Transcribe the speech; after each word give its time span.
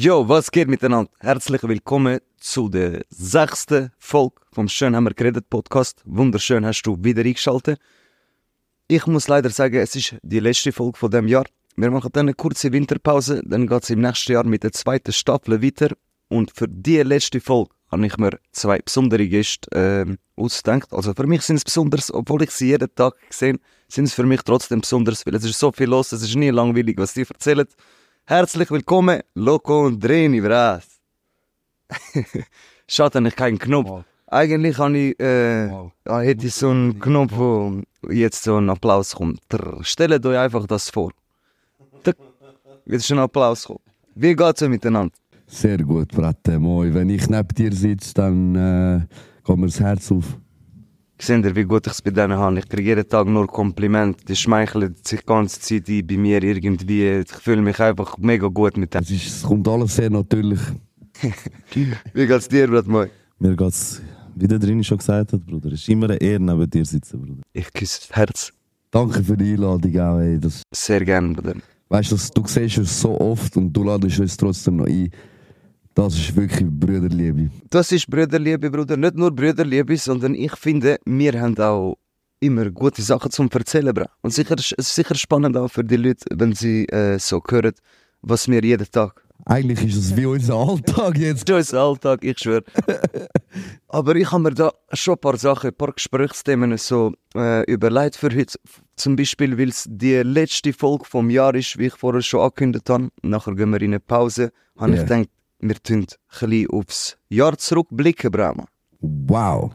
Jo, 0.00 0.28
was 0.28 0.52
geht 0.52 0.68
miteinander? 0.68 1.10
Herzlich 1.18 1.60
willkommen 1.64 2.20
zu 2.38 2.68
der 2.68 3.04
sechsten 3.10 3.90
Folge 3.98 4.36
vom 4.52 4.68
Schön 4.68 4.94
haben 4.94 5.02
wir 5.02 5.12
geredet 5.12 5.50
Podcast. 5.50 6.02
Wunderschön 6.04 6.64
hast 6.64 6.82
du 6.82 6.96
wieder 7.00 7.24
eingeschaltet. 7.24 7.80
Ich 8.86 9.08
muss 9.08 9.26
leider 9.26 9.50
sagen, 9.50 9.74
es 9.74 9.96
ist 9.96 10.14
die 10.22 10.38
letzte 10.38 10.70
Folge 10.70 10.96
von 10.96 11.10
dem 11.10 11.26
Jahr. 11.26 11.46
Wir 11.74 11.90
machen 11.90 12.10
dann 12.12 12.26
eine 12.26 12.34
kurze 12.34 12.70
Winterpause, 12.70 13.42
dann 13.44 13.66
geht 13.66 13.82
es 13.82 13.90
im 13.90 14.00
nächsten 14.00 14.30
Jahr 14.34 14.44
mit 14.44 14.62
der 14.62 14.70
zweiten 14.70 15.12
Staffel 15.12 15.60
weiter. 15.60 15.88
Und 16.28 16.52
für 16.54 16.68
die 16.68 17.02
letzte 17.02 17.40
Folge 17.40 17.70
habe 17.90 18.06
ich 18.06 18.16
mir 18.18 18.38
zwei 18.52 18.78
besondere 18.78 19.26
Gäste 19.26 19.68
äh, 19.72 20.16
ausgedacht. 20.40 20.92
Also 20.92 21.12
für 21.12 21.26
mich 21.26 21.42
sind 21.42 21.56
es 21.56 21.64
besonders, 21.64 22.14
obwohl 22.14 22.44
ich 22.44 22.52
sie 22.52 22.68
jeden 22.68 22.94
Tag 22.94 23.14
sehe, 23.30 23.58
sind 23.88 24.04
es 24.04 24.14
für 24.14 24.22
mich 24.22 24.42
trotzdem 24.42 24.80
besonders, 24.80 25.26
weil 25.26 25.34
es 25.34 25.42
ist 25.42 25.58
so 25.58 25.72
viel 25.72 25.88
los, 25.88 26.12
es 26.12 26.22
ist 26.22 26.36
nie 26.36 26.50
langweilig, 26.50 26.96
was 26.98 27.14
sie 27.14 27.26
erzählen. 27.28 27.66
Herzlich 28.30 28.70
willkommen, 28.70 29.22
Loco 29.34 29.86
und 29.86 30.04
Dreni, 30.04 30.42
Bras. 30.42 31.00
Schade, 32.86 33.26
ich 33.26 33.34
keinen 33.34 33.58
Knopf. 33.58 33.88
Wow. 33.88 34.04
Eigentlich 34.26 34.76
habe 34.76 34.98
ich, 34.98 35.18
äh, 35.18 35.70
Wow. 35.70 35.92
ah, 36.04 36.20
hätte 36.20 36.46
ich 36.46 36.52
so 36.52 36.68
einen 36.68 37.00
Knopf, 37.00 37.32
wo 37.34 37.80
jetzt 38.10 38.42
so 38.42 38.58
ein 38.58 38.68
Applaus 38.68 39.14
kommt. 39.14 39.40
Trrr. 39.48 39.82
Stellt 39.82 40.26
euch 40.26 40.36
einfach 40.36 40.66
das 40.66 40.90
vor. 40.90 41.10
Jetzt 42.84 43.04
ist 43.04 43.12
ein 43.12 43.18
Applaus 43.18 43.62
gekommen. 43.62 43.80
Wie 44.14 44.36
geht's 44.36 44.60
euch 44.60 44.68
miteinander? 44.68 45.14
Sehr 45.46 45.78
gut, 45.78 46.08
Bratte, 46.08 46.58
moi. 46.58 46.90
Wenn 46.92 47.08
ich 47.08 47.30
neben 47.30 47.48
dir 47.56 47.72
sitze, 47.72 48.12
dann 48.12 48.54
äh, 48.54 49.06
kommt 49.42 49.60
mir 49.60 49.68
das 49.68 49.80
Herz 49.80 50.12
auf. 50.12 50.36
Seht 51.20 51.44
ihr, 51.44 51.56
wie 51.56 51.64
gut 51.64 51.86
ich 51.86 51.92
es 51.92 52.02
bei 52.02 52.10
denen 52.10 52.38
habe? 52.38 52.60
Ich 52.60 52.68
kriege 52.68 52.90
jeden 52.90 53.08
Tag 53.08 53.26
nur 53.26 53.46
Komplimente. 53.48 54.24
Die 54.24 54.36
schmeicheln 54.36 54.94
sich 55.02 55.20
die 55.20 55.26
ganze 55.26 55.60
Zeit 55.60 55.88
ein 55.88 56.06
bei 56.06 56.16
mir 56.16 56.42
irgendwie. 56.42 57.08
Ich 57.08 57.32
fühle 57.32 57.60
mich 57.60 57.80
einfach 57.80 58.16
mega 58.18 58.46
gut 58.46 58.76
mit 58.76 58.94
denen. 58.94 59.02
Es, 59.02 59.10
ist, 59.10 59.26
es 59.26 59.42
kommt 59.42 59.66
alles 59.66 59.96
sehr 59.96 60.10
natürlich. 60.10 60.60
Wie 62.14 62.26
geht's 62.26 62.48
dir, 62.48 62.68
Brat 62.68 62.86
Moi? 62.86 63.08
Mir 63.40 63.56
geht's, 63.56 64.00
wie 64.36 64.46
der 64.46 64.58
drin 64.60 64.82
schon 64.84 64.98
gesagt 64.98 65.32
hat, 65.32 65.44
Bruder. 65.44 65.72
Es 65.72 65.80
ist 65.80 65.88
immer 65.88 66.06
eine 66.08 66.20
Ehre, 66.20 66.40
neben 66.40 66.70
dir 66.70 66.84
zu 66.84 66.92
sitzen, 66.92 67.20
Bruder. 67.20 67.42
Ich 67.52 67.72
küsse 67.72 68.00
das 68.06 68.16
Herz. 68.16 68.52
Danke 68.90 69.22
für 69.22 69.36
die 69.36 69.52
Einladung 69.54 69.98
auch. 70.00 70.18
Ey. 70.20 70.38
Das, 70.38 70.62
Sehr 70.72 71.04
gerne, 71.04 71.34
Bruder. 71.34 71.54
weißt 71.88 72.12
du, 72.12 72.16
du 72.40 72.46
siehst 72.46 72.78
es 72.78 73.00
so 73.00 73.20
oft 73.20 73.56
und 73.56 73.72
du 73.72 73.82
ladest 73.82 74.20
uns 74.20 74.36
trotzdem 74.36 74.76
noch 74.76 74.86
ein. 74.86 75.10
Das 75.98 76.14
ist 76.14 76.36
wirklich 76.36 76.64
Brüderliebe. 76.70 77.50
Das 77.70 77.90
ist 77.90 78.06
Brüderliebe, 78.08 78.70
Bruder. 78.70 78.96
Nicht 78.96 79.16
nur 79.16 79.32
Brüderliebe, 79.32 79.96
sondern 79.96 80.32
ich 80.36 80.54
finde, 80.54 81.00
wir 81.04 81.32
haben 81.40 81.58
auch 81.58 81.96
immer 82.38 82.70
gute 82.70 83.02
Sachen 83.02 83.32
zum 83.32 83.48
Erzählen, 83.52 83.92
Bra. 83.92 84.06
Und 84.22 84.32
sicher, 84.32 84.54
es 84.60 84.70
ist 84.70 84.94
sicher 84.94 85.16
spannend 85.16 85.56
auch 85.56 85.66
für 85.66 85.82
die 85.82 85.96
Leute, 85.96 86.24
wenn 86.30 86.52
sie 86.54 86.84
äh, 86.84 87.18
so 87.18 87.42
hören, 87.50 87.72
was 88.22 88.46
wir 88.46 88.62
jeden 88.62 88.88
Tag. 88.88 89.24
Eigentlich 89.44 89.84
ist 89.86 89.96
es 89.96 90.16
wie 90.16 90.26
unser 90.26 90.54
Alltag 90.54 91.18
jetzt. 91.18 91.48
Das 91.48 91.58
ist 91.66 91.72
unser 91.72 91.82
Alltag, 91.82 92.22
ich 92.22 92.38
schwöre. 92.38 92.62
Aber 93.88 94.14
ich 94.14 94.30
habe 94.30 94.44
mir 94.44 94.54
da 94.54 94.70
schon 94.92 95.14
ein 95.14 95.20
paar 95.20 95.36
Sachen, 95.36 95.70
ein 95.70 95.74
paar 95.76 95.92
Gesprächsthemen 95.92 96.76
so 96.78 97.12
äh, 97.34 97.64
überlegt 97.68 98.14
für 98.14 98.30
heute. 98.32 98.56
Zum 98.94 99.16
Beispiel, 99.16 99.58
weil 99.58 99.70
es 99.70 99.84
die 99.90 100.14
letzte 100.22 100.72
Folge 100.72 101.06
vom 101.06 101.28
Jahr 101.28 101.56
ist, 101.56 101.76
wie 101.76 101.86
ich 101.86 101.94
vorher 101.94 102.22
schon 102.22 102.38
angekündigt 102.42 102.88
habe. 102.88 103.08
Nachher 103.22 103.56
gehen 103.56 103.70
wir 103.70 103.82
in 103.82 103.90
eine 103.90 103.98
Pause. 104.00 104.52
Habe 104.76 104.94
Ja. 104.94 105.02
ich 105.02 105.08
gedacht, 105.08 105.28
wir 105.60 105.74
tun 105.82 106.00
ein 106.00 106.06
bisschen 106.50 106.70
aufs 106.70 107.16
Jahr 107.28 107.56
zurückblicken, 107.58 108.30
Brahma. 108.30 108.66
Wow. 109.00 109.72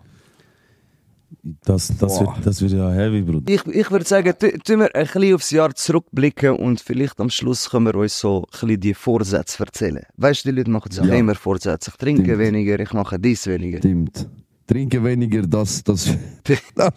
Das, 1.65 1.91
das, 1.99 2.19
wird, 2.21 2.29
das 2.45 2.61
wird 2.61 2.71
ja 2.73 2.89
heavy, 2.91 3.21
Bruder. 3.21 3.51
Ich, 3.51 3.65
ich 3.65 3.91
würde 3.91 4.05
sagen, 4.05 4.33
tu- 4.39 4.57
tun 4.59 4.79
wir 4.79 4.95
ein 4.95 5.05
bisschen 5.07 5.35
aufs 5.35 5.49
Jahr 5.51 5.73
zurückblicken 5.75 6.51
und 6.51 6.79
vielleicht 6.79 7.19
am 7.19 7.29
Schluss 7.29 7.69
können 7.69 7.87
wir 7.87 7.95
uns 7.95 8.17
so 8.19 8.43
ein 8.43 8.51
bisschen 8.51 8.79
die 8.79 8.93
Vorsätze 8.93 9.61
erzählen. 9.63 10.03
Weißt 10.15 10.45
du, 10.45 10.51
die 10.51 10.57
Leute 10.59 10.69
machen 10.71 10.91
sich 10.91 11.03
Ja. 11.03 11.15
immer 11.15 11.35
Vorsätze. 11.35 11.89
Ich 11.91 11.97
trinke 11.97 12.23
Stimmt. 12.23 12.39
weniger, 12.39 12.79
ich 12.79 12.93
mache 12.93 13.19
dies 13.19 13.45
weniger. 13.47 13.79
Stimmt. 13.79 14.29
Trinken 14.67 15.03
weniger, 15.03 15.41
das, 15.41 15.83
das, 15.83 16.07
das 16.75 16.93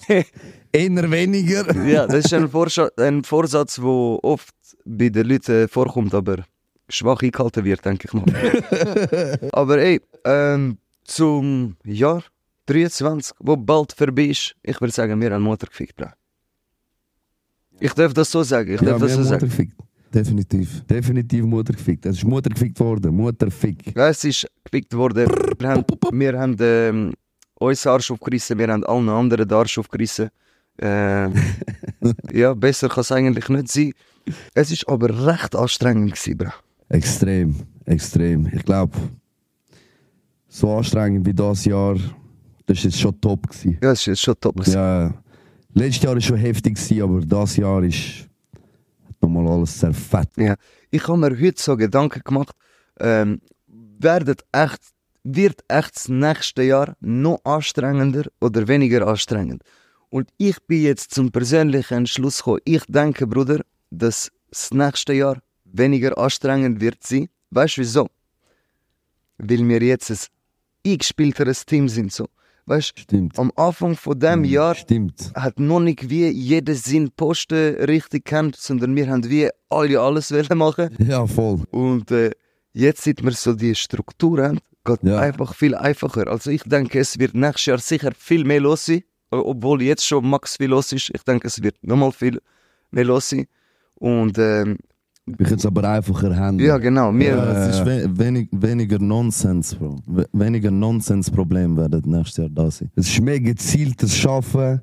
eher 0.70 1.10
weniger. 1.10 1.84
ja, 1.84 2.06
das 2.06 2.26
ist 2.26 2.34
ein, 2.34 2.48
ein 2.98 3.24
Vorsatz, 3.24 3.74
der 3.76 3.84
oft 3.84 4.54
bei 4.84 5.08
den 5.08 5.26
Leuten 5.26 5.66
vorkommt, 5.68 6.14
aber 6.14 6.44
schwach 6.88 7.22
eingehalten 7.22 7.64
wird, 7.64 7.84
denke 7.84 8.08
ich 8.08 8.12
mal. 8.12 9.48
aber 9.52 9.78
ey, 9.78 10.00
ähm, 10.24 10.78
zum 11.04 11.76
Jahr 11.84 12.22
23, 12.66 13.36
wo 13.40 13.56
bald 13.56 13.92
vorbei 13.92 14.24
ist, 14.24 14.54
ich 14.62 14.80
würde 14.80 14.92
sagen, 14.92 15.20
wir 15.20 15.32
haben 15.32 15.42
Mutter 15.42 15.66
gefickt, 15.66 15.96
bra. 15.96 16.12
Ich 17.78 17.92
darf 17.92 18.14
das 18.14 18.30
so 18.30 18.42
sagen, 18.42 18.74
ich 18.74 18.80
Ja, 18.80 18.90
darf 18.90 19.00
das 19.00 19.12
so 19.12 19.18
Mutter 19.18 19.30
sagen. 19.30 19.48
gefickt. 19.48 19.76
Definitiv. 20.14 20.82
Definitiv 20.86 21.44
Mutter 21.44 21.74
gefickt. 21.74 22.06
Es 22.06 22.16
ist 22.16 22.24
Mutter 22.24 22.48
gefickt 22.50 22.80
worden. 22.80 23.14
Mutterfick. 23.14 23.94
Ja, 23.94 24.08
es 24.08 24.24
ist 24.24 24.46
gefickt 24.64 24.94
worden. 24.94 25.28
Wir 25.58 25.68
haben, 25.68 25.84
wir 26.12 26.38
haben 26.38 26.56
ähm, 26.60 27.12
uns 27.56 27.86
Arsch 27.86 28.10
aufgerissen, 28.10 28.58
wir 28.58 28.68
haben 28.68 28.84
allen 28.84 29.08
anderen 29.08 29.46
den 29.46 29.56
Arsch 29.58 29.78
aufgerissen. 29.78 30.30
Ähm, 30.78 31.34
ja, 32.32 32.54
besser 32.54 32.88
kann 32.88 33.02
es 33.02 33.12
eigentlich 33.12 33.48
nicht 33.48 33.68
sein. 33.68 33.92
Es 34.54 34.70
ist 34.70 34.88
aber 34.88 35.26
recht 35.26 35.54
anstrengend 35.54 36.14
gewesen, 36.14 36.38
bra. 36.38 36.54
Extrem, 36.88 37.54
extrem. 37.84 38.46
Ich 38.52 38.64
glaube, 38.64 38.96
so 40.48 40.72
anstrengend 40.76 41.26
wie 41.26 41.34
das 41.34 41.64
Jahr, 41.64 41.96
das 42.66 42.78
war 42.78 42.84
jetzt 42.84 43.00
schon 43.00 43.20
top. 43.20 43.48
Gewesen. 43.48 43.78
Ja, 43.82 43.92
es 43.92 44.00
ist 44.00 44.06
jetzt 44.06 44.20
schon 44.22 44.34
top. 44.40 44.56
gewesen. 44.56 44.74
Ja, 44.74 45.14
letztes 45.74 46.02
Jahr 46.02 46.14
war 46.14 46.20
schon 46.20 46.36
heftig, 46.36 46.76
gewesen, 46.76 47.02
aber 47.02 47.20
das 47.20 47.56
Jahr 47.56 47.82
ist 47.82 48.28
nochmal 49.20 49.46
alles 49.48 49.78
zerfett. 49.78 50.28
Ja. 50.36 50.54
Ich 50.90 51.06
habe 51.08 51.18
mir 51.18 51.38
heute 51.38 51.62
so 51.62 51.76
Gedanken 51.76 52.22
gemacht, 52.24 52.54
ähm, 53.00 53.40
werdet 53.66 54.44
echt, 54.52 54.80
wird 55.24 55.64
echt 55.68 55.96
das 55.96 56.08
nächste 56.08 56.62
Jahr 56.62 56.96
noch 57.00 57.40
anstrengender 57.44 58.26
oder 58.40 58.68
weniger 58.68 59.06
anstrengend? 59.06 59.62
Und 60.08 60.30
ich 60.38 60.56
bin 60.66 60.82
jetzt 60.82 61.12
zum 61.12 61.32
persönlichen 61.32 61.98
Entschluss 61.98 62.38
gekommen. 62.38 62.60
Ich 62.64 62.84
denke, 62.86 63.26
Bruder, 63.26 63.60
dass 63.90 64.30
das 64.50 64.70
nächste 64.72 65.12
Jahr 65.12 65.38
weniger 65.72 66.16
anstrengend 66.18 66.80
wird 66.80 67.02
sein. 67.02 67.28
Weißt 67.50 67.76
du 67.76 67.80
wieso? 67.82 68.08
Weil 69.38 69.66
wir 69.68 69.82
jetzt 69.82 70.10
ein 70.10 70.18
eingespielteres 70.86 71.66
Team 71.66 71.88
sind. 71.88 72.12
So. 72.12 72.26
Weißt 72.66 72.98
Stimmt. 72.98 73.38
am 73.38 73.52
Anfang 73.56 73.94
von 73.96 74.18
dem 74.18 74.44
Jahr 74.44 74.74
Stimmt. 74.74 75.30
hat 75.34 75.60
noch 75.60 75.80
nicht 75.80 76.08
wie 76.10 76.28
jeder 76.28 76.74
seinen 76.74 77.10
Posten 77.12 77.74
richtig 77.84 78.24
kennt, 78.24 78.56
sondern 78.56 78.96
wir 78.96 79.08
haben 79.08 79.28
wie 79.30 79.48
alle 79.68 80.00
alles 80.00 80.32
wollen 80.32 80.58
machen. 80.58 80.90
Ja, 80.98 81.26
voll. 81.26 81.62
Und 81.70 82.10
äh, 82.10 82.30
jetzt, 82.72 83.02
seit 83.04 83.22
wir 83.22 83.32
so 83.32 83.52
die 83.54 83.74
Struktur 83.74 84.42
haben, 84.42 84.58
geht 84.84 85.02
Ja. 85.02 85.18
einfach 85.20 85.54
viel 85.54 85.74
einfacher. 85.74 86.26
Also 86.28 86.50
ich 86.50 86.62
denke, 86.64 86.98
es 86.98 87.18
wird 87.18 87.34
nächstes 87.34 87.66
Jahr 87.66 87.78
sicher 87.78 88.10
viel 88.16 88.44
mehr 88.44 88.60
los 88.60 88.86
sein, 88.86 89.04
obwohl 89.30 89.82
jetzt 89.82 90.04
schon 90.06 90.28
max 90.28 90.56
viel 90.56 90.70
los 90.70 90.92
ist. 90.92 91.10
Ich 91.14 91.22
denke, 91.22 91.46
es 91.48 91.62
wird 91.62 91.76
nochmal 91.82 92.10
viel 92.12 92.40
mehr 92.90 93.04
los 93.04 93.28
sein. 93.30 93.46
Und 93.96 94.38
ähm, 94.38 94.78
Wir 95.26 95.44
können 95.44 95.58
es 95.58 95.66
aber 95.66 95.82
einfacher 95.88 96.36
handeln. 96.36 96.68
ja, 96.68 96.78
genau, 96.78 97.12
wir, 97.12 97.36
Ja, 97.36 97.68
es 97.68 97.76
ist 97.76 97.84
we 97.84 98.08
wenig, 98.16 98.48
weniger 98.52 99.00
Nonsens, 99.00 99.74
Bro. 99.74 99.96
We 100.06 100.24
weniger 100.32 100.70
Nonsens-Probleme 100.70 101.76
werden 101.76 102.02
nächstes 102.08 102.36
Jahr 102.36 102.48
da 102.48 102.70
sein. 102.70 102.90
Es 102.94 103.08
ist 103.08 103.20
mehr 103.20 103.40
gezieltes 103.40 104.16
Schaffen. 104.16 104.80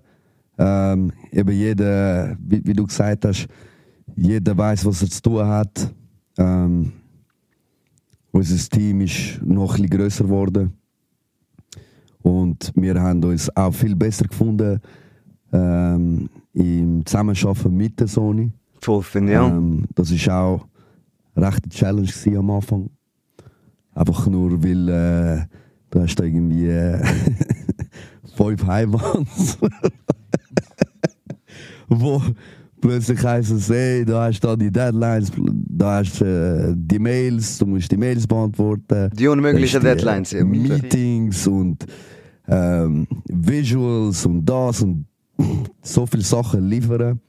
Ähm, 0.58 1.14
eben 1.32 1.52
jeder, 1.52 2.36
wie, 2.40 2.62
wie 2.66 2.74
du 2.74 2.86
gesagt 2.86 3.24
hast, 3.24 3.48
jeder 4.18 4.58
weiß, 4.58 4.86
was 4.86 5.02
er 5.02 5.10
zu 5.10 5.22
tun 5.22 5.48
hat. 5.48 5.94
Ähm, 6.38 6.92
unser 8.32 8.70
Team 8.70 9.00
ist 9.00 9.42
noch 9.42 9.76
ein 9.76 9.84
bisschen 9.84 9.90
grösser 9.90 10.24
geworden. 10.26 10.74
Und 12.22 12.72
wir 12.76 13.02
haben 13.02 13.24
uns 13.24 13.56
auch 13.56 13.74
viel 13.74 13.96
besser 13.96 14.26
gefunden 14.26 14.82
ähm, 15.54 16.30
im 16.54 17.06
Zusammenarbeiten 17.06 17.78
mit 17.78 17.98
der 17.98 18.08
Sony. 18.08 18.52
Finde 19.02 19.34
ja. 19.34 19.48
Ähm, 19.48 19.86
das 19.96 20.12
war 20.28 20.44
auch 20.44 20.68
eine 21.36 21.48
rechte 21.48 21.70
Challenge 21.70 22.10
am 22.38 22.50
Anfang. 22.52 22.90
Einfach 23.94 24.28
nur, 24.28 24.64
weil 24.64 24.90
äh, 24.90 25.46
du 25.90 26.02
hast 26.02 26.16
da 26.16 26.24
irgendwie 26.24 26.68
äh, 26.68 27.04
fünf 28.36 28.66
Heimanns, 28.66 29.58
wo 31.88 32.22
plötzlich 32.82 33.24
heisst 33.24 33.52
es, 33.52 33.70
hey, 33.70 34.04
da 34.04 34.26
hast 34.26 34.42
du 34.42 34.48
da 34.48 34.56
die 34.56 34.72
Deadlines, 34.72 35.32
da 35.70 36.00
hast 36.00 36.20
du 36.20 36.26
äh, 36.26 36.74
die 36.76 37.00
Mails, 37.00 37.58
du 37.60 37.66
musst 37.66 37.92
die 37.92 37.98
Mails 37.98 38.28
beantworten. 38.28 39.12
Die 39.14 39.28
unmöglichen 39.28 39.80
die, 39.80 39.86
Deadlines, 39.86 40.34
äh, 40.34 40.40
ja. 40.40 40.44
Meetings 40.44 41.48
und 41.48 41.86
ähm, 42.48 43.08
Visuals 43.28 44.26
und 44.26 44.46
das 44.46 44.82
und 44.82 45.06
so 45.82 46.06
viele 46.06 46.24
Sachen 46.24 46.68
liefern. 46.68 47.20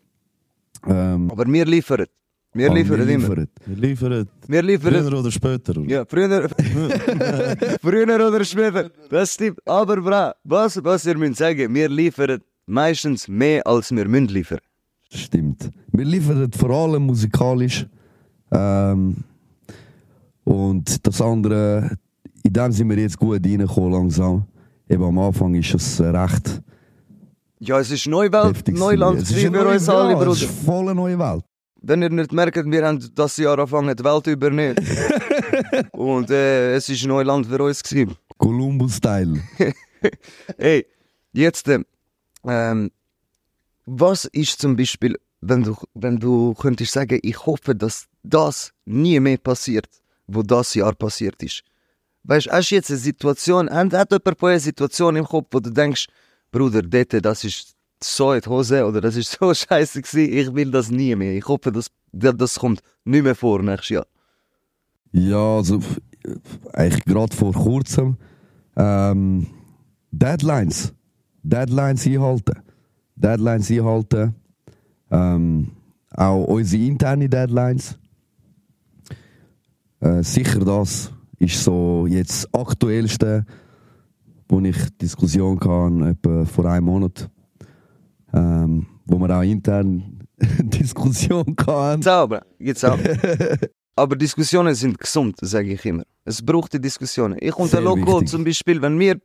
Ähm, 0.87 1.31
Aber 1.31 1.47
wir 1.47 1.65
liefern. 1.65 2.07
Wir 2.53 2.73
liefern 2.73 3.09
immer. 3.09 3.29
liefern. 3.35 3.49
Wir 3.67 3.77
liefern 3.77 4.29
Wir 4.47 4.63
liefern. 4.63 4.93
früher 4.95 5.19
oder 5.19 5.31
später. 5.31 5.81
Ja, 5.87 6.05
früher, 6.05 6.49
früher 7.83 8.29
oder 8.29 8.45
später. 8.45 8.91
Das 9.11 9.35
stimmt. 9.35 9.59
Aber 9.67 9.97
bra, 10.01 10.35
was, 10.45 10.83
was 10.85 11.05
ihr 11.07 11.17
müsst 11.19 11.39
sagen, 11.39 11.75
wir 11.75 11.89
liefern 11.89 12.41
meistens 12.67 13.27
mehr, 13.29 13.67
als 13.67 13.91
wir 13.91 14.07
müssen 14.07 14.29
liefern. 14.29 14.61
Stimmt. 15.11 15.71
Wir 15.93 16.05
liefern 16.05 16.51
vor 16.53 16.71
allem 16.71 17.05
musikalisch. 17.07 17.87
Ähm, 18.53 19.17
Und 20.45 21.07
das 21.07 21.21
andere, 21.21 21.97
in 22.43 22.53
dem 22.53 22.71
sind 22.73 22.89
wir 22.91 22.99
jetzt 22.99 23.19
gut 23.19 23.45
reingekommen 23.45 23.93
langsam. 23.93 24.45
Eben 24.89 25.03
am 25.03 25.19
Anfang 25.19 25.55
ist 25.55 25.75
es 25.75 26.01
recht 26.01 26.61
Ja, 27.67 27.81
es 27.81 27.91
ist 27.91 28.07
Neuwelt. 28.07 28.69
Neuland. 28.69 29.23
Es 29.23 29.31
ist 29.31 29.41
für 29.41 29.67
uns 29.67 29.89
alle, 29.89 30.15
Bruder. 30.17 30.33
Es 30.33 30.43
ist 30.43 30.65
voll 30.67 30.85
eine 30.85 30.95
neue 30.95 31.19
Welt. 31.19 31.45
Wenn 31.81 32.03
ihr 32.03 32.11
nicht 32.11 32.31
merkt, 32.31 32.63
wir 32.71 32.87
haben 32.87 33.11
das 33.15 33.39
Jahr 33.39 33.59
angefangen, 33.59 33.97
die 33.97 34.05
Welt 34.05 34.27
übernehmen. 34.27 34.77
Und 35.93 36.31
äh, 36.31 36.75
es 36.75 36.91
ist 36.91 37.07
Neuland 37.07 37.47
für 37.47 37.63
uns 37.63 37.83
gewesen. 37.83 38.17
Columbus-Style. 38.39 39.41
Hey, 40.59 40.85
jetzt, 41.33 41.67
äh, 41.67 41.79
ähm, 42.47 42.91
was 43.87 44.27
ist 44.27 44.61
zum 44.61 44.77
Beispiel, 44.77 45.19
wenn 45.41 45.63
du, 45.63 45.75
wenn 45.95 46.19
du 46.19 46.53
könntest 46.53 46.93
sagen, 46.93 47.19
ich 47.23 47.47
hoffe, 47.47 47.75
dass 47.75 48.05
das 48.23 48.75
nie 48.85 49.19
mehr 49.19 49.39
passiert, 49.39 49.89
wo 50.27 50.43
das 50.43 50.75
Jahr 50.75 50.95
passiert 50.95 51.43
ist. 51.43 51.63
Weißt 52.25 52.49
du, 52.49 52.51
hast 52.51 52.69
jetzt 52.69 52.91
eine 52.91 52.99
Situation, 52.99 53.71
hat 53.71 54.13
jemand 54.13 54.43
eine 54.43 54.61
Situation 54.61 55.17
im 55.17 55.25
Kopf, 55.25 55.47
wo 55.53 55.61
du 55.61 55.71
denkst, 55.71 56.07
Bruder, 56.55 56.83
dort, 56.83 57.25
das 57.25 57.43
ist 57.43 57.75
so 58.01 58.33
in 58.33 58.41
die 58.41 58.49
Hose 58.49 58.87
oder 58.87 59.01
das 59.01 59.17
ist 59.17 59.33
so 59.41 59.53
scheiße 59.53 60.03
gewesen, 60.03 60.33
ich 60.33 60.55
will 60.55 60.71
das 60.71 60.89
nie 60.89 61.17
mehr. 61.17 61.37
Ich 61.37 61.49
hoffe, 61.49 61.73
dass 61.73 61.91
das 62.13 62.61
kommt 62.61 62.81
nicht 63.05 63.25
mehr 63.25 63.35
vor 63.35 63.61
nächstes 63.61 63.89
Jahr. 63.89 64.07
Ja, 65.11 65.57
also 65.57 65.81
eigentlich 66.73 67.05
gerade 67.05 67.35
vor 67.35 67.53
kurzem. 67.53 68.17
Ähm, 68.77 69.49
Deadlines. 70.13 70.95
Deadlines 71.43 72.07
einhalten. 72.07 72.63
Deadlines 73.17 73.71
einhalten. 73.73 74.35
Ähm, 75.11 75.73
auch 76.13 76.45
unsere 76.45 76.85
interne 76.85 77.29
Deadlines. 77.29 77.99
Äh, 79.99 80.23
sicher 80.23 80.61
das 80.61 81.13
ist 81.41 81.65
so 81.65 82.07
jetzt 82.09 82.45
das 82.45 82.55
aktuellste, 82.55 83.45
wo 84.49 84.61
ich 84.61 84.77
Diskussion 85.01 85.59
kann, 85.59 86.03
etwa 86.03 86.45
vor 86.45 86.67
einem 86.67 86.87
Monat. 86.87 87.29
Ähm, 88.33 88.87
wo 89.07 89.19
wir 89.19 89.31
auch 89.37 89.43
intern 89.43 90.19
Diskussion 90.59 91.55
kann. 91.57 91.99
Jetzt 92.01 92.09
auch, 92.09 92.29
Bro. 92.29 92.39
jetzt 92.59 92.85
auch. 92.85 92.99
Aber 93.97 94.17
Diskussionen 94.17 94.75
sind 94.75 94.99
gesund, 94.99 95.37
sage 95.41 95.73
ich 95.75 95.85
immer. 95.85 96.03
Es 96.25 96.45
braucht 96.45 96.73
die 96.73 96.81
Diskussionen. 96.81 97.39
Ich 97.41 97.55
und 97.57 97.73
der 97.73 97.81
Sehr 97.81 97.83
Loco 97.83 98.15
wichtig. 98.15 98.29
zum 98.29 98.45
Beispiel, 98.45 98.83
wenn 98.83 98.99
wir 98.99 99.21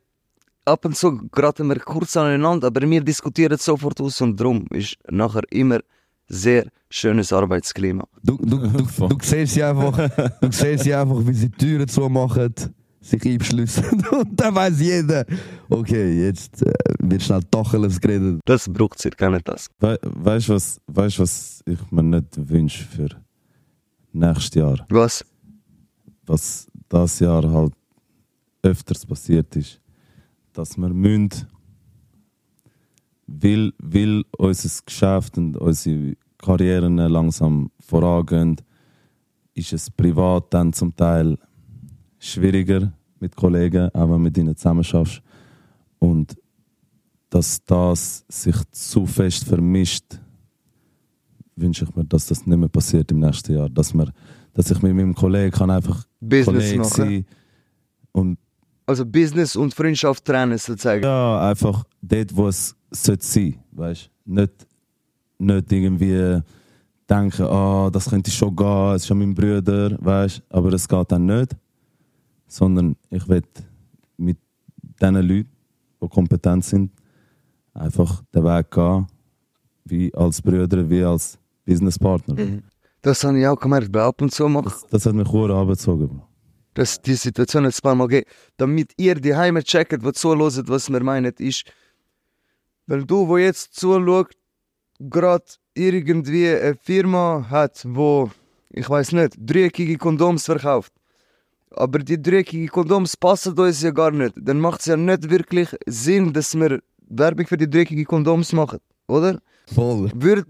ab 0.66 0.86
und 0.86 0.95
zu 0.95 1.18
geraten 1.31 1.68
wir 1.68 1.80
kurz 1.80 2.16
aneinander, 2.18 2.68
aber 2.68 2.88
wir 2.88 3.01
diskutieren 3.01 3.57
sofort 3.57 4.00
aus 4.01 4.21
und 4.21 4.39
drum 4.39 4.68
ist 4.71 4.95
nachher 5.10 5.42
immer 5.50 5.80
sehr 6.27 6.68
schönes 6.92 7.33
Arbeitsklima. 7.33 8.04
Du, 8.24 8.38
du, 8.38 8.57
du, 8.68 8.86
Voll. 8.86 9.10
du 9.10 9.18
siehst 9.24 9.54
sie 9.56 9.63
einfach, 9.63 9.98
du 10.42 10.51
siehst 10.51 10.83
sie 10.83 10.94
einfach, 10.94 11.25
wie 11.25 11.33
sie 11.33 11.50
die 11.50 11.57
Türen 11.57 11.88
zumachen, 11.88 12.54
sich 13.01 13.25
einschliessen 13.25 14.06
und 14.12 14.40
dann 14.40 14.56
weiß 14.56 14.80
jeder, 14.80 15.25
okay, 15.69 16.25
jetzt 16.25 16.62
äh, 16.62 16.74
wird 17.00 17.24
schnell 17.24 17.44
Tacheles 17.50 18.00
geredet. 18.00 18.42
Das 18.46 18.68
braucht 18.68 19.04
ihr, 19.06 19.12
kennt 19.12 19.48
das. 19.48 19.68
We 19.80 19.98
weißt 20.01 20.50
du, 20.50 20.54
was, 20.54 20.81
weißt, 20.88 21.19
was 21.19 21.63
ich 21.66 21.92
mir 21.92 22.04
nicht 22.04 22.50
wünsche 22.50 22.84
für 22.84 23.10
nächstes 24.12 24.56
Jahr? 24.56 24.86
Was? 24.90 25.25
Was 26.25 26.68
das 26.90 27.19
Jahr 27.19 27.50
halt 27.50 27.74
öfters 28.62 29.06
passiert 29.06 29.56
ist, 29.56 29.80
dass 30.54 30.78
wir 30.78 30.90
müssen, 30.90 31.30
weil, 33.28 33.72
weil 33.78 34.24
unser 34.38 34.69
Geschäft 34.86 35.38
und 35.38 35.56
unsere 35.57 36.16
Karrieren 36.38 36.98
langsam 36.98 37.72
vorangehen, 37.80 38.57
ist 39.54 39.74
es 39.74 39.90
privat 39.90 40.54
dann 40.54 40.74
zum 40.74 40.95
Teil 40.95 41.38
schwieriger 42.19 42.92
mit 43.19 43.36
Kollegen, 43.36 43.89
auch 43.94 44.01
wenn 44.01 44.12
du 44.12 44.19
mit 44.19 44.38
ihnen 44.38 44.56
zusammen 44.56 44.83
schaffst. 44.83 45.21
Und 46.00 46.36
dass 47.30 47.63
das 47.63 48.25
sich 48.27 48.56
zu 48.71 49.06
fest 49.06 49.45
vermischt, 49.45 50.19
wünsche 51.56 51.86
ich 51.86 51.95
mir, 51.95 52.06
dass 52.06 52.27
das 52.27 52.45
nicht 52.45 52.57
mehr 52.57 52.69
passiert 52.69 53.12
im 53.12 53.19
nächsten 53.19 53.54
Jahr. 53.54 53.69
Dass, 53.69 53.94
wir, 53.94 54.12
dass 54.54 54.71
ich 54.71 54.81
mit 54.81 54.95
meinem 54.95 55.13
Kollegen 55.13 55.51
kann 55.51 55.69
einfach 55.69 56.06
Business 56.19 56.71
Kollege 56.71 56.83
sein 56.86 57.25
und 58.12 58.38
Also 58.86 59.06
Business 59.06 59.56
und 59.56 59.74
Freundschaft 59.74 60.25
trennen 60.25 60.57
sozusagen. 60.57 61.04
ja, 61.04 61.50
einfach 61.50 61.83
dort, 62.01 62.36
wo 62.36 62.48
es 62.48 62.75
sollte 62.92 63.25
sein, 63.25 63.56
weißt 63.71 64.10
nicht, 64.25 64.68
nicht 65.38 65.71
irgendwie 65.71 66.42
denken, 67.10 67.44
ah, 67.44 67.89
das 67.92 68.10
könnte 68.10 68.31
schon 68.31 68.56
gehen, 68.56 68.95
es 68.95 69.04
ist 69.04 69.10
ja 69.10 69.16
mein 69.16 69.33
Bruder, 69.33 69.98
weißt 70.00 70.44
aber 70.50 70.74
es 70.74 70.88
geht 70.88 71.12
dann 71.12 71.25
nicht, 71.25 71.56
sondern 72.50 72.98
ich 73.10 73.28
will 73.30 73.44
mit 74.18 74.38
diesen 74.81 75.16
Leuten, 75.16 75.50
die 76.01 76.07
kompetent 76.10 76.66
sind, 76.66 76.92
einfach 77.74 78.22
den 78.34 78.44
Weg 78.44 78.72
gehen, 78.72 79.07
wie 79.86 80.13
als 80.13 80.42
Brüder, 80.42 80.90
wie 80.90 81.04
als 81.04 81.38
Businesspartner. 81.66 82.62
Das 83.01 83.24
habe 83.24 83.40
ich 83.40 83.48
auch 83.48 83.60
gemerkt, 83.60 83.92
bei 83.92 84.01
ab 84.01 84.22
und 84.22 84.34
zu 84.34 84.50
mache 84.50 84.66
Das, 84.66 84.86
das 84.88 85.06
hat 85.06 85.13
mich 85.13 85.31
hure 85.31 85.56
abgezogen. 85.56 86.22
Dass 86.74 87.01
die 87.01 87.16
Situation 87.16 87.63
jetzt 87.63 87.80
ein 87.80 87.84
paar 87.84 87.96
Mal 87.96 88.07
geht, 88.07 88.28
damit 88.57 88.94
ihr 88.98 89.16
die 89.16 89.36
Heime 89.36 89.63
checkt, 89.63 90.04
was 90.04 90.16
zuhört, 90.16 90.68
was 90.68 90.90
wir 90.90 91.04
meinen, 91.04 91.34
ist, 91.38 91.63
weil 92.88 93.06
du, 93.06 93.28
wo 93.28 93.38
jetzt 93.38 93.75
zuschaut, 93.75 94.34
gerade 95.00 95.45
irgendwie 95.74 96.50
eine 96.50 96.75
Firma 96.75 97.45
hat, 97.50 97.86
wo, 97.88 98.30
ich 98.69 98.90
weiß 98.90 99.13
nicht, 99.13 99.36
dreckige 99.38 99.98
Kondoms 99.98 100.45
verkauft. 100.45 100.92
Aber 101.71 102.00
die 102.00 102.21
dreckigen 102.21 102.68
Kondoms 102.68 103.16
passen 103.16 103.57
uns 103.57 103.81
ja 103.81 103.92
gar 103.92 104.12
nicht. 104.12 104.33
Dann 104.36 104.60
macht 104.60 104.81
es 104.81 104.88
ja 104.88 104.98
nicht 104.98 105.30
wirklich 105.30 105.69
Sinn, 105.86 106.33
dass 106.33 106.56
wir 106.56 106.81
Werbung 107.10 107.45
für 107.48 107.57
die 107.57 107.69
dreckigen 107.69 108.06
Kondoms 108.06 108.54
machen, 108.54 108.80
oder? 109.07 109.39
Voll. 109.74 110.12
Würde 110.16 110.45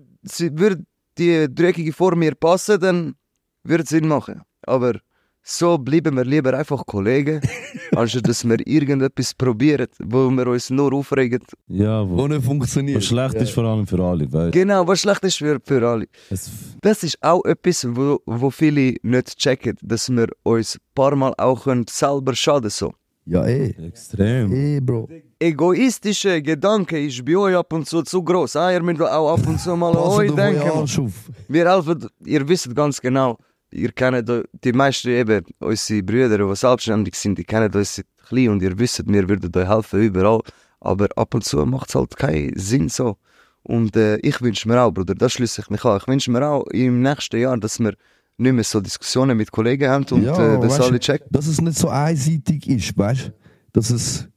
würde 0.52 0.84
die 1.18 1.54
dreckige 1.54 1.94
Form 1.94 2.20
mir 2.20 2.36
passen, 2.36 2.80
dann 2.80 3.16
würde 3.64 3.84
es 3.84 3.90
Sinn 3.90 4.08
machen. 4.08 4.42
Aber 4.64 5.00
so 5.44 5.78
bleiben 5.78 6.16
wir 6.16 6.26
lieber 6.26 6.54
einfach 6.54 6.86
Kollegen, 6.86 7.42
anstatt 7.96 8.28
dass 8.28 8.48
wir 8.48 8.66
irgendetwas 8.68 9.34
probieren, 9.34 9.88
wo 10.00 10.30
wir 10.30 10.48
uns 10.48 10.70
nur 10.70 10.94
aufregen. 10.94 11.42
Ja, 11.68 12.08
wo, 12.08 12.24
Ohne 12.24 12.38
was 12.38 12.46
funktioniert. 12.46 13.04
schlecht 13.04 13.36
ist 13.36 13.52
vor 13.52 13.64
allem 13.66 13.88
für 13.88 14.00
alle. 14.04 14.32
Weißt? 14.32 14.54
Genau, 14.54 14.88
was 14.88 15.02
schlecht 15.02 15.24
ist 15.24 15.38
für, 15.38 15.60
für 15.64 15.88
alle. 15.88 16.06
Es, 16.30 16.50
Das 16.82 17.04
ist 17.04 17.18
auch 17.22 17.44
etwas, 17.46 17.88
wo, 17.90 18.20
wo 18.26 18.50
viele 18.50 18.96
nicht 19.02 19.38
checken, 19.38 19.76
dass 19.82 20.10
wir 20.10 20.28
uns 20.44 20.76
ein 20.76 20.82
paar 20.94 21.16
Mal 21.16 21.34
auch 21.38 21.64
können 21.64 21.86
selber 21.90 22.36
schaden 22.36 22.70
so. 22.70 22.94
Ja, 23.26 23.46
eh. 23.46 23.76
extrem. 23.86 24.52
Eh, 24.52 24.80
Bro. 24.80 25.08
Egoistische 25.40 26.42
Gedanke 26.42 27.00
ist 27.00 27.24
bei 27.24 27.38
euch 27.38 27.56
ab 27.56 27.72
und 27.74 27.88
zu 27.88 28.02
zu 28.02 28.24
groß. 28.24 28.56
Ah, 28.56 28.72
ihr 28.72 28.82
müsst 28.82 29.02
auch 29.02 29.34
ab 29.34 29.48
und 29.48 29.60
zu 29.60 29.76
mal 29.76 29.92
an 29.92 29.98
euch 29.98 30.32
denken. 30.32 31.12
Wir 31.48 31.70
helfen, 31.72 32.08
ihr 32.26 32.48
wisst 32.48 32.74
ganz 32.76 33.00
genau, 33.00 33.38
ihr 33.72 33.92
kennt 33.92 34.32
die 34.64 34.74
meisten 34.74 35.10
eben, 35.10 35.46
unsere 35.60 36.04
Brüder, 36.04 36.38
die 36.38 36.56
selbstständig 36.56 37.16
sind, 37.16 37.38
die 37.38 37.44
kennen 37.44 37.74
uns 37.74 37.96
seit 37.96 38.06
klein 38.28 38.50
und 38.50 38.62
ihr 38.62 38.78
wisst, 38.78 39.04
wir 39.08 39.28
würden 39.30 39.52
euch 39.56 39.68
helfen 39.68 40.02
überall, 40.02 40.42
aber 40.80 41.08
ab 41.16 41.34
und 41.34 41.44
zu 41.44 41.66
macht 41.66 41.90
es 41.90 41.96
halt 41.96 42.16
keinen 42.18 42.58
Sinn 42.58 42.90
so. 42.90 43.18
Und 43.64 43.96
äh, 43.96 44.18
ich 44.18 44.42
wünsche 44.42 44.68
mir 44.68 44.82
auch, 44.82 44.92
Bruder, 44.92 45.14
das 45.16 45.34
schließe 45.34 45.62
ich 45.62 45.70
mich 45.70 45.84
an, 45.86 45.98
ich 45.98 46.08
wünsche 46.08 46.32
mir 46.32 46.48
auch 46.48 46.66
im 46.68 47.02
nächsten 47.02 47.38
Jahr, 47.40 47.58
dass 47.58 47.80
wir 47.80 47.94
nicht 48.38 48.54
mehr 48.54 48.64
so 48.64 48.80
Diskussionen 48.80 49.36
mit 49.38 49.52
Kollegen 49.52 49.90
haben 49.90 50.06
und 50.12 50.24
Ja, 50.24 50.56
äh, 50.56 50.60
das 50.62 50.72
weißt 50.80 50.82
alle 50.82 51.00
checken. 51.00 51.28
Dass 51.30 51.46
es 51.48 51.60
nicht 51.62 51.78
so 51.78 51.90
einseitig 51.90 52.68
ist, 52.70 52.98
weißt 52.98 53.28
du? 53.28 53.34
Dass 53.74 53.90
es. 53.90 54.28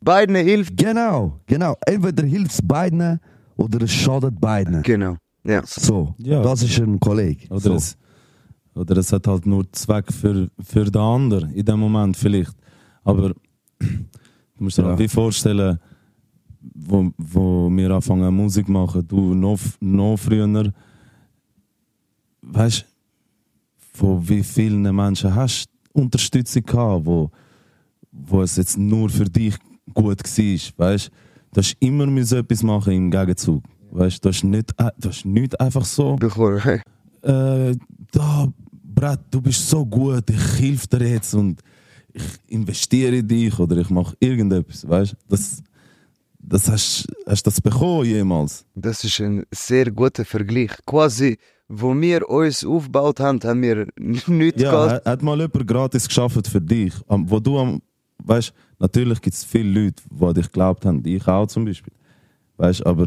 Beiden 0.00 0.36
hilft. 0.36 0.76
Genau, 0.76 1.40
genau. 1.46 1.76
Entweder 1.86 2.24
hilft 2.24 2.50
es 2.52 2.60
beiden 2.62 3.20
oder 3.56 3.82
es 3.82 3.92
schadet 3.92 4.38
beiden. 4.40 4.82
Genau. 4.82 5.16
Ja. 5.44 5.62
So, 5.64 6.14
Ja. 6.18 6.42
das 6.42 6.62
ist 6.62 6.78
ein 6.78 6.98
Kollege. 7.00 7.46
Oder, 7.50 7.60
so. 7.60 7.74
es, 7.74 7.96
oder 8.74 8.96
es 8.96 9.12
hat 9.12 9.26
halt 9.26 9.46
nur 9.46 9.70
Zweck 9.72 10.12
für, 10.12 10.48
für 10.60 10.84
den 10.84 11.00
anderen 11.00 11.50
in 11.50 11.64
dem 11.64 11.80
Moment 11.80 12.16
vielleicht. 12.16 12.52
Aber 13.02 13.34
du 13.78 13.86
musst 14.58 14.78
dir 14.78 14.82
Ja. 14.82 14.88
halt 14.90 14.98
wie 14.98 15.08
vorstellen, 15.08 15.78
wo, 16.74 17.10
wo 17.18 17.68
wir 17.70 17.90
anfangen 17.90 18.34
Musik 18.34 18.68
machen, 18.68 19.06
du 19.06 19.34
noch, 19.34 19.58
noch 19.80 20.16
früher, 20.16 20.72
weißt 22.42 22.86
von 23.92 24.28
wie 24.28 24.42
vielen 24.42 24.82
Menschen 24.94 25.34
hast 25.34 25.66
du 25.66 26.02
Unterstützung 26.02 26.64
gehabt, 26.64 27.06
wo, 27.06 27.30
wo 28.10 28.42
es 28.42 28.56
jetzt 28.56 28.76
nur 28.76 29.08
für 29.08 29.24
dich 29.26 29.54
gut 29.92 30.20
war, 30.24 30.88
weißt 30.88 31.10
du? 31.52 31.58
hast 31.60 31.76
immer 31.78 32.06
müssen 32.06 32.38
etwas 32.38 32.62
machen 32.64 32.92
im 32.92 33.10
Gegenzug, 33.10 33.62
weißt 33.92 34.24
du? 34.24 34.28
hast 34.30 34.42
nicht, 34.42 34.72
äh, 34.78 34.90
du 34.98 35.08
hast 35.08 35.24
nicht 35.24 35.60
einfach 35.60 35.84
so 35.84 36.16
äh, 37.22 37.76
da, 38.10 38.48
Brett, 38.94 39.20
du 39.30 39.40
bist 39.40 39.68
so 39.68 39.84
gut, 39.84 40.28
ich 40.30 40.60
helfe 40.60 40.86
dir 40.88 41.08
jetzt 41.08 41.34
und 41.34 41.60
ich 42.12 42.22
investiere 42.48 43.16
in 43.16 43.26
dich 43.28 43.58
oder 43.58 43.76
ich 43.78 43.90
mache 43.90 44.16
irgendetwas, 44.20 44.86
weißt 44.88 45.12
du? 45.12 45.16
Das, 45.28 45.62
das 46.38 46.68
hast, 46.68 47.08
hast 47.26 47.46
du 47.46 47.50
das 47.50 47.60
bekommen 47.60 48.04
jemals? 48.04 48.64
Das 48.74 49.02
ist 49.02 49.20
ein 49.20 49.44
sehr 49.50 49.90
guter 49.90 50.24
Vergleich. 50.24 50.70
Quasi 50.86 51.38
wo 51.68 51.98
wir 51.98 52.28
uns 52.28 52.64
aufgebaut 52.64 53.20
haben, 53.20 53.40
haben 53.42 53.62
wir 53.62 53.88
nichts 53.96 54.60
Ja, 54.62 54.70
gehabt. 54.70 55.06
hat, 55.06 55.22
mal 55.22 55.38
jemand 55.40 55.66
gratis 55.66 56.06
geschafft 56.06 56.46
für 56.46 56.60
dich. 56.60 56.92
Wo 57.08 57.40
du 57.40 57.58
am, 57.58 57.82
weißt, 58.22 58.52
natürlich 58.78 59.20
gibt 59.20 59.34
es 59.34 59.44
viele 59.44 59.84
Leute, 59.84 60.02
die 60.10 60.34
dich 60.34 60.46
geglaubt 60.46 60.84
haben, 60.84 61.02
ich 61.04 61.26
auch 61.26 61.46
zum 61.46 61.64
Beispiel. 61.64 61.92
Weißt, 62.58 62.84
aber 62.86 63.06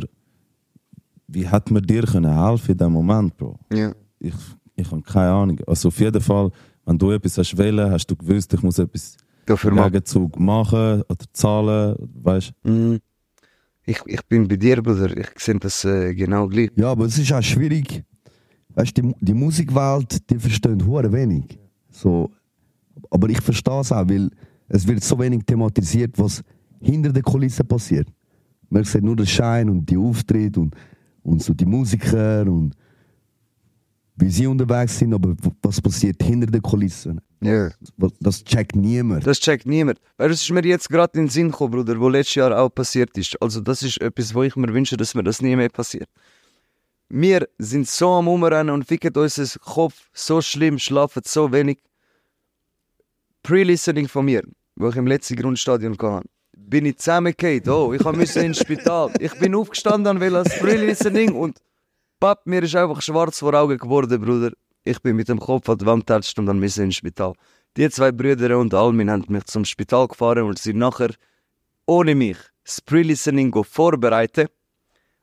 wie 1.27 1.47
hat 1.47 1.69
man 1.71 1.83
dir 1.83 2.03
können 2.03 2.33
helfen 2.45 2.71
in 2.71 2.77
dem 2.77 2.91
Moment, 2.93 3.37
Bro? 3.37 3.59
Ja. 3.71 3.93
Ich, 4.19 4.33
ich 4.77 4.89
habe 4.91 5.01
keine 5.01 5.31
Ahnung. 5.31 5.59
Also 5.67 5.89
auf 5.89 5.99
jeden 5.99 6.21
Fall, 6.21 6.51
wenn 6.85 6.97
du 6.97 7.11
etwas 7.11 7.37
hast 7.37 7.57
wollen, 7.57 7.91
hast 7.91 8.07
du 8.07 8.15
gewusst, 8.15 8.53
ich 8.53 8.61
muss 8.61 8.79
etwas 8.79 9.17
Dafür 9.45 9.71
im. 9.71 9.77
Gegenzug 9.77 10.39
machen 10.39 11.01
oder 11.09 11.25
zahlen, 11.33 11.95
weißt. 12.21 12.53
Mhm. 12.63 12.99
Ich, 13.85 13.99
ich 14.05 14.25
bin 14.25 14.47
bei 14.47 14.57
dir, 14.57 14.81
Bruder. 14.81 15.15
Ich 15.17 15.29
sehe 15.37 15.55
das 15.55 15.83
äh, 15.85 16.13
genau 16.13 16.47
gleich. 16.47 16.71
Ja, 16.75 16.91
aber 16.91 17.05
es 17.05 17.17
ist 17.17 17.31
auch 17.31 17.41
schwierig. 17.41 18.03
Weißt 18.75 18.97
du, 18.97 19.01
die, 19.01 19.15
die 19.21 19.33
Musikwelt, 19.33 20.29
die 20.29 20.37
verstehen 20.37 20.85
hure 20.85 21.11
wenig. 21.11 21.57
So, 21.89 22.29
aber 23.09 23.29
ich 23.29 23.41
verstehe 23.41 23.79
es 23.79 23.91
auch, 23.91 24.07
weil 24.07 24.29
es 24.67 24.85
wird 24.87 25.03
so 25.03 25.17
wenig 25.17 25.43
thematisiert, 25.45 26.19
was 26.19 26.43
hinter 26.81 27.11
den 27.11 27.23
Kulissen 27.23 27.67
passiert. 27.67 28.07
Man 28.69 28.83
sieht 28.83 29.03
nur 29.03 29.15
den 29.15 29.25
Schein 29.25 29.69
und 29.69 29.89
die 29.89 29.97
Auftritte 29.97 30.59
und, 30.59 30.75
und 31.23 31.41
so 31.41 31.53
die 31.53 31.65
Musiker 31.65 32.41
und 32.41 32.73
wie 34.17 34.29
sie 34.29 34.47
unterwegs 34.47 34.97
sind, 34.99 35.13
aber 35.13 35.35
was 35.61 35.79
passiert 35.81 36.21
hinter 36.21 36.47
den 36.47 36.61
Kulissen? 36.61 37.21
Ja. 37.41 37.69
Was- 37.97 38.13
Das 38.19 38.43
checkt 38.43 38.75
niemand. 38.75 39.25
Das 39.27 39.39
checkt 39.39 39.65
niemand. 39.67 39.99
Weil 40.17 40.29
das 40.29 40.41
ist 40.41 40.49
mir 40.51 40.65
jetzt 40.65 40.89
gerade 40.89 41.17
in 41.19 41.25
den 41.25 41.29
Sinn 41.29 41.51
gekommen, 41.51 41.71
Bruder, 41.71 41.99
wo 41.99 42.09
letztes 42.09 42.35
Jahr 42.35 42.57
auch 42.59 42.69
passiert 42.69 43.15
ist. 43.17 43.39
Also 43.41 43.61
das 43.61 43.83
ist 43.83 44.01
etwas, 44.01 44.33
wo 44.33 44.43
ich 44.43 44.55
mir 44.55 44.73
wünsche, 44.73 44.97
dass 44.97 45.13
mir 45.13 45.23
das 45.23 45.41
nie 45.41 45.55
mehr 45.55 45.69
passiert. 45.69 46.09
Wir 47.09 47.47
sind 47.57 47.87
so 47.87 48.09
am 48.15 48.27
Umrennen 48.27 48.73
und 48.73 48.85
ficken 48.85 49.15
unseren 49.15 49.61
Kopf 49.61 50.09
so 50.13 50.41
schlimm, 50.41 50.77
schlafen 50.79 51.21
so 51.25 51.51
wenig. 51.51 51.77
Pre-Listening 53.43 54.07
von 54.07 54.25
mir, 54.25 54.43
wo 54.75 54.89
ich 54.89 54.95
im 54.95 55.07
letzten 55.07 55.35
Grundstadion 55.37 55.97
hatte, 55.97 56.27
bin 56.57 56.85
ich 56.85 56.97
zusammengefallen. 56.97 57.69
Oh, 57.69 57.93
ich 57.93 58.03
musste 58.03 58.41
ins 58.41 58.59
Spital. 58.59 59.11
Ich 59.19 59.33
bin 59.39 59.55
aufgestanden, 59.55 60.19
will 60.19 60.35
als 60.35 60.57
Pre-Listening 60.59 61.33
und 61.33 61.59
papp, 62.19 62.45
mir 62.45 62.63
ist 62.63 62.75
einfach 62.75 63.01
schwarz 63.01 63.39
vor 63.39 63.53
Augen 63.53 63.77
geworden, 63.77 64.21
Bruder. 64.21 64.51
Ich 64.83 65.01
bin 65.01 65.15
mit 65.15 65.27
dem 65.29 65.39
Kopf 65.39 65.67
an 65.69 65.77
die 65.77 65.85
Wand 65.85 66.05
getatscht 66.07 66.37
und 66.39 66.45
dann 66.45 66.61
ich 66.63 66.77
ins 66.77 66.95
Spital. 66.95 67.33
Die 67.75 67.89
zwei 67.89 68.11
Brüder 68.11 68.57
und 68.57 68.73
Almin 68.73 69.11
haben 69.11 69.25
mich 69.27 69.43
zum 69.45 69.65
Spital 69.65 70.07
gefahren 70.07 70.43
und 70.43 70.57
sind 70.57 70.77
nachher 70.77 71.09
ohne 71.85 72.15
mich 72.15 72.37
das 72.65 72.81
Pre-Listening 72.81 73.53
vorbereiten. 73.63 74.47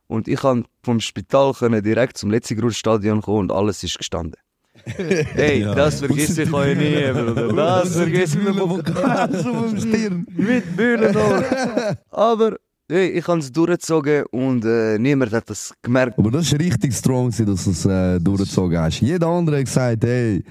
Und 0.07 0.29
ich 0.29 0.41
konnte 0.41 0.69
vom 0.83 1.01
Spital 1.01 1.55
können 1.55 1.83
direkt 1.83 2.19
zum 2.19 2.31
letzten 2.31 2.59
Grundstadion 2.59 3.23
kommen 3.23 3.39
und 3.51 3.53
alles 3.53 3.83
ist 3.83 3.99
gestanden. 3.99 4.41
Hey, 4.85 5.61
Ja. 5.63 5.75
das 5.75 6.01
vergesse 6.01 6.43
ich 6.43 6.53
euch 6.53 6.77
nie, 6.77 7.13
Bruder. 7.13 7.53
Das 7.53 7.97
vergesse 7.97 8.39
ich 8.39 8.45
mir 8.45 8.55
vom 8.55 9.79
Stirn. 9.79 10.27
mit 10.37 10.77
Bühnen 10.77 11.17
Aber 12.11 12.57
hey, 12.88 13.09
ich 13.11 13.26
habe 13.26 13.38
es 13.38 13.50
durchgezogen 13.50 14.25
und 14.31 14.64
äh, 14.64 14.99
niemand 14.99 15.33
hat 15.33 15.49
das 15.49 15.73
gemerkt. 15.83 16.19
Aber 16.19 16.31
das 16.31 16.47
ist 16.47 16.59
richtig 16.59 16.95
strong, 16.95 17.31
gewesen, 17.31 17.47
dass 17.47 17.64
du 17.64 17.71
es 17.71 17.87
äh, 17.87 18.21
durchgezogen 18.21 18.79
hast. 18.79 19.00
Jeder 19.00 19.26
andere 19.26 19.59
hat 19.59 19.64
gesagt, 19.64 20.05
hey, 20.05 20.45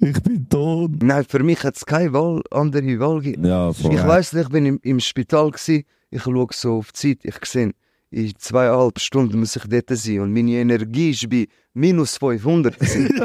ich 0.00 0.22
bin 0.22 0.48
tot. 0.48 1.02
Nein, 1.02 1.24
für 1.28 1.42
mich 1.42 1.62
hat 1.64 1.76
es 1.76 1.84
keine 1.84 2.12
Wahl, 2.12 2.42
andere 2.50 2.98
Wahl 3.00 3.20
gegeben. 3.20 3.44
Ja, 3.44 3.72
voll. 3.72 3.94
Ich 3.94 4.06
weiss 4.06 4.32
nicht, 4.32 4.44
ich 4.44 4.52
bin 4.52 4.66
im, 4.66 4.80
im 4.82 5.00
Spital 5.00 5.50
gsi. 5.50 5.84
Ich 6.10 6.22
schaue 6.22 6.46
so 6.52 6.78
auf 6.78 6.92
die 6.92 7.16
Zeit. 7.16 7.24
Ich 7.24 7.44
sehe, 7.44 7.72
in 8.10 8.32
zweieinhalb 8.38 8.98
Stunden 9.00 9.40
muss 9.40 9.56
ich 9.56 9.64
dort 9.64 9.90
sein 9.90 10.20
und 10.20 10.32
meine 10.32 10.52
Energie 10.52 11.10
ist 11.10 11.28
bei 11.28 11.46
minus 11.74 12.16
500 12.16 12.78
gewesen. 12.78 13.20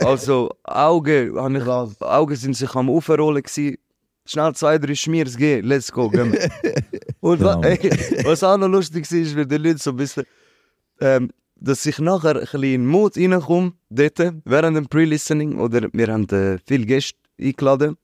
Also 0.00 0.48
Augen, 0.62 1.56
ich, 1.56 1.66
Augen 1.66 2.36
sind 2.36 2.56
sich 2.56 2.72
am 2.76 2.88
Aufrollen 2.88 3.42
gsi. 3.42 3.80
Schnell 4.26 4.54
zwei, 4.54 4.78
drei 4.78 4.94
Schmiers 4.94 5.36
gehen, 5.36 5.64
let's 5.64 5.90
go, 5.90 6.08
gehen 6.08 6.32
wir. 6.32 6.50
Und 7.20 7.40
Ja, 7.40 7.60
ey, 7.60 7.90
was 8.24 8.42
auch 8.44 8.56
noch 8.56 8.68
lustig 8.68 9.10
war, 9.10 9.18
ist, 9.18 9.36
weil 9.36 9.46
die 9.46 9.56
Leute 9.56 9.78
so 9.78 9.90
ein 9.90 9.96
bisschen, 9.96 10.24
ähm, 11.00 11.30
dass 11.56 11.84
ich 11.86 11.98
nachher 11.98 12.36
ein 12.36 12.40
bisschen 12.40 12.62
in 12.62 12.86
Mut 12.86 13.16
reinkomme, 13.16 13.72
dort, 13.90 14.34
während 14.44 14.76
dem 14.76 14.86
Pre-Listening, 14.86 15.58
oder 15.58 15.88
wir 15.92 16.06
haben 16.08 16.28
äh, 16.30 16.58
viele 16.66 16.86
Gäste 16.86 17.18
eingeladen. 17.40 17.96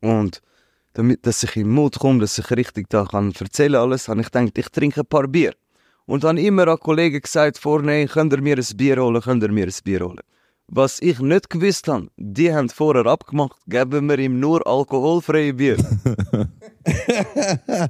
Und 0.00 0.42
damit, 0.94 1.26
dass 1.26 1.42
ich 1.42 1.56
in 1.56 1.68
Mut 1.68 1.98
komme, 1.98 2.20
dass 2.20 2.38
ich 2.38 2.50
richtig 2.50 2.88
da 2.88 3.04
kann 3.04 3.32
erzählen 3.38 3.76
alles, 3.76 4.08
habe 4.08 4.20
ich 4.20 4.30
gedacht, 4.30 4.58
ich 4.58 4.68
trinke 4.68 5.00
ein 5.00 5.06
paar 5.06 5.28
Bier. 5.28 5.54
Und 6.06 6.24
dann 6.24 6.38
immer 6.38 6.66
an 6.68 6.78
Kollegen 6.78 7.20
gesagt, 7.20 7.58
vorne, 7.58 8.06
könnt 8.06 8.32
ihr 8.32 8.40
mir 8.40 8.56
ein 8.56 8.76
Bier 8.76 8.96
holen, 8.96 9.20
könnt 9.20 9.42
ihr 9.42 9.52
mir 9.52 9.66
ein 9.66 9.74
Bier 9.84 10.00
holen. 10.00 10.20
Was 10.70 11.00
ich 11.00 11.18
nicht 11.20 11.48
gewusst 11.48 11.88
habe, 11.88 12.08
die 12.18 12.52
haben 12.52 12.68
vorher 12.68 13.06
abgemacht, 13.06 13.56
geben 13.66 14.06
wir 14.08 14.18
ihm 14.18 14.38
nur 14.38 14.66
alkoholfreie 14.66 15.54
Bier. 15.54 15.76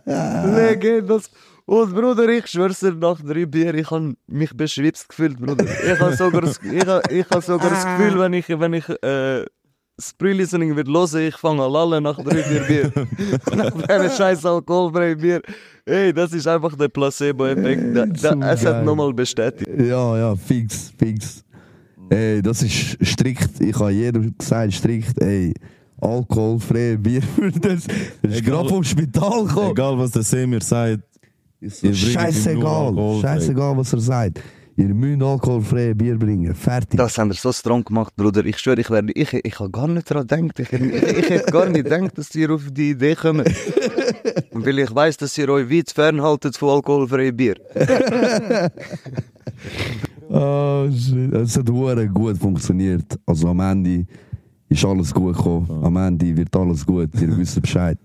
Legend, 0.07 1.11
das. 1.11 1.31
Und 1.67 1.93
Bruder, 1.95 2.29
ich 2.31 2.47
schwör's 2.47 2.81
dir, 2.81 2.93
nach 2.95 3.21
drei 3.21 3.45
Bier, 3.45 3.75
ich 3.75 3.91
habe 3.91 4.15
mich 4.27 4.57
beschwipst 4.57 5.09
gefühlt, 5.09 5.39
Bruder. 5.39 5.65
Ich 5.65 6.01
habe 6.01 6.17
sogar, 6.17 6.41
das- 6.43 6.61
ich 6.63 6.87
hab, 6.87 7.11
ich 7.13 7.27
hab 7.29 7.43
sogar 7.43 7.69
das 7.69 7.85
Gefühl, 7.85 8.19
wenn 8.19 8.33
ich, 8.33 8.49
wenn 8.49 8.73
ich 8.75 8.89
äh, 8.89 9.45
das 9.97 10.15
Pre-Listening 10.17 10.75
wird 10.77 10.87
hören, 10.89 11.27
ich 11.29 11.37
fange 11.37 11.63
an 11.65 11.73
lallen 11.73 12.05
nach 12.05 12.17
drei, 12.23 12.43
vier 12.43 12.61
Bier. 12.61 12.93
nach 13.57 13.89
einem 13.89 14.11
scheiß 14.11 14.47
alkoholfreien 14.47 15.19
Bier. 15.19 15.43
Ey, 15.85 16.13
das 16.15 16.33
ist 16.33 16.47
einfach 16.47 16.75
der 16.77 16.89
Placebo-Effekt. 16.89 18.19
So 18.19 18.29
es 18.41 18.65
hat 18.65 18.85
nochmal 18.85 19.13
bestätigt. 19.13 19.69
Ja, 19.79 20.17
ja, 20.17 20.37
fix, 20.37 20.93
fix. 20.97 21.45
Ey, 22.11 22.43
das 22.43 22.63
ist 22.63 22.97
strikt. 23.05 23.61
Ich 23.61 23.79
habe 23.79 23.93
jedem 23.93 24.35
gesagt, 24.37 24.73
strikt, 24.73 25.21
ey, 25.21 25.55
alkoholfreie 26.01 26.97
Bier 27.05 27.23
für 27.23 27.51
das. 27.51 27.87
Das 28.23 28.35
ist 28.35 28.45
gerade 28.45 28.69
vom 28.69 28.85
Spital 28.85 29.45
gekommen. 29.45 29.71
Egal 29.73 29.99
was 29.99 30.13
der 30.13 30.23
Semir 30.23 30.63
sagt, 30.63 31.03
Scheißegal, 31.61 32.95
scheißegal, 33.21 33.77
was 33.77 33.93
er 33.93 34.01
sagt. 34.01 34.41
Ihr 34.77 34.95
müsst 34.95 35.21
alkoholfreie 35.21 35.93
Bier 35.93 36.17
bringen. 36.17 36.55
Fertig. 36.55 36.97
Das 36.97 37.19
haben 37.19 37.31
wir 37.31 37.35
so 37.35 37.53
strong 37.53 37.83
gemacht, 37.83 38.15
Bruder. 38.15 38.47
Ich 38.47 38.59
schwöre, 38.59 38.81
ich, 38.81 38.89
wär, 38.91 39.03
ich, 39.13 39.35
ich 39.35 39.59
habe 39.59 39.71
gar 39.71 39.89
nicht 39.89 40.09
daran 40.09 40.29
gedacht. 40.29 40.61
Ich, 40.61 40.73
ich, 40.73 40.83
ich 40.83 41.31
hätte 41.31 41.51
gar 41.51 41.67
nicht 41.69 41.83
gedacht, 41.83 42.17
dass 42.17 42.33
ihr 42.37 42.49
auf 42.53 42.63
die 42.71 42.91
Idee 42.91 43.17
kommt. 43.17 43.49
Und 44.53 44.65
weil 44.65 44.79
ich 44.79 44.95
weiß, 44.95 45.17
dass 45.17 45.37
ihr 45.37 45.49
euch 45.49 45.69
weit 45.69 45.91
fernhaltet 45.91 46.57
von 46.57 46.77
alkoholfreiem 46.77 47.37
Bier. 47.37 47.57
Oh 50.31 50.89
shit. 50.91 51.33
Es 51.35 51.57
hat 51.57 51.69
hure 51.71 52.07
gut 52.09 52.37
funktioniert. 52.39 53.19
Also 53.27 53.49
am 53.49 53.61
Ende 53.61 54.05
ist 54.69 54.85
alles 54.85 55.13
gut 55.13 55.37
gekommen. 55.37 55.69
Am 55.83 55.97
Ende 55.97 56.37
wird 56.37 56.55
alles 56.55 56.85
gut. 56.85 57.09
Ihr 57.21 57.37
wisst 57.37 57.61
Bescheid. 57.61 57.99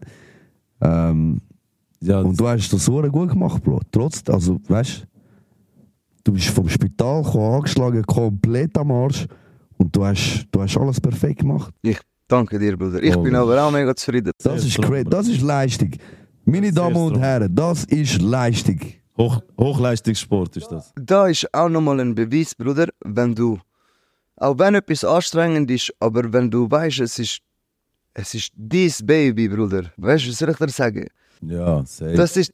Ähm, 0.82 1.42
ja, 2.02 2.20
und 2.20 2.40
du 2.40 2.48
hast 2.48 2.72
das 2.72 2.88
hure 2.88 3.10
gut 3.10 3.30
gemacht, 3.30 3.64
Bro. 3.64 3.80
Trotz, 3.92 4.22
also, 4.30 4.60
weißt 4.68 5.06
du, 6.24 6.34
bist 6.34 6.50
vom 6.50 6.68
Spital 6.70 7.24
gekommen, 7.24 7.56
angeschlagen, 7.56 8.04
komplett 8.04 8.78
am 8.78 8.92
Arsch. 8.92 9.26
Und 9.78 9.96
du 9.96 10.06
hast, 10.06 10.46
du 10.52 10.62
hast 10.62 10.78
alles 10.78 11.00
perfekt 11.02 11.40
gemacht. 11.40 11.74
Ich 11.82 12.00
danke 12.28 12.58
dir, 12.60 12.78
Bruder. 12.78 13.02
Ich 13.02 13.16
Oh, 13.16 13.22
bin 13.24 13.36
aber 13.36 13.62
auch 13.64 13.72
mega 13.72 13.96
zufrieden. 13.96 14.32
Das 14.42 14.64
ist. 14.64 14.80
Das 15.10 15.28
ist 15.28 15.42
Leistung. 15.42 15.92
Meine 16.46 16.72
Damen 16.72 16.96
und. 16.96 17.20
Herren, 17.20 17.54
das 17.54 17.84
ist 17.86 18.22
Leistung. 18.22 18.80
Hoch, 19.18 19.42
Hochleistungssport 19.60 20.58
ist 20.58 20.68
das. 20.72 20.92
Da 20.96 21.28
ist 21.28 21.48
auch 21.54 21.70
nochmal 21.70 22.00
ein 22.00 22.16
Beweis, 22.16 22.56
Bruder, 22.56 22.88
wenn 23.06 23.36
du, 23.36 23.60
auch 24.38 24.58
wenn 24.58 24.76
etwas 24.76 25.04
anstrengend 25.06 25.70
ist, 25.72 25.94
aber 26.00 26.32
wenn 26.34 26.50
du 26.50 26.70
weißt, 26.70 27.00
es 27.02 27.20
ist, 27.20 27.40
es 28.14 28.34
ist 28.34 28.52
dies 28.56 29.06
Baby, 29.06 29.48
Bruder. 29.50 29.84
Weißt 29.98 30.26
du, 30.26 30.30
was 30.30 30.38
soll 30.40 30.50
ich 30.50 30.58
dir 30.58 30.70
sagen? 30.70 31.08
Ja, 31.42 31.84
safe. 31.86 32.14
Das 32.16 32.36
ist, 32.38 32.54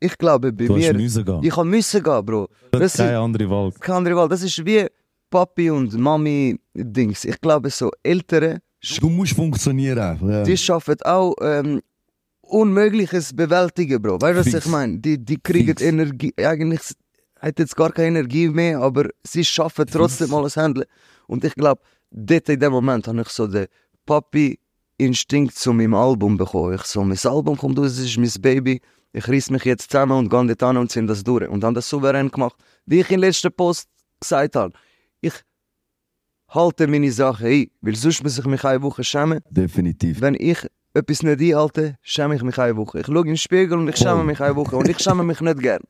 ich 0.00 0.16
glaube, 0.18 0.52
bei 0.52 0.66
du 0.66 0.74
mir, 0.76 0.92
müssen 0.94 1.24
gehen. 1.24 1.40
ich 1.42 1.56
müssen 1.64 2.02
gehen, 2.02 2.24
Bro. 2.26 2.48
Das 2.72 2.80
Das 2.82 2.96
keine 2.96 3.10
ist 3.12 3.16
andere 3.18 3.50
Wahl. 3.50 3.72
keine 3.78 3.96
andere 3.98 4.16
Wahl. 4.16 4.28
Das 4.28 4.42
ist 4.42 4.64
wie 4.66 4.86
Papi 5.30 5.70
und 5.70 5.92
Mami 5.96 6.58
Dings. 6.74 7.24
Ich 7.24 7.40
glaube, 7.40 7.70
so 7.70 7.90
Ältere, 8.02 8.60
Du 9.00 9.08
musst 9.08 9.32
funktionieren. 9.32 10.18
Ja. 10.28 10.42
die 10.42 10.56
schaffen 10.58 10.96
auch 11.04 11.34
ähm, 11.40 11.80
Unmögliches 12.46 13.34
bewältigen, 13.34 14.00
Bro. 14.00 14.20
Weißt 14.20 14.34
du, 14.34 14.40
was 14.40 14.48
Fix. 14.48 14.66
ich 14.66 14.70
meine? 14.70 14.98
Die, 14.98 15.22
die 15.22 15.38
kriegen 15.38 15.68
Fix. 15.68 15.82
Energie, 15.82 16.32
eigentlich 16.36 16.80
hat 17.40 17.58
jetzt 17.58 17.76
gar 17.76 17.92
keine 17.92 18.18
Energie 18.18 18.48
mehr, 18.48 18.80
aber 18.80 19.08
sie 19.24 19.44
schaffen 19.44 19.86
trotzdem 19.86 20.32
alles 20.34 20.56
handeln. 20.56 20.86
Und 21.26 21.44
ich 21.44 21.54
glaube, 21.54 21.82
dort 22.10 22.48
in 22.48 22.60
dem 22.60 22.72
Moment 22.72 23.06
habe 23.06 23.20
ich 23.20 23.28
so 23.28 23.46
den 23.46 23.66
Papi-Instinkt 24.06 25.54
zu 25.54 25.72
meinem 25.72 25.94
Album 25.94 26.36
bekommen. 26.36 26.74
Ich 26.74 26.82
so, 26.82 27.02
mein 27.04 27.18
Album 27.22 27.56
kommt 27.56 27.78
raus, 27.78 27.92
es 27.92 27.98
ist 27.98 28.18
mein 28.18 28.42
Baby. 28.42 28.80
Ich 29.12 29.28
reiss 29.28 29.50
mich 29.50 29.64
jetzt 29.64 29.90
zusammen 29.90 30.18
und 30.18 30.28
gehe 30.28 30.46
dort 30.46 30.62
an 30.62 30.76
und 30.76 30.90
ziehe 30.90 31.06
das 31.06 31.22
durch. 31.22 31.48
Und 31.48 31.60
dann 31.60 31.74
das 31.74 31.88
souverän 31.88 32.30
gemacht. 32.30 32.56
Wie 32.86 33.00
ich 33.00 33.10
in 33.10 33.20
der 33.20 33.28
letzten 33.28 33.52
Post 33.52 33.88
gesagt 34.20 34.56
habe, 34.56 34.72
ich 35.20 35.34
halte 36.48 36.86
meine 36.86 37.12
Sachen 37.12 37.46
ein, 37.46 37.66
weil 37.80 37.94
sonst 37.94 38.22
muss 38.22 38.38
ich 38.38 38.44
mich 38.44 38.64
eine 38.64 38.82
Woche 38.82 39.04
schämen. 39.04 39.40
Definitiv. 39.50 40.20
Wenn 40.20 40.34
ich 40.34 40.66
etwas 40.94 41.22
nicht 41.22 41.40
einhalte, 41.40 41.96
schäme 42.02 42.36
ich 42.36 42.42
mich 42.42 42.58
eine 42.58 42.76
Woche. 42.76 43.00
Ich 43.00 43.06
schaue 43.06 43.18
in 43.20 43.26
den 43.26 43.36
Spiegel 43.36 43.78
und 43.78 43.88
ich 43.88 43.96
schäme 43.96 44.24
mich 44.24 44.40
eine 44.40 44.56
Woche. 44.56 44.76
Und 44.76 44.88
ich 44.88 44.98
schäme 45.00 45.22
mich 45.24 45.40
nicht 45.40 45.58
gern. 45.60 45.82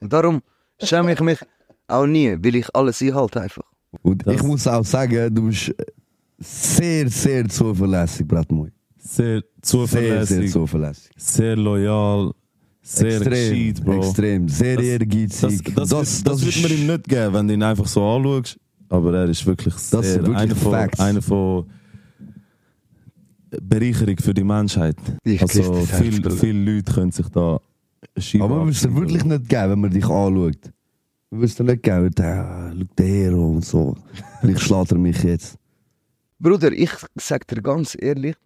Und 0.00 0.12
darum 0.12 0.42
schäme 0.82 1.12
ich 1.12 1.20
mich 1.20 1.38
Auch 1.86 2.06
nie, 2.06 2.36
weil 2.42 2.56
ich 2.56 2.74
alles 2.74 3.02
einhalte 3.02 3.42
einfach. 3.42 3.62
Und 4.02 4.26
Das- 4.26 4.34
ich 4.36 4.42
muss 4.42 4.66
auch 4.66 4.84
sagen, 4.84 5.34
du 5.34 5.42
bist 5.48 5.74
sehr, 6.38 7.08
sehr 7.08 7.48
zuverlässig, 7.48 8.26
Bratmoy. 8.26 8.70
Sehr 8.96 9.24
Sehr, 9.26 9.40
sehr 9.40 9.42
zuverlässig, 9.62 10.36
sehr, 10.38 10.50
zuverlässig. 10.50 11.56
loyal, 11.56 12.32
sehr 12.80 13.16
extrem, 13.18 13.30
gescheit, 13.30 13.84
Bro. 13.84 13.98
extrem, 13.98 14.48
sehr 14.48 14.76
Das- 14.76 14.84
ehrgeizig. 14.86 15.62
Das, 15.74 15.88
das, 15.90 16.22
das, 16.22 16.24
das, 16.24 16.44
wird 16.46 16.62
man 16.70 16.78
ihm 16.78 16.86
nicht 16.86 17.04
geben, 17.08 17.34
wenn 17.34 17.48
du 17.48 17.54
ihn 17.54 17.62
einfach 17.62 17.86
so 17.86 18.02
anschaust. 18.02 18.58
Aber 18.88 19.14
er 19.14 19.28
ist 19.28 19.44
wirklich 19.46 19.74
sehr 19.74 20.02
sind 20.02 20.22
wirklich 20.22 20.36
einer, 20.38 20.56
von, 20.56 20.74
einer 20.74 21.22
von 21.22 21.66
Bereicherung 23.62 24.16
für 24.18 24.34
die 24.34 24.44
Menschheit. 24.44 24.96
Ich 25.24 25.40
also 25.40 25.84
viel, 25.84 26.30
viele 26.30 26.74
Leute 26.74 26.92
können 26.92 27.12
sich 27.12 27.28
da 27.28 27.60
Scheibe 28.16 28.44
Aber 28.44 28.64
wir 28.64 28.70
es 28.70 28.82
dir 28.82 28.94
wirklich 28.94 29.24
nicht 29.24 29.48
geben, 29.48 29.70
wenn 29.70 29.80
man 29.80 29.90
dich 29.90 30.04
anschaut. 30.04 30.58
Wir 31.30 31.42
es 31.42 31.54
dir 31.54 31.64
nicht 31.64 31.82
geben, 31.82 32.10
der, 32.10 32.72
schau 32.76 32.84
der 32.96 33.06
Hero 33.06 33.46
und 33.48 33.64
so. 33.64 33.96
Vielleicht 34.40 34.60
schlägt 34.60 34.92
er 34.92 34.98
mich 34.98 35.22
jetzt. 35.22 35.56
Bruder, 36.38 36.72
ich 36.72 36.92
sag 37.14 37.46
dir 37.48 37.62
ganz 37.62 37.96
ehrlich, 37.98 38.36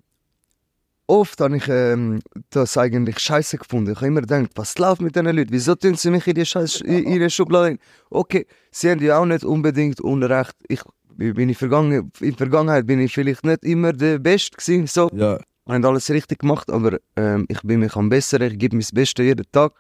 oft 1.06 1.40
habe 1.40 1.56
ich 1.56 1.68
ähm, 1.68 2.20
das 2.50 2.78
eigentlich 2.78 3.18
scheiße 3.18 3.58
gefunden. 3.58 3.92
Ich 3.92 3.96
habe 3.96 4.06
immer 4.06 4.20
gedacht, 4.20 4.50
was 4.54 4.78
läuft 4.78 5.02
mit 5.02 5.16
diesen 5.16 5.26
Leuten? 5.26 5.52
Wieso 5.52 5.74
tun 5.74 5.96
sie 5.96 6.10
mich 6.10 6.26
in 6.26 6.34
die 6.34 6.46
scheiß 6.46 6.82
in 6.82 7.06
ihre 7.06 7.28
Schublade? 7.28 7.78
Okay, 8.10 8.46
sie 8.70 8.90
haben 8.90 9.02
ja 9.02 9.18
auch 9.18 9.26
nicht 9.26 9.44
unbedingt 9.44 10.00
Unrecht. 10.00 10.54
Ich 10.68 10.80
bin 11.18 11.48
in, 11.48 11.54
Vergangen 11.54 12.12
in 12.20 12.37
Vergangenheit 12.37 12.87
bin 12.87 13.00
ich 13.00 13.12
vielleicht 13.12 13.44
nicht 13.44 13.64
immer 13.64 13.92
der 13.92 14.18
Beste 14.18 14.56
gewesen, 14.56 14.87
so. 14.87 15.10
Ja. 15.12 15.38
haben 15.66 15.84
alles 15.84 16.08
richtig 16.10 16.38
gemacht, 16.38 16.70
aber 16.70 16.98
ähm, 17.16 17.44
ich 17.48 17.60
bin 17.62 17.80
mich 17.80 17.94
am 17.96 18.08
besseren, 18.08 18.52
ich 18.52 18.58
gebe 18.58 18.76
mein 18.76 18.87
Bestes 18.92 19.25
jeden 19.25 19.44
Tag. 19.50 19.72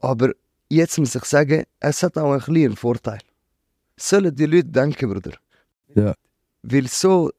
Aber 0.00 0.32
jetzt 0.68 0.98
muss 0.98 1.14
ich 1.14 1.24
sagen, 1.24 1.64
es 1.80 2.02
hat 2.02 2.18
auch 2.18 2.32
ein 2.32 2.38
bisschen 2.38 2.66
einen 2.66 2.76
Vorteil. 2.76 3.20
Sollen 3.96 4.34
die 4.34 4.46
Leute 4.46 4.68
denken, 4.68 5.10
Bruder. 5.10 5.32
Ja. 5.94 6.14
Weil 6.62 6.86
so 6.88 7.30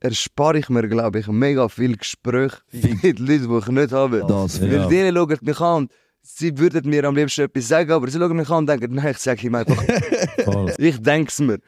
erspare 0.00 0.58
ich 0.58 0.68
mir, 0.68 0.86
glaube 0.88 1.18
ich, 1.18 1.26
mega 1.26 1.68
viel 1.68 1.96
Gespräch 1.96 2.52
mit 2.72 3.18
Leuten, 3.18 3.48
die 3.48 3.58
ich 3.58 3.68
nicht 3.68 3.92
habe. 3.92 4.24
Das 4.26 4.58
Ja. 4.58 4.70
Weil 4.70 4.88
die 4.88 5.12
schauen 5.12 5.38
mich 5.40 5.60
an 5.60 5.76
und 5.76 5.92
sie 6.36 6.56
würden 6.58 6.88
mir 6.88 7.04
am 7.04 7.16
liebsten 7.16 7.42
etwas 7.42 7.68
sagen, 7.68 7.90
aber 7.90 8.08
sie 8.08 8.18
schauen 8.18 8.36
mich 8.36 8.50
an 8.50 8.58
und 8.58 8.68
denken, 8.68 8.94
nein, 8.94 9.12
ich 9.12 9.18
sage 9.18 9.46
ihm 9.46 9.54
einfach, 9.54 9.82
ich 10.78 11.00
denke 11.00 11.30
es 11.30 11.38
mir. 11.40 11.58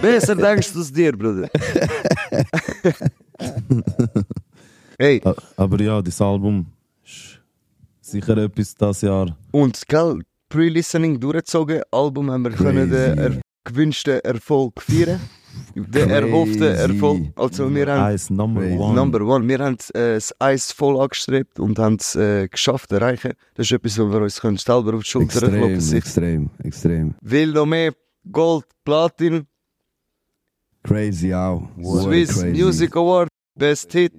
Besser 0.00 0.36
denkst 0.36 0.72
du 0.72 0.80
es 0.80 0.92
dir, 0.92 1.12
Bruder. 1.12 1.48
hey, 4.98 5.20
Aber 5.56 5.80
ja, 5.80 6.00
das 6.00 6.20
Album 6.20 6.66
ist 7.04 7.40
sicher 8.00 8.36
etwas 8.38 8.74
das 8.74 9.02
Jahr. 9.02 9.36
Und 9.50 9.82
gell, 9.88 10.22
Pre-Listening 10.48 11.18
durchgezogen, 11.18 11.82
Album 11.90 12.30
haben 12.30 12.44
wir 12.44 12.52
können 12.52 12.90
den 12.90 13.18
er 13.18 13.40
gewünschten 13.64 14.20
Erfolg 14.20 14.80
feiern. 14.80 15.20
Den 15.74 15.90
Crazy. 15.90 16.10
erhofften 16.10 16.62
Erfolg. 16.62 17.22
Also 17.36 17.74
wir 17.74 17.86
haben 17.86 18.02
Eis 18.02 18.30
Number. 18.30 18.60
One. 18.62 18.94
Number 18.94 19.20
One. 19.22 19.48
Wir 19.48 19.58
haben 19.58 19.76
äh, 19.94 20.14
das 20.14 20.34
Eis 20.40 20.72
voll 20.72 21.00
angestrebt 21.00 21.58
und 21.58 21.78
haben 21.78 21.96
es 21.96 22.14
äh, 22.14 22.48
geschafft 22.48 22.90
zu 22.90 22.96
erreichen. 22.96 23.32
Das 23.54 23.66
ist 23.66 23.72
etwas, 23.72 23.98
wo 23.98 24.10
wir 24.10 24.20
uns 24.20 24.40
können 24.40 24.56
selber 24.58 24.94
auf 24.94 25.02
die 25.04 25.08
Schulter 25.10 25.42
Extrem, 25.42 25.50
klopfen 25.60 25.78
können. 25.78 25.96
extrem, 25.96 26.50
extrem. 26.62 27.14
Will 27.20 27.52
noch 27.52 27.66
mehr 27.66 27.92
Gold, 28.30 28.66
Platin, 28.84 29.46
Crazy 30.84 31.32
auch. 31.32 31.68
Wow, 31.76 32.02
Swiss 32.02 32.40
crazy. 32.40 32.62
Music 32.62 32.96
Award, 32.96 33.28
Best 33.54 33.92
Hit. 33.92 34.12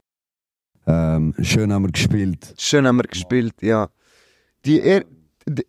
Ähm, 0.88 1.34
schön 1.42 1.72
haben 1.72 1.84
wir 1.84 1.92
gespielt. 1.92 2.54
Schön 2.58 2.88
haben 2.88 2.98
wir 2.98 3.04
gespielt, 3.04 3.54
ja. 3.62 3.90
Die 4.66 4.82
er 4.82 5.06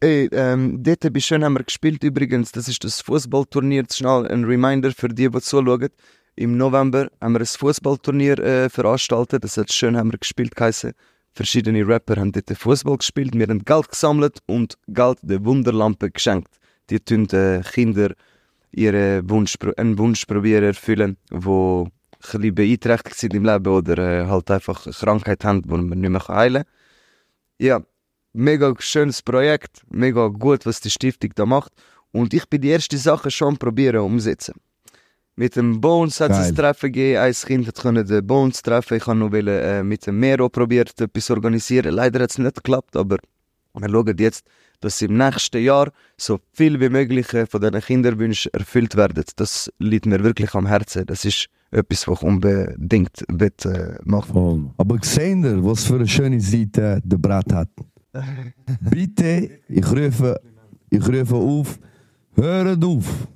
äh, 0.03 0.27
ähm, 0.27 0.83
dort 0.83 1.13
bei 1.13 1.21
Schön 1.21 1.45
haben 1.45 1.55
wir 1.55 1.65
gespielt 1.65 2.03
übrigens, 2.05 2.53
das 2.53 2.69
ist 2.69 2.85
das 2.85 3.01
Fußballturnier, 3.01 3.85
schnell 3.93 4.27
ein 4.27 4.45
Reminder 4.45 4.93
für 4.93 5.09
die, 5.09 5.29
die 5.29 5.41
zuschauen. 5.41 5.91
Im 6.37 6.57
November 6.57 7.09
haben 7.21 7.35
wir 7.35 7.41
ein 7.41 7.47
Fußballturnier 7.47 8.39
äh, 8.39 8.69
veranstaltet, 8.69 9.45
das 9.45 9.57
hat 9.57 9.73
Schön 9.73 9.97
haben 9.97 10.13
wir 10.13 10.19
gespielt 10.19 10.55
geheißen. 10.55 10.93
Verschiedene 11.33 11.87
Rapper 11.87 12.17
haben 12.17 12.33
dort 12.33 12.57
Fußball 12.57 12.99
gespielt, 12.99 13.35
wir 13.35 13.47
haben 13.47 13.65
Geld 13.65 13.89
gesammelt 13.89 14.39
und 14.47 14.79
Geld 14.89 15.19
der 15.23 15.45
Wunderlampe 15.45 16.11
geschenkt. 16.11 16.59
Die 16.91 17.01
tun 17.01 17.29
äh, 17.31 17.63
Kinder 17.63 18.15
ihre 18.71 19.29
Wunsch, 19.29 19.57
einen 19.77 19.99
Wunsch 19.99 20.27
probieren 20.27 20.65
erfüllen, 20.65 21.17
wo 21.31 21.85
ein 21.85 22.21
bisschen 22.21 22.55
beeinträchtigt 22.55 23.17
sind 23.17 23.35
im 23.35 23.45
Leben 23.45 23.67
oder 23.67 23.99
äh, 23.99 24.27
halt 24.27 24.51
einfach 24.51 24.87
eine 24.87 24.95
Krankheit 24.95 25.45
haben, 25.45 25.63
die 25.63 25.69
man 25.69 26.01
nicht 26.01 26.11
mehr 26.11 26.29
heilen 26.29 26.65
kann. 26.65 26.73
Ja, 27.59 27.81
mega 28.35 28.75
schönes 28.79 29.23
Projekt, 29.23 29.83
mega 29.91 30.29
gut, 30.29 30.67
was 30.67 30.81
die 30.81 30.91
Stiftung 30.91 31.31
da 31.35 31.47
macht. 31.47 31.73
Und 32.13 32.35
ich 32.35 32.47
bin 32.49 32.61
die 32.61 32.69
erste 32.69 32.99
Sache 32.99 33.31
schon 33.31 33.57
probieren 33.57 34.01
umsetzen. 34.01 34.55
Mit 35.37 35.57
dem 35.57 35.81
Bones 35.81 36.21
hat 36.21 36.31
es 36.31 36.49
ein 36.49 36.55
Treffen 36.55 36.93
gegeben, 36.93 37.19
ein 37.19 37.33
Kind 37.33 37.67
hat 37.67 37.81
können 37.81 38.07
den 38.07 38.25
Bones 38.25 38.63
treffen. 38.63 38.97
Ich 38.99 39.07
habe 39.07 39.19
noch 39.19 39.33
wollen, 39.33 39.49
äh, 39.49 39.83
mit 39.83 40.07
dem 40.07 40.21
Mero 40.21 40.49
probiert, 40.49 41.01
etwas 41.01 41.31
organisieren. 41.31 41.95
Leider 41.95 42.23
hat 42.23 42.31
es 42.31 42.39
nicht 42.39 42.55
geklappt, 42.55 42.97
aber 42.97 43.17
wir 43.77 43.89
schauen 43.89 44.17
jetzt, 44.19 44.45
dass 44.79 45.03
im 45.03 45.17
nächsten 45.17 45.61
Jahr 45.61 45.91
so 46.17 46.39
viel 46.53 46.79
wie 46.79 46.89
möglich 46.89 47.33
äh, 47.35 47.47
von 47.47 47.61
diesen 47.61 47.81
Kinderwünschen 47.81 48.53
erfüllt 48.55 48.97
werden. 48.97 49.25
Das 49.35 49.73
liegt 49.79 50.07
mir 50.07 50.23
wirklich 50.23 50.55
am 50.55 50.67
Herzen. 50.67 51.07
Das 51.07 51.25
ist 51.25 51.47
etwas, 51.73 52.07
was 52.07 52.19
ich 52.19 52.23
unbedingt 52.23 53.25
will, 53.29 53.53
äh, 53.65 53.99
machen 54.05 54.33
Voll. 54.33 54.71
Aber 54.77 54.99
seht 55.03 55.45
ihr, 55.45 55.65
was 55.65 55.85
für 55.85 55.97
eine 55.97 56.07
schöne 56.07 56.41
Seite 56.41 57.01
der 57.03 57.19
Brett 57.19 57.53
hat? 57.53 57.71
Bitte, 58.81 59.61
ich 59.69 59.87
rufe, 59.91 60.41
ich 60.91 61.07
rufe 61.07 61.35
auf, 61.35 61.79
hört 62.35 62.85
auf. 62.85 63.29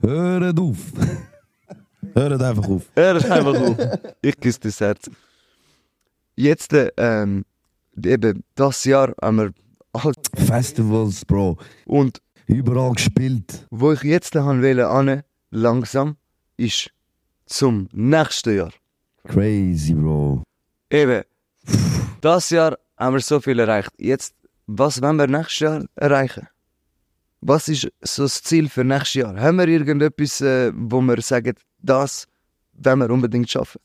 Hört 0.00 0.58
auf. 0.58 0.78
Hört 2.14 2.42
einfach 2.42 2.68
auf. 2.68 2.90
Hör 2.94 3.14
einfach 3.16 3.60
auf. 3.60 3.76
Ich 4.22 4.38
küsse 4.40 4.60
das 4.60 4.80
Herz. 4.80 5.10
Jetzt, 6.36 6.72
äh, 6.72 6.90
ähm, 6.96 7.44
eben 8.04 8.42
das 8.54 8.84
Jahr 8.84 9.14
haben 9.22 9.36
wir 9.38 9.52
halt, 9.96 10.16
Festivals, 10.34 11.24
Bro. 11.24 11.58
und 11.86 12.20
Überall 12.46 12.92
gespielt. 12.92 13.66
wo 13.70 13.92
ich 13.92 14.02
jetzt 14.02 14.34
wollte, 14.34 14.88
ane, 14.88 15.24
langsam, 15.50 16.16
ist 16.56 16.90
zum 17.46 17.88
nächsten 17.92 18.56
Jahr. 18.56 18.72
Crazy, 19.24 19.94
Bro. 19.94 20.42
Eben, 20.90 21.22
das 22.26 22.50
Jahr 22.50 22.76
haben 22.96 23.14
wir 23.14 23.20
so 23.20 23.40
viel 23.40 23.58
erreicht. 23.60 23.92
Jetzt, 23.98 24.34
was 24.66 25.00
wollen 25.00 25.16
wir 25.16 25.28
nächstes 25.28 25.60
Jahr 25.60 25.84
erreichen? 25.94 26.48
Was 27.40 27.68
ist 27.68 27.88
so 28.02 28.24
das 28.24 28.42
Ziel 28.42 28.68
für 28.68 28.82
nächstes 28.82 29.14
Jahr? 29.14 29.38
Haben 29.38 29.58
wir 29.58 29.68
irgendetwas, 29.68 30.40
äh, 30.40 30.72
wo 30.74 31.00
wir 31.02 31.20
sagen, 31.22 31.54
das 31.80 32.26
wollen 32.72 32.98
wir 32.98 33.10
unbedingt 33.10 33.48
schaffen? 33.48 33.80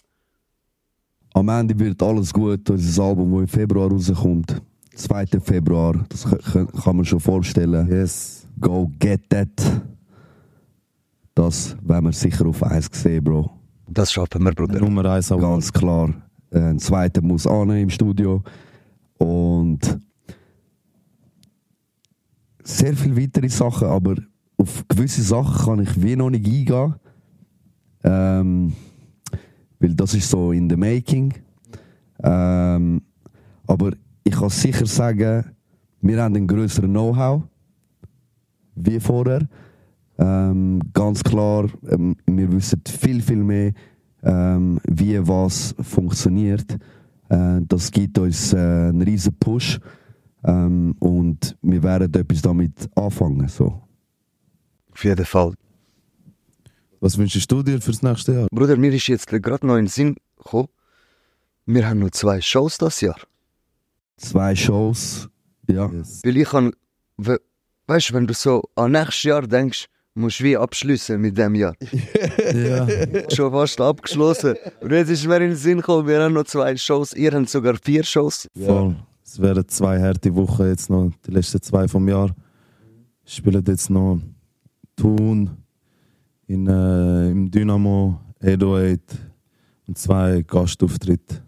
Am 1.33 1.47
Ende 1.49 1.77
wird 1.77 2.01
alles 2.01 2.33
gut. 2.33 2.67
Unser 2.67 3.03
Album, 3.03 3.31
das 3.31 3.41
im 3.41 3.47
Februar 3.47 3.91
rauskommt. 3.91 4.59
2. 4.95 5.25
Februar. 5.39 6.03
Das 6.09 6.25
kann, 6.83 6.95
man 6.95 7.05
schon 7.05 7.19
vorstellen. 7.19 7.87
Yes. 7.89 8.47
Go 8.59 8.91
get 8.99 9.29
that. 9.29 9.49
Das 11.35 11.77
werden 11.83 12.05
wir 12.05 12.11
sicher 12.11 12.45
auf 12.47 12.63
eins 12.63 12.89
sehen, 12.91 13.23
Bro. 13.23 13.49
Das 13.87 14.11
schaffen 14.11 14.43
wir, 14.43 14.51
Bruder. 14.51 14.79
Nummer 14.79 15.05
1 15.05 15.31
Award. 15.31 15.43
Ganz 15.43 15.71
klar. 15.71 16.13
Ein 16.51 16.79
zweiter 16.79 17.21
muss 17.21 17.47
an 17.47 17.69
im 17.71 17.89
Studio. 17.89 18.43
Und 19.17 19.99
sehr 22.63 22.95
viele 22.95 23.17
weitere 23.21 23.49
Sachen, 23.49 23.87
aber 23.87 24.15
auf 24.57 24.85
gewisse 24.87 25.23
Sachen 25.23 25.65
kann 25.65 25.83
ich 25.83 26.01
wie 26.01 26.15
noch 26.15 26.29
nicht 26.29 26.45
eingehen. 26.45 26.95
Ähm, 28.03 28.73
weil 29.79 29.95
das 29.95 30.13
ist 30.13 30.29
so 30.29 30.51
in 30.51 30.69
the 30.69 30.75
making. 30.75 31.33
Ähm, 32.23 33.01
aber 33.65 33.93
ich 34.23 34.33
kann 34.33 34.49
sicher 34.49 34.85
sagen, 34.85 35.45
wir 36.01 36.21
haben 36.21 36.35
einen 36.35 36.47
größeren 36.47 36.89
Know-how 36.89 37.43
wie 38.75 38.99
vorher. 38.99 39.47
Ähm, 40.17 40.79
ganz 40.93 41.23
klar, 41.23 41.67
ähm, 41.89 42.15
wir 42.25 42.51
wissen 42.51 42.81
viel, 42.85 43.21
viel 43.21 43.43
mehr, 43.43 43.73
ähm, 44.23 44.79
wie 44.87 45.19
was 45.27 45.75
funktioniert. 45.81 46.77
Äh, 47.29 47.61
das 47.61 47.91
gibt 47.91 48.17
uns 48.17 48.53
äh, 48.53 48.57
einen 48.57 49.01
riesen 49.01 49.33
Push 49.37 49.79
ähm, 50.43 50.95
und 50.99 51.57
wir 51.61 51.83
werden 51.83 52.13
etwas 52.13 52.41
damit 52.41 52.89
anfangen. 52.95 53.47
So. 53.47 53.81
Auf 54.91 55.03
jeden 55.03 55.25
Fall. 55.25 55.53
Was 56.99 57.17
wünschst 57.17 57.51
du 57.51 57.63
dir 57.63 57.81
fürs 57.81 58.03
nächste 58.03 58.33
Jahr? 58.33 58.47
Bruder, 58.51 58.77
mir 58.77 58.93
ist 58.93 59.07
jetzt 59.07 59.27
gerade 59.27 59.65
noch 59.65 59.75
in 59.75 59.85
den 59.85 59.87
Sinn 59.87 60.15
gekommen, 60.37 60.67
wir 61.65 61.87
haben 61.87 61.99
nur 61.99 62.11
zwei 62.11 62.41
Shows 62.41 62.77
das 62.77 63.01
Jahr. 63.01 63.19
Zwei 64.17 64.55
Shows, 64.55 65.29
ja. 65.67 65.91
Yes. 65.91 66.21
Weil 66.23 66.37
ich 66.37 66.49
kann, 66.49 66.73
we, 67.17 67.39
weißt 67.87 68.09
du, 68.09 68.13
wenn 68.13 68.27
du 68.27 68.33
so 68.33 68.63
an 68.75 68.91
nächstes 68.91 69.23
Jahr 69.23 69.47
denkst, 69.47 69.87
musst 70.13 70.43
wie 70.43 70.57
abschließen 70.57 71.19
mit 71.19 71.37
dem 71.37 71.55
Jahr. 71.55 71.75
Ja. 72.53 72.87
Schon 73.33 73.51
fast 73.51 73.79
abgeschlossen. 73.79 74.55
Und 74.81 74.91
jetzt 74.91 75.09
ist 75.09 75.25
mir 75.25 75.37
in 75.37 75.49
den 75.49 75.55
Sinn 75.55 75.77
gekommen, 75.77 76.07
wir 76.07 76.21
haben 76.21 76.33
noch 76.33 76.45
zwei 76.45 76.75
Shows, 76.75 77.13
ihr 77.13 77.31
habt 77.31 77.49
sogar 77.49 77.75
vier 77.81 78.03
Shows. 78.03 78.47
Voll. 78.57 78.95
Es 79.23 79.41
wären 79.41 79.67
zwei 79.67 80.01
harte 80.01 80.35
Wochen 80.35 80.67
jetzt 80.67 80.89
noch, 80.89 81.11
die 81.25 81.31
letzten 81.31 81.61
zwei 81.61 81.87
vom 81.87 82.07
Jahr. 82.07 82.35
Spielen 83.23 83.63
jetzt 83.65 83.89
noch 83.89 84.19
Thun 84.97 85.49
in, 86.47 86.67
äh, 86.67 87.29
im 87.29 87.49
Dynamo, 87.49 88.19
808 88.41 89.01
und 89.87 89.97
zwei 89.97 90.41
Gastauftritte, 90.41 91.41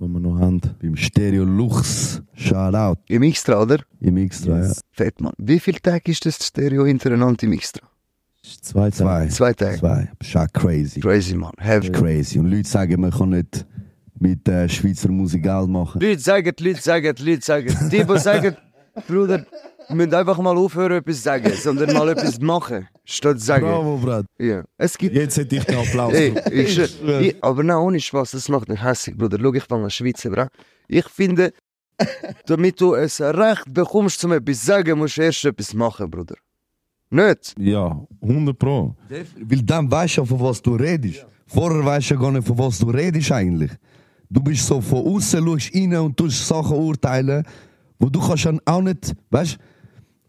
die 0.00 0.08
wir 0.08 0.20
noch 0.20 0.38
haben. 0.38 0.60
Beim 0.80 0.96
Stereo 0.96 1.44
Lux. 1.44 2.22
Shoutout. 2.34 3.00
Im 3.08 3.22
Extra, 3.22 3.60
oder? 3.60 3.78
Im 4.00 4.16
Extra, 4.16 4.58
Yes. 4.58 4.80
Fett, 4.90 5.20
Mann. 5.20 5.34
Wie 5.38 5.60
viele 5.60 5.80
Tage 5.80 6.10
ist 6.10 6.24
das 6.24 6.36
Stereo 6.44 6.86
hintereinander 6.86 7.42
im 7.44 7.52
Extra? 7.52 7.86
Zwei 8.42 8.86
ja. 8.86 8.90
Tage. 8.90 9.28
Zwei. 9.28 9.28
Zwei 9.28 9.52
Tage. 9.52 9.78
Zwei. 9.78 10.10
Schon 10.22 10.46
crazy. 10.52 11.00
Crazy, 11.00 11.34
Mann. 11.34 11.52
Heavy. 11.58 11.90
Crazy. 11.92 12.38
Und 12.38 12.50
Leute 12.50 12.68
sagen, 12.68 13.00
man 13.00 13.10
kann 13.10 13.30
nicht 13.30 13.66
mit 14.18 14.48
äh, 14.48 14.68
Schweizer 14.68 15.10
Musik 15.10 15.42
Geld 15.42 15.68
machen. 15.68 16.00
Leute 16.00 16.20
sagen, 16.20 16.52
Leute 16.58 16.80
sagen, 16.80 17.14
Leute 17.18 17.42
sagen. 17.42 17.76
Die, 17.90 18.04
die 18.04 18.18
sagen, 18.18 18.56
Bruder, 19.06 19.46
müssen 19.88 20.14
einfach 20.14 20.38
mal 20.38 20.56
aufhören, 20.56 20.98
etwas 20.98 21.16
zu 21.16 21.22
sagen, 21.22 21.52
sondern 21.54 21.92
mal 21.92 22.08
etwas 22.08 22.40
machen, 22.40 22.88
statt 23.04 23.38
zu 23.38 23.46
sagen. 23.46 23.66
Bravo, 23.66 23.96
Brad. 23.96 24.26
Ja. 24.38 24.64
Es 24.76 24.96
gibt 24.96 25.14
Jetzt 25.14 25.36
hätte 25.36 25.56
ich 25.56 25.64
den 25.64 25.76
Applaus. 25.76 26.12
Ey, 26.12 26.34
ich, 26.52 26.78
ich, 26.78 27.36
aber 27.42 27.62
nein, 27.62 27.76
ohne 27.76 28.00
Spaß, 28.00 28.32
das 28.32 28.48
macht 28.48 28.68
mich 28.68 28.82
hässlich, 28.82 29.16
Bruder. 29.16 29.38
Schau, 29.40 29.52
ich 29.54 29.64
fange 29.64 29.84
an 29.84 29.90
Schweizer, 29.90 30.30
bra. 30.30 30.48
Ich 30.88 31.08
finde, 31.08 31.52
damit 32.46 32.80
du 32.80 32.94
es 32.94 33.20
Recht 33.20 33.72
bekommst, 33.72 34.20
zum 34.20 34.32
etwas 34.32 34.60
zu 34.60 34.66
sagen, 34.66 34.98
musst 34.98 35.16
du 35.16 35.22
erst 35.22 35.44
etwas 35.44 35.74
machen, 35.74 36.10
Bruder. 36.10 36.36
Nicht? 37.10 37.54
Ja, 37.58 38.06
100 38.22 38.58
Pro. 38.58 38.94
Weil 39.08 39.62
dann 39.62 39.90
weißt 39.90 40.18
du 40.18 40.20
ja, 40.20 40.24
von 40.26 40.40
was 40.40 40.62
du 40.62 40.76
redest. 40.76 41.26
Vorher 41.46 41.84
weißt 41.84 42.10
du 42.10 42.14
ja 42.14 42.20
gar 42.20 42.30
nicht, 42.30 42.46
von 42.46 42.56
was 42.56 42.78
du 42.78 42.90
redest 42.90 43.32
eigentlich. 43.32 43.72
Du 44.28 44.40
bist 44.40 44.64
so 44.64 44.80
von 44.80 45.04
außen, 45.04 45.44
schaust 45.44 45.74
rein 45.74 45.96
und 45.96 46.16
tust 46.16 46.46
Sachen 46.46 46.76
urteilen, 46.76 47.44
wo 48.00 48.08
du 48.08 48.18
kannst 48.18 48.46
dann 48.46 48.60
auch 48.64 48.80
nicht, 48.82 49.14
weißt 49.30 49.58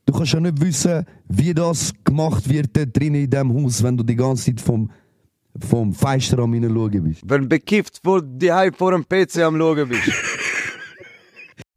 du, 0.05 0.13
kannst 0.13 0.33
ja 0.33 0.39
nicht 0.39 0.61
wissen, 0.61 1.05
wie 1.27 1.53
das 1.53 1.93
gemacht 2.03 2.47
wird 2.47 2.75
dort 2.75 2.95
drinnen 2.95 3.23
in 3.23 3.29
diesem 3.29 3.53
Haus, 3.53 3.81
wenn 3.81 3.97
du 3.97 4.03
die 4.03 4.15
ganze 4.15 4.45
Zeit 4.45 4.61
vom, 4.61 4.91
vom 5.59 5.93
Fenster 5.93 6.39
am 6.39 6.53
hineinschauen 6.53 7.03
bist. 7.03 7.21
Wenn 7.25 7.47
bekifft 7.47 7.99
vor 8.03 8.21
die 8.21 8.51
Hype 8.51 8.75
vor 8.75 8.91
dem 8.91 9.05
PC 9.07 9.37
am 9.39 9.57
Schauen 9.57 9.89
bist. 9.89 10.11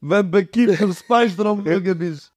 Wenn 0.07 0.31
bekifft 0.31 0.83
am 0.83 0.93
Speicher 0.93 1.47
am 1.47 1.65
Schauen 1.65 1.99
bist. 1.99 2.33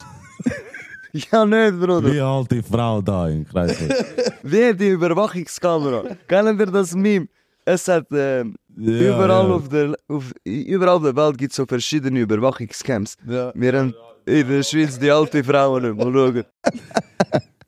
ja, 1.12 1.46
nicht, 1.46 1.80
Bruder. 1.80 2.14
Wie 2.14 2.22
alt 2.22 2.50
die 2.50 2.62
Frau 2.62 3.02
da 3.02 3.28
im 3.28 3.46
Kreis. 3.46 3.78
Wie 4.44 4.74
die 4.74 4.90
Überwachungskamera. 4.90 6.16
Kennen 6.28 6.58
ihr 6.58 6.68
das 6.68 6.96
Meme? 6.96 7.28
Es 7.66 7.86
hat 7.90 8.10
äh, 8.14 8.46
überall, 8.78 9.48
ja. 9.48 9.54
Auf 9.54 9.70
der, 9.70 9.96
auf, 10.08 10.34
überall 10.44 10.96
auf 10.96 11.04
der 11.04 11.16
Welt 11.16 11.38
gibt 11.38 11.52
es 11.52 11.58
so 11.58 11.66
verschiedene 11.66 12.20
Überwachungscamps. 12.20 13.18
Ja. 13.28 13.52
Wir 13.56 13.74
haben 13.74 13.94
in 14.26 14.48
der 14.48 14.64
Schweiz 14.64 15.00
die 15.00 15.10
alte 15.10 15.44
Frauen. 15.44 15.96
Mal 15.96 16.14
schauen. 16.14 16.44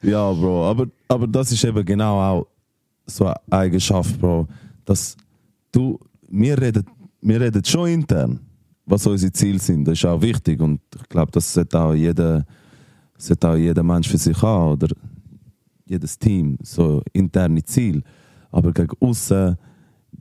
Ja, 0.01 0.31
Bro, 0.31 0.69
aber, 0.69 0.87
aber 1.07 1.27
das 1.27 1.51
ist 1.51 1.63
eben 1.63 1.83
genau 1.83 2.19
auch 2.19 2.47
so 3.05 3.25
eine 3.25 3.35
Eigenschaft, 3.49 4.19
Bro. 4.19 4.47
Dass 4.85 5.17
du, 5.71 5.99
wir 6.29 6.59
reden, 6.59 6.85
wir 7.21 7.41
reden 7.41 7.63
schon 7.65 7.89
intern, 7.89 8.39
was 8.85 9.05
unsere 9.05 9.31
Ziele 9.31 9.59
sind. 9.59 9.85
Das 9.85 9.97
ist 9.97 10.05
auch 10.05 10.21
wichtig 10.21 10.61
und 10.61 10.79
ich 10.95 11.09
glaube, 11.09 11.31
das 11.31 11.53
sollte 11.53 11.79
auch 11.79 11.93
jeder, 11.93 12.45
sollte 13.17 13.49
auch 13.49 13.55
jeder 13.55 13.83
Mensch 13.83 14.07
für 14.07 14.17
sich 14.17 14.41
haben 14.41 14.71
oder 14.71 14.87
jedes 15.85 16.17
Team, 16.17 16.57
so 16.63 17.01
interne 17.11 17.63
Ziel. 17.63 18.01
Aber 18.51 18.71
gegen 18.71 18.95
außen, 18.99 19.57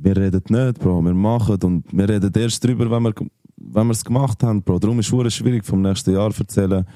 wir 0.00 0.16
reden 0.16 0.42
nicht, 0.48 0.78
Bro, 0.78 1.02
wir 1.02 1.14
machen 1.14 1.58
und 1.62 1.84
wir 1.92 2.08
reden 2.08 2.32
erst 2.34 2.62
drüber, 2.64 2.90
wenn 2.90 3.02
wir 3.02 3.12
wenn 3.60 3.86
wir 3.88 3.92
es 3.92 4.04
gemacht 4.04 4.42
haben, 4.42 4.62
Bro. 4.62 4.78
Darum 4.78 5.00
ist 5.00 5.12
es 5.12 5.34
schwierig 5.34 5.64
vom 5.64 5.82
nächsten 5.82 6.12
Jahr 6.14 6.30
zu 6.30 6.42
erzählen. 6.42 6.86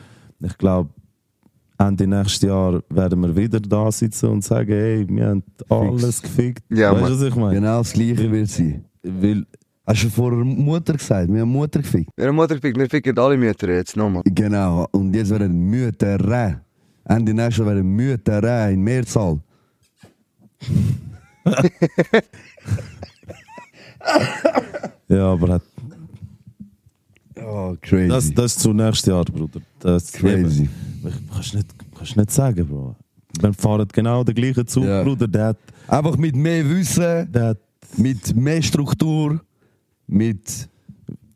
Ich 0.41 0.57
glaube, 0.59 0.91
Ende 1.79 2.07
nächstes 2.07 2.43
Jahr 2.43 2.83
werden 2.89 3.21
wir 3.21 3.35
wieder 3.35 3.61
da 3.61 3.91
sitzen 3.91 4.29
und 4.29 4.45
sagen, 4.45 4.71
hey, 4.71 5.07
wir 5.09 5.27
haben 5.27 5.43
alles 5.69 6.23
gefickt. 6.23 6.63
Ja, 6.71 6.93
weißt 6.93 7.11
du, 7.11 7.15
was 7.15 7.23
ich 7.23 7.35
meine? 7.35 7.55
Genau 7.55 7.79
das 7.79 7.93
Gleiche 7.93 8.31
wird 8.31 8.49
sein. 8.49 8.85
Weil, 9.03 9.45
Hast 9.85 10.05
du 10.05 10.11
vorher 10.11 10.45
Mutter 10.45 10.93
gesagt? 10.93 11.33
Wir 11.33 11.41
haben 11.41 11.51
Mutter 11.51 11.81
gefickt. 11.81 12.09
Wir 12.17 12.29
haben 12.29 12.37
Mutter 12.37 12.55
gefickt, 12.55 12.79
wir 12.79 12.89
ficken 12.89 13.19
alle 13.19 13.37
Mütter 13.37 13.69
jetzt 13.69 13.97
nochmal. 13.97 14.23
Genau, 14.27 14.87
und 14.93 15.13
jetzt 15.15 15.31
werden 15.31 15.59
Mütter. 15.69 16.61
Ende 17.05 17.35
nächstes 17.35 17.59
Jahr 17.59 17.75
werden 17.75 17.89
Mütter 17.89 18.71
in 18.71 18.81
Mehrzahl. 18.81 19.41
ja, 25.09 25.33
aber 25.33 25.55
hat, 25.55 25.63
Oh, 27.45 27.77
crazy. 27.81 28.09
das, 28.09 28.33
das 28.33 28.45
ist 28.57 28.61
zu 28.61 28.73
nächstes 28.73 29.07
Jahr, 29.07 29.25
Bruder. 29.25 29.61
Das 29.81 30.13
crazy. 30.13 30.69
Ich, 31.05 31.15
kannst 31.33 31.55
nicht, 31.55 31.67
kannst 31.97 32.17
nicht 32.17 32.31
sagen, 32.31 32.67
Bro. 32.69 32.95
Wir 33.41 33.53
fahren 33.55 33.89
genau 33.93 34.23
den 34.23 34.35
gleichen 34.35 34.67
Zug, 34.67 34.85
Ja. 34.85 35.03
Bruder. 35.03 35.27
Der 35.27 35.47
hat, 35.47 35.57
Einfach 35.89 36.17
mit 36.17 36.37
mehr 36.37 36.69
Wissen, 36.69 37.31
der 37.33 37.47
hat 37.49 37.59
mit 37.97 38.37
mehr 38.37 38.63
Struktur, 38.63 39.41
mit 40.07 40.69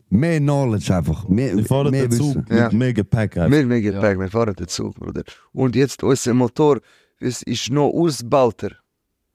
mehr 0.08 0.38
Knowledge 0.38 0.94
einfach. 0.94 1.28
Mehr, 1.28 1.56
wir 1.56 1.64
fahren 1.64 1.90
mehr 1.90 2.06
den 2.08 2.12
Zug 2.18 2.36
Ja. 2.50 2.64
mit 2.64 2.72
mehr 2.74 2.92
Gepäck. 2.92 3.36
einfach. 3.38 3.50
Wir, 3.50 3.68
wir, 3.68 3.80
Gepäck, 3.80 4.18
wir 4.20 4.28
fahren 4.30 4.54
den 4.54 4.68
Zug, 4.68 4.94
Bruder. 4.94 5.22
Und 5.52 5.74
jetzt 5.74 6.02
unser 6.04 6.34
Motor 6.34 6.80
es 7.18 7.42
ist 7.42 7.70
noch 7.70 7.88
ausgebauter. 7.90 8.70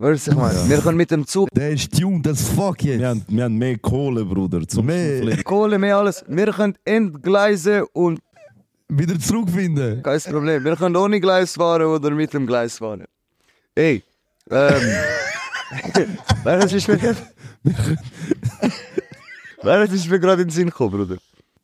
Weißt 0.01 0.25
du, 0.27 0.31
ich 0.31 0.37
meine? 0.37 0.67
Wir 0.67 0.79
können 0.79 0.97
mit 0.97 1.11
dem 1.11 1.27
Zug 1.27 1.47
Der 1.51 1.69
ist 1.73 1.95
tuned 1.95 2.27
as 2.27 2.41
fuck 2.41 2.83
jetzt. 2.83 2.99
Wir 2.99 3.09
haben, 3.09 3.23
wir 3.27 3.43
haben 3.43 3.55
mehr 3.55 3.77
Kohle, 3.77 4.25
Bruder. 4.25 4.67
Zum 4.67 4.87
Mehr. 4.87 5.43
Kohle, 5.43 5.77
mehr 5.77 5.97
alles. 5.97 6.25
Wir 6.27 6.51
können 6.51 6.75
entgleisen 6.85 7.83
und 7.93 8.19
Wieder 8.89 9.19
zurückfinden. 9.19 10.01
kein 10.01 10.19
Problem. 10.21 10.63
Wir 10.63 10.75
können 10.75 10.95
ohne 10.95 11.19
Gleis 11.21 11.53
fahren 11.53 11.85
oder 11.85 12.09
mit 12.09 12.33
dem 12.33 12.47
Gleis 12.47 12.79
fahren. 12.79 13.05
Ey, 13.75 14.03
ähm. 14.49 14.81
Weißt 16.43 16.61
du, 16.61 16.65
was 16.65 16.73
ist 16.73 16.87
mir 16.87 16.97
gerade. 16.97 17.17
Weißt 17.63 17.97
du, 19.61 19.63
was 19.63 19.91
ist 19.93 20.09
mir 20.09 20.19
gerade 20.19 20.41
in 20.41 20.47
den 20.47 20.51
Sinn 20.53 20.69
gekommen, 20.71 20.91
Bruder? 20.91 21.17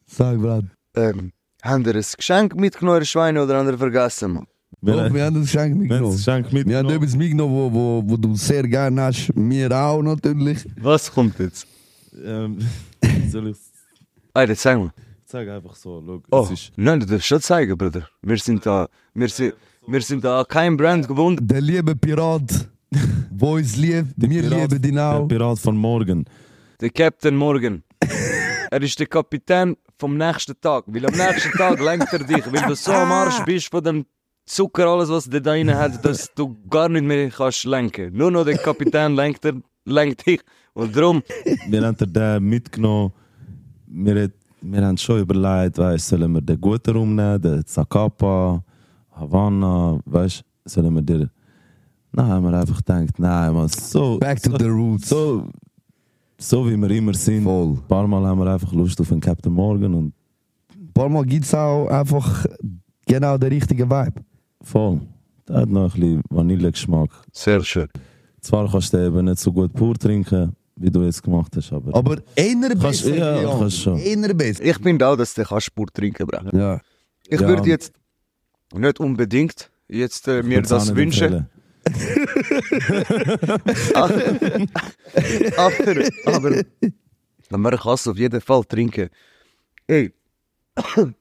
Sag, 0.06 0.38
Brad. 0.38 0.66
Ähm, 0.96 1.32
haben 1.64 1.84
ihr 1.86 1.96
ein 1.96 2.06
Geschenk 2.16 2.56
mitgenommen, 2.56 3.04
Schweine, 3.04 3.44
oder 3.44 3.58
haben 3.58 3.68
ihr 3.68 3.78
vergessen, 3.80 4.34
Mann? 4.34 4.48
Wir, 4.82 4.94
Doch, 4.94 5.14
wir 5.14 5.26
haben 5.26 5.36
das 5.36 5.44
Geschenk 5.46 5.66
wir 5.68 5.72
haben 5.72 5.80
mitgenommen. 5.80 6.12
das 6.12 6.18
Geschenk 6.18 6.46
Wir 6.52 6.60
haben 6.60 6.68
mitgenommen. 6.68 6.96
etwas 7.04 7.16
mitgenommen, 7.16 7.54
wo, 7.56 7.74
wo, 7.74 8.04
wo 8.06 8.18
du 8.18 8.36
sehr 8.36 8.64
gerne 8.68 9.02
hast. 9.02 9.36
Mir 9.36 9.72
auch 9.72 10.02
natürlich. 10.02 10.66
Was 10.80 11.12
kommt 11.12 11.40
jetzt? 11.40 11.66
Ähm, 12.24 12.60
soll 13.30 13.50
ich 13.50 13.58
Alter, 14.34 14.56
sag 14.56 14.78
mal. 14.78 14.92
sag 15.26 15.48
einfach 15.48 15.76
so, 15.76 16.04
schau, 16.06 16.22
Oh, 16.30 16.44
es 16.44 16.52
ist, 16.52 16.72
nein, 16.76 17.00
du 17.00 17.06
darfst 17.08 17.26
schon 17.28 17.42
zeigen, 17.42 17.76
Bruder. 17.78 18.08
Wir 18.22 18.38
sind 18.38 18.64
da, 18.66 18.88
wir 19.16 19.30
sind, 19.30 19.54
wir 19.88 20.02
sind 20.02 20.24
da 20.24 20.44
kein 20.48 20.78
Brand 20.78 21.08
gewohnt. 21.08 21.40
Der 21.42 21.62
liebe 21.62 21.96
Pirat, 21.96 22.68
wo 23.32 23.56
uns 23.56 23.76
liebt, 23.78 24.14
wir 24.16 24.44
Pirat- 24.44 24.72
lieben 24.72 24.84
ihn 24.90 24.96
der 24.96 25.06
auch. 25.16 25.28
Pirat 25.28 25.58
von 25.60 25.76
morgen. 25.76 26.26
Der 26.80 26.92
Captain 26.92 27.36
Morgan. 27.36 27.82
er 28.70 28.82
ist 28.84 29.00
der 29.00 29.08
Kapitän 29.08 29.76
vom 29.98 30.16
nächsten 30.18 30.54
Tag. 30.62 30.84
Weil 30.86 31.06
am 31.08 31.14
nächsten 31.16 31.52
Tag 31.58 31.80
lenkt 31.84 32.14
er 32.14 32.20
dich, 32.20 32.46
weil 32.52 32.68
du 32.68 32.76
so 32.76 32.92
am 32.92 33.12
Arsch 33.12 33.44
bist 33.44 33.72
von 33.72 33.84
dem 33.84 34.06
Zucker, 34.48 34.88
alles 34.88 35.10
was 35.10 35.26
der 35.30 35.42
da 35.42 35.52
drin 35.52 35.74
hat, 35.74 35.94
dass 36.06 36.34
du 36.34 36.56
gar 36.70 36.90
nicht 36.90 37.06
mehr 37.06 37.30
kannst 37.30 37.66
lenken. 37.66 38.16
Nur 38.18 38.32
noch 38.32 38.46
der 38.46 38.58
Kapitän 38.58 39.14
lenkt, 39.16 39.46
er, 39.46 39.54
lenkt 39.86 40.26
dich. 40.26 40.42
Und 40.74 40.96
darum, 40.96 41.22
Wir 41.70 41.86
haben 41.86 41.96
den 41.98 42.44
mitgenommen. 42.44 43.12
Wir, 43.88 44.24
hat- 44.24 44.32
wir 44.62 44.86
haben 44.86 44.98
schon 44.98 45.20
überlegt, 45.22 45.78
weißt, 45.78 46.08
sollen 46.08 46.32
wir 46.34 46.42
den 46.42 46.60
guten 46.62 46.96
rumnehmen, 46.96 47.42
den 47.42 47.66
Zacapa, 47.66 48.64
Havanna, 49.12 50.00
weißt, 50.06 50.44
sollen 50.66 50.94
wir 50.96 51.02
dir. 51.02 51.30
Nein, 52.12 52.26
haben 52.28 52.44
wir 52.50 52.60
einfach 52.60 52.78
gedacht, 52.78 53.20
nein, 53.20 53.54
man, 53.54 53.68
so, 53.68 54.18
Back 54.18 54.42
to 54.42 54.52
so, 54.52 54.58
the 54.58 54.66
roots. 54.66 55.10
so, 55.10 55.50
so 56.38 56.70
wie 56.70 56.78
wir 56.78 56.90
immer 56.92 57.14
sind. 57.14 57.44
Voll. 57.44 57.70
Ein 57.74 57.82
paar 57.88 58.08
Mal 58.08 58.26
haben 58.26 58.40
wir 58.40 58.48
einfach 58.54 58.72
Lust 58.74 59.00
auf 59.02 59.12
einen 59.12 59.22
Captain 59.22 59.52
Morgan 59.54 59.94
und 59.94 60.14
Ein 60.74 60.92
paar 60.94 61.10
Mal 61.10 61.26
gibt 61.26 61.46
es 61.46 61.54
auch 61.54 61.88
einfach 61.88 62.46
genau 63.06 63.38
den 63.38 63.50
richtigen 63.54 63.90
Vibe. 63.90 64.14
Voll. 64.68 65.02
Der 65.48 65.58
hat 65.62 65.70
noch 65.70 65.94
ein 65.96 66.00
bisschen 66.00 66.22
Vanillegeschmack. 66.30 67.10
sehr 67.32 67.64
schön. 67.64 67.88
Zwar 68.42 68.70
kannst 68.72 68.94
du 68.94 69.06
eben 69.06 69.26
nicht 69.26 69.40
so 69.40 69.52
gut 69.52 69.74
pur 69.74 69.96
trinken, 69.96 70.56
wie 70.76 70.90
du 70.92 71.04
jetzt 71.04 71.24
gemacht 71.24 71.52
hast, 71.56 71.74
aber. 71.74 71.96
Aber 71.96 72.18
Kannst- 72.36 73.04
besser. 73.04 73.16
ja, 73.16 73.42
Jan. 73.42 73.60
kannst 73.60 73.80
schon. 73.82 73.98
Eher 73.98 74.34
besser. 74.34 74.64
Ich 74.64 74.80
bin 74.80 74.98
da, 74.98 75.16
dass 75.16 75.34
der 75.34 75.46
kann 75.46 75.62
Sport 75.62 75.94
trinken 75.94 76.28
braucht. 76.28 76.54
Ja. 76.54 76.80
Ich 77.28 77.40
Ja. 77.42 77.48
würde 77.48 77.68
jetzt 77.70 77.94
nicht 78.74 79.00
unbedingt 79.00 79.70
jetzt 79.88 80.28
äh, 80.28 80.44
mir 80.44 80.62
das 80.62 80.96
wünschen. 80.96 81.34
empfehlen. 81.34 81.50
aber, 83.94 84.22
aber, 86.26 86.62
aber 87.52 87.74
ich 87.74 87.80
kann 87.82 87.94
es 87.94 88.08
auf 88.08 88.18
jeden 88.18 88.42
Fall 88.42 88.64
trinken. 88.66 89.10
Ey, 89.88 90.14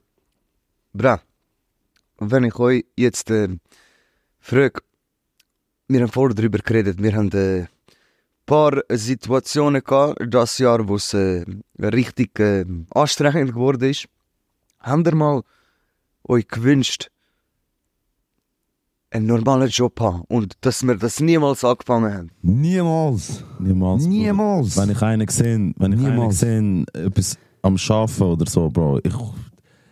bra, 0.93 1.21
wenn 2.19 2.43
ich 2.43 2.57
euch 2.59 2.85
jetzt 2.95 3.29
äh, 3.29 3.47
frage, 4.39 4.81
wir 5.87 6.01
haben 6.01 6.11
vorher 6.11 6.35
darüber 6.35 6.59
geredet, 6.59 7.01
wir 7.01 7.15
haben 7.15 7.29
ein 7.33 7.61
äh, 7.61 7.65
paar 8.45 8.81
Situationen 8.89 9.83
gehabt, 9.83 10.19
das 10.27 10.57
Jahr, 10.57 10.87
wo 10.87 10.95
es 10.95 11.13
äh, 11.13 11.45
richtig 11.79 12.39
äh, 12.39 12.65
anstrengend 12.91 13.53
geworden 13.53 13.89
ist. 13.89 14.07
Habt 14.79 15.07
ihr 15.07 15.15
mal 15.15 15.43
euch 16.23 16.47
gewünscht, 16.47 17.09
einen 19.11 19.27
normalen 19.27 19.69
Job 19.69 19.99
haben 19.99 20.23
und 20.27 20.57
dass 20.61 20.83
wir 20.83 20.95
das 20.95 21.19
niemals 21.19 21.63
angefangen 21.63 22.13
haben? 22.13 22.31
Niemals. 22.41 23.43
Niemals. 23.59 24.03
Bruder. 24.03 24.17
Niemals. 24.17 24.77
Wenn 24.77 24.89
ich 24.89 25.01
einen 25.01 25.25
gesehen, 25.25 25.75
wenn 25.77 25.93
ich 25.93 25.99
einen 25.99 26.15
Niemals. 26.15 26.39
gesehen, 26.39 26.85
etwas 26.93 27.37
am 27.61 27.77
Schaffen 27.77 28.27
oder 28.27 28.49
so, 28.49 28.69
Bro, 28.69 28.99
ich, 29.03 29.13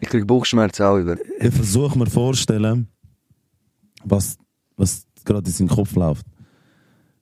Ich 0.05 0.11
krieg 0.11 0.27
Bauchschmerzen 0.27 0.83
auch 0.83 0.97
über. 0.99 1.17
ich 1.39 1.53
versuche 1.53 1.97
mir 1.97 2.05
vorstellen, 2.05 2.87
was, 4.03 4.37
was 4.77 5.07
gerade 5.25 5.47
in 5.47 5.51
seinem 5.51 5.69
Kopf 5.69 5.95
läuft. 5.95 6.27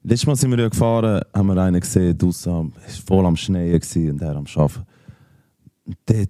Letztes 0.04 0.28
Mal 0.28 0.36
sind 0.36 0.52
wir 0.52 0.60
ja 0.60 0.68
gefahren, 0.68 1.22
haben 1.34 1.48
wir 1.48 1.58
einen 1.62 1.80
gesehen, 1.80 2.22
war 2.22 2.68
voll 3.08 3.26
am 3.26 3.38
Schnee 3.38 3.74
und 3.74 4.20
der 4.22 4.36
am 4.36 4.46
Arbeiten. 4.54 4.86
Und 5.86 5.98
dort, 6.06 6.30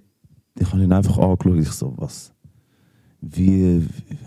ich 0.60 0.72
habe 0.72 0.84
ihn 0.84 0.92
einfach 0.92 1.18
angeschaut, 1.18 1.58
ich 1.58 1.70
so, 1.72 1.92
was, 1.96 2.32
wie, 3.20 3.84
wie 4.08 4.18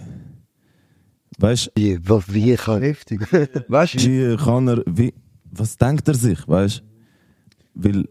weißt 1.39 1.71
Wie, 1.75 1.97
was, 2.09 2.33
wie 2.33 2.55
kann 2.55 2.81
Heftig. 2.81 3.21
Weißt 3.69 3.93
du? 3.93 3.99
wie 3.99 4.35
kann 4.35 4.67
er, 4.67 4.83
wie, 4.85 5.13
was 5.49 5.77
denkt 5.77 6.05
er 6.09 6.15
sich, 6.15 6.45
weißt 6.45 6.83
Weil 7.73 8.05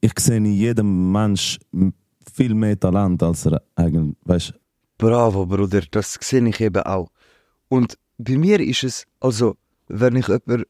ich 0.00 0.12
sehe 0.18 0.36
in 0.38 0.46
jedem 0.46 1.12
Mensch 1.12 1.58
m- 1.74 1.92
viel 2.38 2.54
mehr 2.54 2.78
Talent, 2.78 3.22
als 3.22 3.46
er 3.46 3.60
eigentlich, 3.76 4.16
weißt 4.24 4.54
Bravo, 4.96 5.46
Bruder, 5.46 5.82
das 5.90 6.18
sehe 6.20 6.46
ich 6.48 6.60
eben 6.60 6.82
auch. 6.82 7.08
Und 7.68 7.96
bei 8.18 8.36
mir 8.36 8.58
ist 8.60 8.82
es, 8.84 9.04
also, 9.20 9.56
wenn 9.88 10.16
ich 10.16 10.26
jemanden 10.28 10.64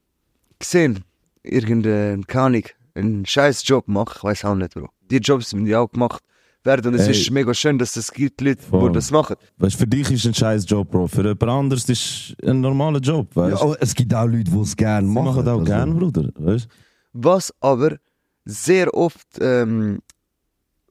sehe, 0.62 0.94
irgendeinen, 1.42 2.26
keine 2.26 2.44
Ahnung, 2.46 2.64
einen 2.94 3.24
scheiß 3.26 3.66
Job 3.66 3.84
mache, 3.88 4.14
ich 4.18 4.24
weiß 4.24 4.44
auch 4.46 4.54
nicht, 4.54 4.74
Bro. 4.74 4.88
Die 5.10 5.16
Jobs 5.18 5.54
müssen 5.54 5.66
ja 5.66 5.80
auch 5.80 5.90
gemacht 5.90 6.22
werden 6.64 6.88
und 6.92 7.00
es 7.00 7.06
Ey. 7.06 7.12
ist 7.12 7.30
mega 7.30 7.54
schön, 7.54 7.78
dass 7.78 7.96
es 7.96 8.10
gibt 8.12 8.40
Leute, 8.42 8.60
die 8.62 8.68
Voll. 8.68 8.92
das 8.92 9.10
machen. 9.10 9.36
Weißt, 9.58 9.76
für 9.76 9.86
dich 9.86 10.10
ist 10.10 10.26
ein 10.26 10.34
scheiß 10.34 10.64
Job, 10.68 10.90
Bro. 10.90 11.06
Für 11.06 11.22
jemand 11.22 11.42
anderes 11.44 11.88
ist 11.88 12.34
ein 12.44 12.60
normaler 12.60 12.98
Job, 13.00 13.34
weißt 13.34 13.62
Ja, 13.62 13.74
es 13.80 13.94
gibt 13.94 14.12
auch 14.12 14.26
Leute, 14.26 14.50
die 14.50 14.58
es 14.60 14.76
gerne 14.76 15.06
Sie 15.08 15.14
machen. 15.14 15.26
machen 15.36 15.48
auch 15.48 15.60
also. 15.60 15.64
gern, 15.64 15.98
Bruder. 15.98 16.28
Weißt? 16.34 16.68
Was 17.14 17.54
aber 17.60 17.96
sehr 18.44 18.92
oft 18.92 19.26
ähm, 19.40 20.00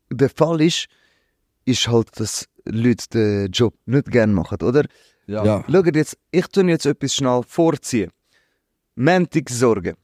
der 0.09 0.29
Fall 0.29 0.61
ist, 0.61 0.87
ist 1.65 1.87
halt, 1.87 2.19
dass 2.19 2.47
Leute 2.65 3.07
den 3.13 3.51
Job 3.51 3.73
nicht 3.85 4.09
gerne 4.11 4.33
machen, 4.33 4.61
oder? 4.61 4.85
Ja. 5.27 5.43
ja. 5.43 5.65
Schaut 5.69 5.95
jetzt, 5.95 6.17
ich 6.31 6.47
tue 6.47 6.65
jetzt 6.65 6.85
etwas 6.85 7.13
schnell 7.15 7.41
vorziehen. 7.45 8.11
Sorge. 9.49 9.95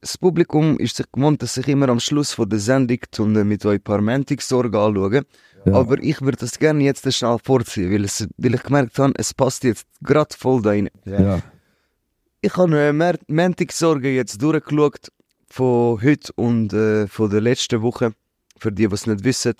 Das 0.00 0.18
Publikum 0.18 0.78
ist 0.78 0.96
sich 0.96 1.06
gewohnt, 1.12 1.42
dass 1.42 1.56
ich 1.56 1.68
immer 1.68 1.88
am 1.88 2.00
Schluss 2.00 2.32
von 2.32 2.48
der 2.48 2.58
Sendung 2.58 2.98
mit 3.44 3.64
euch 3.64 3.78
ein 3.78 3.82
paar 3.82 4.00
Sorgen 4.40 4.74
anschaue. 4.74 5.22
Ja. 5.64 5.74
Aber 5.74 6.02
ich 6.02 6.20
würde 6.20 6.38
das 6.38 6.58
gerne 6.58 6.82
jetzt 6.82 7.12
schnell 7.14 7.38
vorziehen, 7.42 7.92
weil, 7.92 8.04
es, 8.04 8.26
weil 8.36 8.54
ich 8.54 8.62
gemerkt 8.64 8.98
habe, 8.98 9.12
es 9.16 9.32
passt 9.32 9.62
jetzt 9.62 9.86
gerade 10.02 10.34
voll 10.36 10.60
da 10.60 10.70
rein. 10.70 10.88
Ja. 11.04 11.40
Ich 12.40 12.56
habe 12.56 12.76
eine 12.76 13.68
Sorge 13.70 14.12
jetzt 14.12 14.42
durchgeschaut 14.42 15.12
von 15.48 16.02
heute 16.02 16.32
und 16.34 16.72
äh, 16.72 17.06
von 17.06 17.30
der 17.30 17.40
letzten 17.40 17.82
Woche. 17.82 18.14
Für 18.62 18.70
die, 18.70 18.86
die 18.86 18.94
es 18.94 19.08
nicht 19.08 19.24
wissen, 19.24 19.54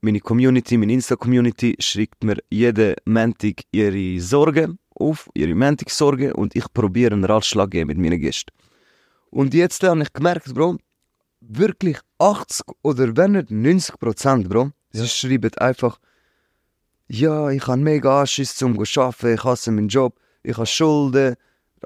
meine 0.00 0.18
Community, 0.18 0.78
meine 0.78 0.94
Insta-Community 0.94 1.76
schreibt 1.78 2.24
mir 2.24 2.38
jede 2.48 2.96
Montag 3.04 3.56
ihre 3.70 4.18
Sorgen 4.18 4.78
auf, 4.94 5.28
ihre 5.34 5.54
Montag-Sorgen 5.54 6.32
und 6.32 6.56
ich 6.56 6.64
probiere 6.72 7.12
einen 7.12 7.26
Ratschlag 7.26 7.70
geben 7.70 7.88
mit 7.88 7.98
meinen 7.98 8.18
Gästen. 8.18 8.54
Und 9.28 9.52
jetzt 9.52 9.82
habe 9.82 10.00
ich 10.00 10.10
gemerkt, 10.10 10.54
Bro, 10.54 10.78
wirklich 11.42 11.98
80 12.16 12.64
oder 12.80 13.14
wenn 13.14 13.32
nicht 13.32 13.50
90 13.50 13.98
Prozent, 13.98 14.48
Bro, 14.48 14.70
sie 14.90 15.06
schreiben 15.06 15.54
einfach, 15.58 15.98
ja, 17.08 17.50
ich 17.50 17.66
habe 17.66 17.82
mega 17.82 18.22
Anschiss 18.22 18.56
zum 18.56 18.72
arbeiten, 18.78 19.34
ich 19.34 19.44
hasse 19.44 19.70
meinen 19.70 19.88
Job, 19.88 20.18
ich 20.42 20.56
habe 20.56 20.64
Schulden. 20.64 21.36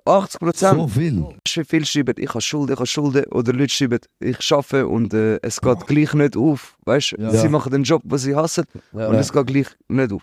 80 0.04 0.40
Prozent 0.40 0.78
So 0.78 0.88
viel. 0.88 1.24
viele 1.66 1.84
schreiben, 1.84 2.14
ich 2.16 2.28
habe 2.30 2.40
Schulden, 2.40 2.72
ich 2.72 2.78
habe 2.78 2.86
Schulden, 2.86 3.24
oder 3.32 3.52
Leute 3.52 3.72
schreiben, 3.72 3.98
ich 4.20 4.52
arbeite 4.52 4.86
und 4.86 5.12
äh, 5.14 5.38
es 5.42 5.60
geht 5.60 5.86
gleich 5.86 6.14
nicht 6.14 6.36
auf. 6.36 6.76
Weißt 6.84 7.12
du, 7.12 7.22
Ja. 7.22 7.30
sie 7.32 7.48
machen 7.48 7.72
den 7.72 7.82
Job, 7.82 8.02
den 8.04 8.18
sie 8.18 8.34
hassen, 8.34 8.64
und 8.92 9.00
Ja. 9.00 9.12
es 9.14 9.32
geht 9.32 9.46
gleich 9.46 9.66
nicht 9.88 10.12
auf. 10.12 10.22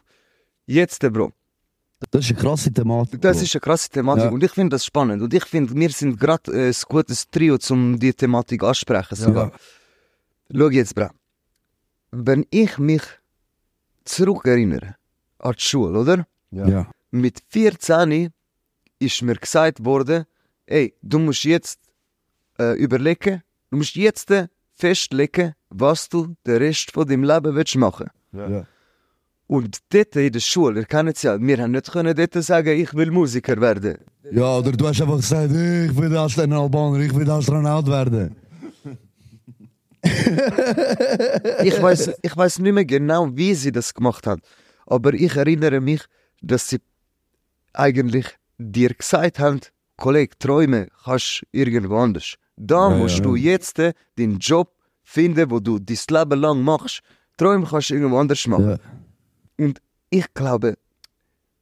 Jetzt, 0.65 1.03
äh, 1.03 1.09
Bro, 1.09 1.31
Das 2.11 2.25
ist 2.25 2.31
eine 2.31 2.39
krasse 2.39 2.71
Thematik. 2.71 3.21
das 3.21 3.37
Bro. 3.37 3.43
ist 3.43 3.55
eine 3.55 3.61
krasse 3.61 3.89
Thematik 3.89 4.23
Ja. 4.25 4.29
und 4.31 4.43
ich 4.43 4.51
finde 4.51 4.75
das 4.75 4.85
spannend. 4.85 5.21
Und 5.21 5.33
ich 5.33 5.45
finde, 5.45 5.73
wir 5.75 5.89
sind 5.89 6.19
gerade 6.19 6.51
äh, 6.51 6.67
ein 6.69 6.75
gutes 6.87 7.29
Trio, 7.29 7.57
um 7.69 7.99
die 7.99 8.13
Thematik 8.13 8.63
ansprechen. 8.63 9.15
Sogar. 9.15 9.51
Schau 10.55 10.69
jetzt, 10.69 10.95
Bro. 10.95 11.09
Wenn 12.11 12.45
ich 12.51 12.77
mich 12.77 13.01
zurückerinnere 14.05 14.95
an 15.39 15.53
die 15.57 15.61
Schule, 15.61 15.99
oder? 15.99 16.25
Ja. 16.51 16.67
ja. 16.67 16.87
mit 17.11 17.41
14 17.49 18.29
ist 18.99 19.21
mir 19.21 19.35
gesagt 19.35 19.83
worden, 19.83 20.25
ey, 20.65 20.93
du 21.01 21.19
musst 21.19 21.43
jetzt 21.43 21.79
äh, 22.59 22.73
überlegen, 22.77 23.43
du 23.69 23.77
musst 23.77 23.95
jetzt 23.95 24.31
äh, 24.31 24.47
festlegen, 24.73 25.53
was 25.69 26.09
du 26.09 26.35
den 26.45 26.57
Rest 26.57 26.91
von 26.91 27.07
deinem 27.07 27.23
Leben 27.23 27.55
willst 27.55 27.75
machen. 27.75 28.09
Ja. 28.31 28.65
Und 29.47 29.79
dort 29.89 30.15
in 30.15 30.31
der 30.31 30.39
Schule, 30.39 30.81
ihr 30.81 30.85
kennt 30.85 31.15
es 31.15 31.23
ja, 31.23 31.39
wir 31.39 31.57
haben 31.57 31.71
nicht 31.71 31.91
können 31.91 32.15
dort 32.15 32.33
sagen, 32.43 32.77
ich 32.77 32.93
will 32.93 33.11
Musiker 33.11 33.59
werden. 33.61 33.97
Ja, 34.29 34.57
oder 34.57 34.73
du 34.73 34.87
hast 34.87 35.01
einfach 35.01 35.17
gesagt, 35.17 35.51
ich 35.51 35.95
will 35.95 36.15
als 36.17 36.37
ein 36.37 36.51
Albaner, 36.51 36.99
ich 36.99 37.15
will 37.15 37.29
Astronaut 37.29 37.87
werden. 37.87 38.35
Ich 41.63 41.81
weiß, 41.81 42.11
ich 42.21 42.37
weiß 42.37 42.59
nicht 42.59 42.71
mehr 42.71 42.85
genau, 42.85 43.35
wie 43.35 43.53
sie 43.55 43.71
das 43.71 43.93
gemacht 43.93 44.25
haben, 44.25 44.41
aber 44.85 45.13
ich 45.13 45.35
erinnere 45.35 45.81
mich, 45.81 46.01
dass 46.41 46.69
sie 46.69 46.79
eigentlich 47.73 48.25
dir 48.57 48.89
gesagt 48.93 49.39
haben, 49.39 49.59
Kollege, 49.97 50.37
träume 50.37 50.87
kannst 51.03 51.43
irgendwo 51.51 51.97
anders. 51.97 52.35
Da 52.55 52.89
Ja, 52.89 52.97
musst 52.97 53.17
ja, 53.17 53.23
du 53.23 53.35
jetzt 53.35 53.77
den 54.17 54.37
Job 54.39 54.73
finden, 55.03 55.49
wo 55.49 55.59
du 55.59 55.79
dein 55.79 55.97
Leben 56.09 56.39
lang 56.39 56.61
machst. 56.63 57.01
Träume 57.37 57.65
kannst 57.69 57.89
du 57.89 57.93
irgendwo 57.95 58.17
anders 58.17 58.45
machen. 58.47 58.69
Ja. 58.69 59.65
Und 59.65 59.79
ich 60.09 60.25
glaube, 60.33 60.77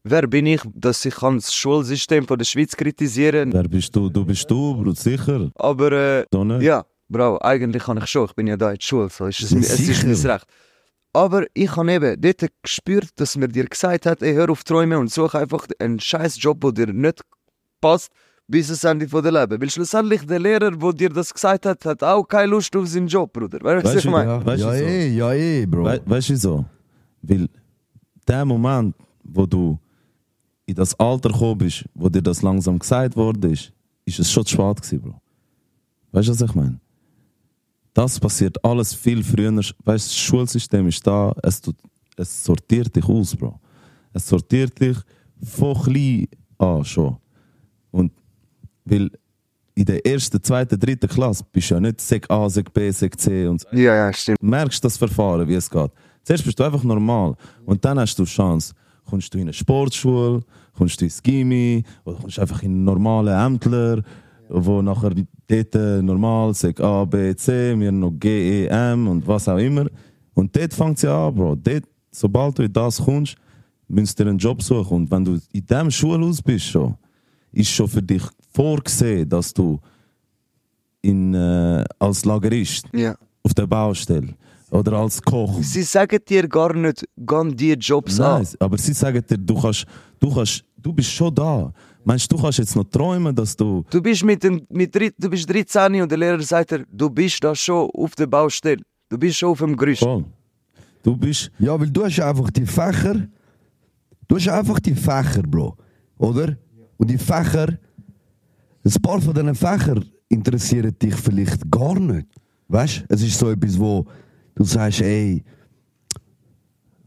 wer 0.04 0.28
bin 0.28 0.46
ich, 0.46 0.62
dass 0.74 1.04
ich 1.06 1.16
kann 1.16 1.36
das 1.38 1.54
Schulsystem 1.54 2.28
von 2.28 2.38
der 2.38 2.46
Schweiz 2.46 2.76
kritisieren 2.76 3.52
Wer 3.54 3.64
bist 3.64 3.96
du? 3.96 4.10
Du 4.10 4.26
bist 4.26 4.50
du, 4.50 4.76
Bruder, 4.76 4.96
sicher. 4.96 5.52
aber 5.56 5.92
äh, 5.92 6.26
ja, 6.64 6.86
Bro, 7.08 7.38
eigentlich 7.42 7.84
kann 7.84 7.98
ich 7.98 8.08
schon. 8.08 8.26
Ich 8.26 8.34
bin 8.34 8.48
ja 8.48 8.58
da 8.58 8.72
in 8.72 8.78
der 8.78 8.82
Schule, 8.82 9.10
so 9.10 9.28
ist 9.28 9.42
es, 9.42 9.52
es 9.52 9.80
ist 9.80 10.04
mein 10.04 10.32
Recht. 10.32 10.46
Aber 11.16 11.46
ich 11.54 11.74
habe 11.78 11.94
eben 11.94 12.20
dort 12.20 12.44
gespürt, 12.62 13.10
dass 13.16 13.38
mir 13.38 13.48
dir 13.48 13.66
gesagt 13.66 14.06
hat, 14.06 14.22
ey, 14.22 14.34
hör 14.34 14.50
auf 14.50 14.66
träumen 14.66 14.98
und 14.98 15.10
such 15.12 15.34
einfach 15.34 15.66
einen 15.80 15.98
scheiß 16.00 16.42
Job, 16.42 16.60
der 16.62 16.72
dir 16.74 16.94
nicht 16.94 17.22
passt, 17.80 18.12
bis 18.48 18.68
ans 18.68 18.84
Ende 18.84 19.08
von 19.08 19.24
der 19.24 19.32
Leben. 19.32 19.62
Weil 19.62 19.70
schlussendlich 19.70 20.26
der 20.26 20.40
Lehrer, 20.40 20.72
der 20.72 20.94
dir 20.94 21.10
das 21.10 21.34
gesagt 21.34 21.66
hat, 21.66 21.86
hat 21.86 22.04
auch 22.04 22.24
keine 22.28 22.48
Lust 22.52 22.76
auf 22.76 22.88
seinen 22.88 23.08
Job, 23.08 23.32
Bruder. 23.32 23.60
Weißt 23.62 23.64
du, 23.64 23.78
was 23.78 23.84
Weißt 23.86 23.96
ich 23.96 24.04
du, 24.04 24.10
meine? 24.12 24.30
Ja, 24.30 24.46
Weißt 24.46 24.62
ja, 24.62 24.70
so? 24.78 24.84
eh, 24.84 25.08
ja, 25.10 25.34
eh, 25.34 25.66
Bro. 25.66 25.86
We 25.86 26.02
weißt 26.06 26.30
du 26.30 26.34
wieso? 26.34 26.66
Weil 27.22 27.48
der 28.28 28.44
Moment, 28.46 28.94
wo 29.24 29.46
du 29.46 29.80
in 30.66 30.76
das 30.76 31.00
Alter 31.00 31.30
gekommen 31.30 31.60
bist, 31.60 31.86
wo 31.94 32.10
dir 32.10 32.22
das 32.22 32.42
langsam 32.42 32.78
gesagt 32.78 33.16
worden 33.16 33.54
ist, 33.54 33.72
ist 34.04 34.20
es 34.20 34.30
schon 34.30 34.46
zu 34.46 34.54
spät 34.56 34.82
gewesen, 34.82 35.02
Bro. 35.02 35.22
Weißt 36.12 36.28
du, 36.28 36.34
was 36.34 36.42
ich 36.42 36.56
meine? 36.56 36.78
Das 37.96 38.20
passiert 38.20 38.64
alles 38.64 38.94
viel 38.94 39.24
früher. 39.24 39.54
Weißt 39.56 40.08
das 40.08 40.16
Schulsystem 40.18 40.86
ist 40.90 41.08
da, 41.08 41.34
es, 41.42 41.62
tut, 41.62 41.78
es 42.18 42.44
sortiert 42.44 42.94
dich 42.94 43.06
aus, 43.06 43.34
Bro. 43.34 43.58
Es 44.12 44.28
sortiert 44.28 44.78
dich 44.82 44.98
von 45.42 45.82
klein 45.82 46.28
an 46.58 46.84
schon. 46.84 47.16
Und 47.92 48.12
weil 48.84 49.10
in 49.76 49.86
der 49.86 50.06
ersten, 50.06 50.44
zweiten, 50.44 50.78
dritten 50.78 51.08
Klasse 51.08 51.46
bist 51.54 51.70
du 51.72 51.76
ja 51.76 51.80
nicht 51.80 52.02
Sek 52.02 52.30
A, 52.30 52.50
Sek 52.50 52.74
B, 52.74 52.92
Sek 52.92 53.18
C 53.18 53.48
und 53.48 53.62
so 53.62 53.68
Ja, 53.72 53.96
ja, 53.96 54.14
stimmt. 54.14 54.44
merkst 54.44 54.84
das 54.84 54.98
Verfahren, 54.98 55.48
wie 55.48 55.56
es 55.56 55.70
geht. 55.70 55.92
Zuerst 56.24 56.44
bist 56.44 56.60
du 56.60 56.64
einfach 56.66 56.84
normal 56.84 57.36
und 57.66 57.84
dann 57.86 57.98
hast 57.98 58.20
du 58.20 58.24
die 58.26 58.30
Chance. 58.30 58.74
Kommst 59.06 59.34
du 59.34 59.38
in 59.38 59.44
eine 59.44 59.54
Sportschule, 59.54 60.42
kommst 60.78 61.00
du 61.00 61.06
ins 61.06 61.24
Gimmi 61.24 61.84
oder 62.04 62.18
kommst 62.18 62.40
einfach 62.40 62.62
in 62.62 62.72
einen 62.72 62.84
normalen 62.84 63.54
Ämtler, 63.54 64.02
wo 64.50 64.82
nachher 64.82 65.14
dort 65.48 65.76
äh, 65.76 66.02
normal 66.02 66.54
sagt 66.54 66.82
A, 66.82 67.06
B, 67.06 67.36
C, 67.36 67.78
wir 67.80 67.92
noch 67.92 68.12
G, 68.20 68.66
E, 68.66 68.68
M 68.68 69.08
und 69.08 69.26
was 69.28 69.48
auch 69.48 69.58
immer. 69.58 69.86
Und 70.34 70.56
dort 70.56 70.74
fängt 70.74 70.98
es 70.98 71.04
ja 71.04 71.28
an, 71.28 71.36
Bro. 71.36 71.56
Dort, 71.56 71.84
sobald 72.12 72.58
du 72.58 72.64
in 72.64 72.74
das 72.74 72.98
kommst, 73.04 73.36
müsst 73.88 74.20
ihr 74.20 74.28
einen 74.28 74.38
Job 74.38 74.62
suchen. 74.62 74.98
Und 74.98 75.12
wenn 75.12 75.24
du 75.24 75.34
in 75.54 75.66
diesem 75.66 75.92
Schulhaus 75.92 76.42
bist 76.42 76.66
schon, 76.66 76.96
ist 77.52 77.70
schon 77.70 77.88
für 77.88 78.02
dich 78.02 78.24
vorgesehen, 78.52 79.30
dass 79.30 79.54
du 79.54 79.80
in, 81.02 81.34
äh, 81.34 81.84
als 82.00 82.26
Lagerist 82.26 82.88
Ja. 82.94 83.16
auf 83.44 83.54
der 83.54 83.68
Baustelle 83.68 84.34
oder 84.72 84.94
als 84.94 85.22
Koch. 85.22 85.60
Sie 85.62 85.84
sagen 85.84 86.20
dir 86.28 86.48
gar 86.48 86.74
nicht, 86.74 87.06
gehen 87.16 87.56
die 87.56 87.74
Jobs 87.74 88.20
an. 88.20 88.42
Nein, 88.42 88.54
aber 88.60 88.78
sie 88.78 88.94
sagen 88.94 89.24
dir, 89.30 89.38
du 89.38 89.62
kannst, 89.62 89.86
du 90.20 90.34
kannst, 90.34 90.64
du 90.78 90.92
bist 90.92 91.12
schon 91.12 91.34
da. 91.34 91.72
Meinst 92.06 92.32
du, 92.32 92.36
du 92.36 92.42
kannst 92.42 92.60
jetzt 92.60 92.76
noch 92.76 92.84
träumen, 92.84 93.36
dass 93.36 93.56
du. 93.56 93.84
Du 93.90 94.00
bist 94.00 94.24
mit 94.24 94.44
dem, 94.44 94.62
mit, 94.70 94.94
du 94.94 95.30
bist 95.30 95.50
13 95.50 96.02
und 96.04 96.10
der 96.10 96.18
Lehrer 96.20 96.42
sagt 96.42 96.72
dir, 96.72 96.86
du 96.92 97.10
bist 97.10 97.44
da 97.44 97.56
schon 97.56 97.90
auf 97.90 98.14
der 98.14 98.28
Baustelle. 98.28 98.82
Du 99.10 99.18
bist 99.18 99.38
schon 99.38 99.50
auf 99.50 99.58
dem 99.58 99.76
Gerüst. 99.76 100.04
Voll. 100.04 100.24
Du 101.02 101.18
bist, 101.18 101.52
Ja, 101.58 101.80
weil 101.80 101.90
du 101.90 102.06
hast 102.06 102.20
einfach 102.20 102.52
die 102.52 102.66
Fächer. 102.66 103.28
Du 104.28 104.36
hast 104.36 104.48
einfach 104.48 104.80
die 104.80 104.94
Fächer, 104.94 105.44
Bro. 105.44 105.76
Oder? 106.20 106.58
Und 106.98 107.10
die 107.10 107.18
Fächer, 107.18 107.78
ein 108.84 109.02
paar 109.02 109.20
von 109.20 109.34
diesen 109.34 109.56
Fächern 109.56 110.06
interessieren 110.30 110.96
dich 111.02 111.16
vielleicht 111.16 111.70
gar 111.72 112.00
nicht. 112.00 112.28
Weißt 112.68 113.00
du? 113.00 113.14
Es 113.14 113.22
ist 113.24 113.38
so 113.38 113.50
etwas, 113.50 113.80
wo 113.80 114.06
du 114.54 114.64
sagst, 114.64 115.02
ey, 115.02 115.44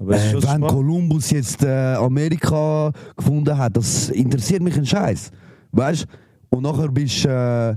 äh, 0.00 0.06
wenn 0.06 0.40
spannend. 0.42 0.68
Kolumbus 0.68 1.30
jetzt 1.30 1.62
äh, 1.62 1.94
Amerika 1.94 2.92
gefunden 3.16 3.56
hat, 3.56 3.76
das 3.76 4.10
interessiert 4.10 4.62
mich 4.62 4.76
ein 4.76 4.86
Scheiß. 4.86 5.30
Weißt 5.72 6.04
du? 6.04 6.56
Und 6.56 6.62
nachher 6.62 6.88
bist 6.88 7.24
du 7.24 7.28
äh, 7.28 7.76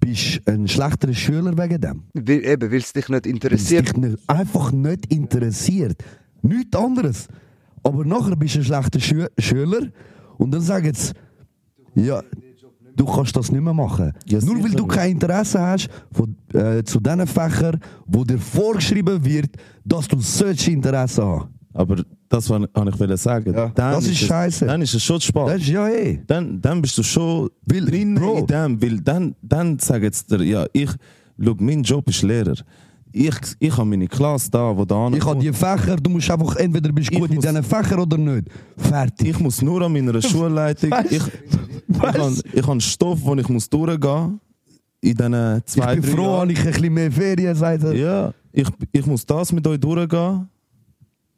bist 0.00 0.40
ein 0.46 0.66
schlechterer 0.66 1.12
Schüler 1.12 1.56
wegen 1.56 1.80
dem. 1.80 2.02
Weil, 2.14 2.44
eben, 2.44 2.70
weil 2.70 2.78
es 2.78 2.92
dich 2.92 3.08
nicht 3.08 3.26
interessiert. 3.26 3.88
dich 3.88 3.96
nicht, 3.96 4.18
einfach 4.26 4.72
nicht 4.72 5.12
interessiert. 5.12 6.02
Nichts 6.42 6.76
anderes. 6.76 7.28
Aber 7.82 8.04
nachher 8.04 8.36
bist 8.36 8.54
du 8.54 8.60
ein 8.60 8.64
schlechter 8.64 9.00
Schü 9.00 9.26
Schüler 9.38 9.88
und 10.38 10.52
dann 10.52 10.62
sagen 10.62 10.92
sie, 10.94 11.12
ja, 11.94 12.22
du 12.96 13.04
kannst 13.04 13.36
das 13.36 13.50
nicht 13.50 13.62
mehr 13.62 13.74
machen. 13.74 14.12
Ja, 14.26 14.40
Nur 14.40 14.62
weil 14.62 14.72
du 14.72 14.86
kein 14.86 15.12
Interesse 15.12 15.60
hast 15.60 15.88
von, 16.12 16.34
äh, 16.52 16.82
zu 16.82 17.00
diesen 17.00 17.26
Fächern, 17.26 17.80
wo 18.06 18.24
dir 18.24 18.38
vorgeschrieben 18.38 19.24
wird, 19.24 19.50
dass 19.84 20.08
du 20.08 20.20
solche 20.20 20.70
Interesse 20.70 21.24
hast. 21.26 21.48
Aber 21.72 22.02
das 22.28 22.50
wollte 22.50 22.68
ich 23.14 23.20
sagen. 23.20 23.54
Ja, 23.54 23.68
Dann 23.68 23.92
das 23.92 24.06
ist 24.06 24.18
scheisse. 24.18 24.66
Dann 24.66 24.82
ist 24.82 24.94
es 24.94 25.02
schon 25.02 25.20
spät. 25.20 25.48
Das 25.48 25.60
ist 25.60 25.68
ja 25.68 25.88
eh. 25.88 26.20
dann, 26.26 26.60
dann 26.60 26.82
bist 26.82 26.98
du 26.98 27.02
schon 27.02 27.48
Weil, 27.64 27.84
drin 27.86 28.14
Bro. 28.14 28.38
in 28.38 28.46
dem, 28.46 28.82
weil 28.82 29.00
dann, 29.00 29.34
dann 29.42 29.78
sagen 29.78 30.04
jetzt 30.04 30.30
dir, 30.30 30.42
ja, 30.42 30.66
ich, 30.72 30.90
schau, 31.42 31.54
mein 31.58 31.82
Job 31.82 32.08
ist 32.08 32.22
Lehrer. 32.22 32.54
Ich, 33.12 33.34
ich 33.58 33.72
habe 33.76 33.84
meine 33.88 34.06
Klasse 34.06 34.50
da, 34.50 34.76
wo 34.76 34.84
da 34.84 35.08
Ich 35.08 35.24
habe 35.24 35.40
die 35.40 35.52
Fächer, 35.52 35.96
du 35.96 36.10
musst 36.10 36.30
einfach, 36.30 36.54
entweder 36.56 36.92
bist 36.92 37.10
Ich 37.10 37.18
gut 37.18 37.28
in 37.30 37.36
muss- 37.36 37.44
diesen 37.44 37.62
Fächern 37.64 38.00
oder 38.00 38.16
nicht. 38.16 38.48
Fertig. 38.76 39.28
ich 39.30 39.38
muss 39.40 39.60
nur 39.62 39.82
an 39.82 39.92
meiner 39.92 40.20
Schulleitung, 40.22 40.90
Weißt- 40.92 41.06
ich, 41.10 41.22
ich, 41.88 41.98
habe, 41.98 42.34
ich 42.52 42.66
habe 42.66 42.80
Stoff, 42.80 43.18
wo 43.22 43.34
ich 43.34 43.48
muss 43.48 43.68
durchgehen 43.68 44.40
in 45.00 45.14
diesen 45.16 45.56
Ich 45.58 45.64
zwei, 45.66 45.94
bin 45.96 46.02
drei 46.04 46.10
froh, 46.12 46.22
Jahren. 46.22 46.40
habe 46.40 46.52
ich 46.52 46.60
ein 46.60 46.66
bisschen 46.72 46.94
mehr 46.94 47.10
Ferien, 47.12 47.54
sagt 47.56 47.82
er. 47.84 47.94
Ja, 47.94 48.32
ich, 48.52 48.68
ich 48.92 49.06
muss 49.06 49.26
das 49.26 49.50
mit 49.52 49.66
euch 49.66 49.80
durchgehen 49.80 50.48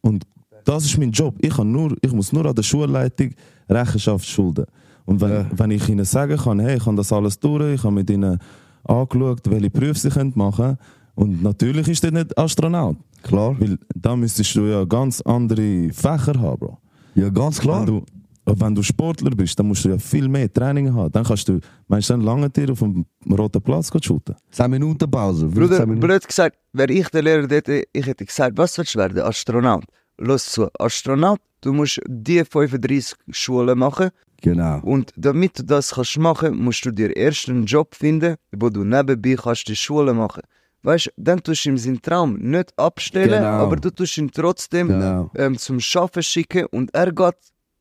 und 0.03 0.25
das 0.65 0.85
ist 0.85 0.99
mein 0.99 1.11
Job. 1.11 1.35
Ich, 1.41 1.55
kann 1.57 1.73
nur, 1.73 1.97
ich 2.03 2.13
muss 2.13 2.33
nur 2.33 2.45
an 2.47 2.55
der 2.55 2.63
Schulleitung 2.63 3.31
Rechenschaft 3.69 4.27
schulden. 4.27 4.67
Und 5.05 5.21
wenn, 5.21 5.31
Ja. 5.33 5.47
wenn 5.57 5.71
ich 5.73 5.89
ihnen 5.89 6.05
sagen 6.05 6.37
kann, 6.37 6.61
hey, 6.61 6.77
ich 6.77 6.87
habe 6.87 6.97
das 6.97 7.13
alles 7.13 7.39
durch, 7.41 7.75
ich 7.75 7.83
habe 7.83 7.95
mit 7.95 8.09
ihnen 8.11 8.39
angeschaut, 8.85 9.41
welche 9.51 9.71
Berufe 9.71 9.99
sie 9.99 10.11
können 10.11 10.33
machen 10.37 10.65
können. 10.65 10.79
Und 11.15 11.43
natürlich 11.43 11.89
ist 11.89 12.03
das 12.05 12.11
nicht 12.13 12.37
Astronaut. 12.39 12.97
Klar. 13.23 13.57
Weil 13.61 13.79
da 13.95 14.17
müsstest 14.17 14.55
du 14.57 14.63
ja 14.63 14.85
ganz 14.85 15.21
andere 15.23 15.91
Fächer 15.93 16.39
haben, 16.41 16.59
Bro. 16.59 16.79
Ja, 17.15 17.29
ganz 17.29 17.61
klar. 17.61 17.87
Wenn 17.87 17.87
du, 17.87 18.05
wenn 18.47 18.75
du 18.75 18.83
Sportler 18.83 19.31
bist, 19.31 19.59
dann 19.59 19.69
musst 19.69 19.85
du 19.85 19.91
ja 19.91 19.99
viel 19.99 20.29
mehr 20.29 20.53
Training 20.53 20.93
haben. 20.93 21.13
Dann 21.13 21.25
kannst 21.25 21.49
du, 21.49 21.61
meinst 21.87 22.09
du, 22.09 22.15
dann 22.15 22.23
lange 22.23 22.51
dir 22.51 22.73
auf 22.73 22.81
dem 22.81 23.05
roten 23.31 23.61
Platz 23.63 23.91
shooten? 24.03 24.35
10 24.51 24.71
Minuten 24.71 25.11
Pause. 25.11 25.49
15 25.51 25.87
Bruder, 25.87 26.01
blöd 26.01 26.27
gesagt, 26.27 26.57
wäre 26.73 26.93
ich 26.93 27.09
der 27.11 27.23
Lehrer 27.23 27.47
dort, 27.47 27.69
ich 27.69 28.07
hätte 28.07 28.25
gesagt, 28.25 28.57
was 28.57 28.77
willst 28.79 28.95
du 28.95 28.99
werden? 28.99 29.21
Astronaut. 29.23 29.85
Los 30.19 30.47
zu, 30.47 30.69
Astronaut, 30.79 31.41
du 31.61 31.73
musst 31.73 32.01
die 32.09 32.45
35 32.45 33.17
Schulen 33.31 33.79
machen 33.79 34.11
Genau. 34.41 34.81
und 34.83 35.13
damit 35.17 35.59
du 35.61 35.63
das 35.63 35.93
kannst 35.93 36.19
machen, 36.19 36.57
musst 36.57 36.85
du 36.85 36.91
dir 36.91 37.17
erst 37.17 37.49
einen 37.49 37.65
Job 37.65 37.95
finden, 37.95 38.35
wo 38.51 38.71
du 38.71 38.83
nebenbei 38.83 39.37
kannst 39.41 39.69
die 39.69 39.77
Schule 39.77 40.13
machen. 40.15 40.43
Weißt 40.85 41.07
du, 41.07 41.11
dann 41.17 41.43
tust 41.43 41.65
du 41.65 41.71
ihm 41.71 41.79
seinen 41.79 42.03
Traum 42.03 42.37
nicht 42.39 42.77
abstellen, 42.79 43.31
Genau. 43.43 43.65
aber 43.65 43.77
du 43.77 43.91
tust 43.91 44.19
ihn 44.19 44.31
trotzdem 44.31 44.89
Genau. 44.89 45.31
ähm, 45.37 45.57
zum 45.57 45.79
Schaffen 45.81 46.23
schicken 46.23 46.67
und 46.67 46.93
er 46.95 47.13
geht 47.13 47.37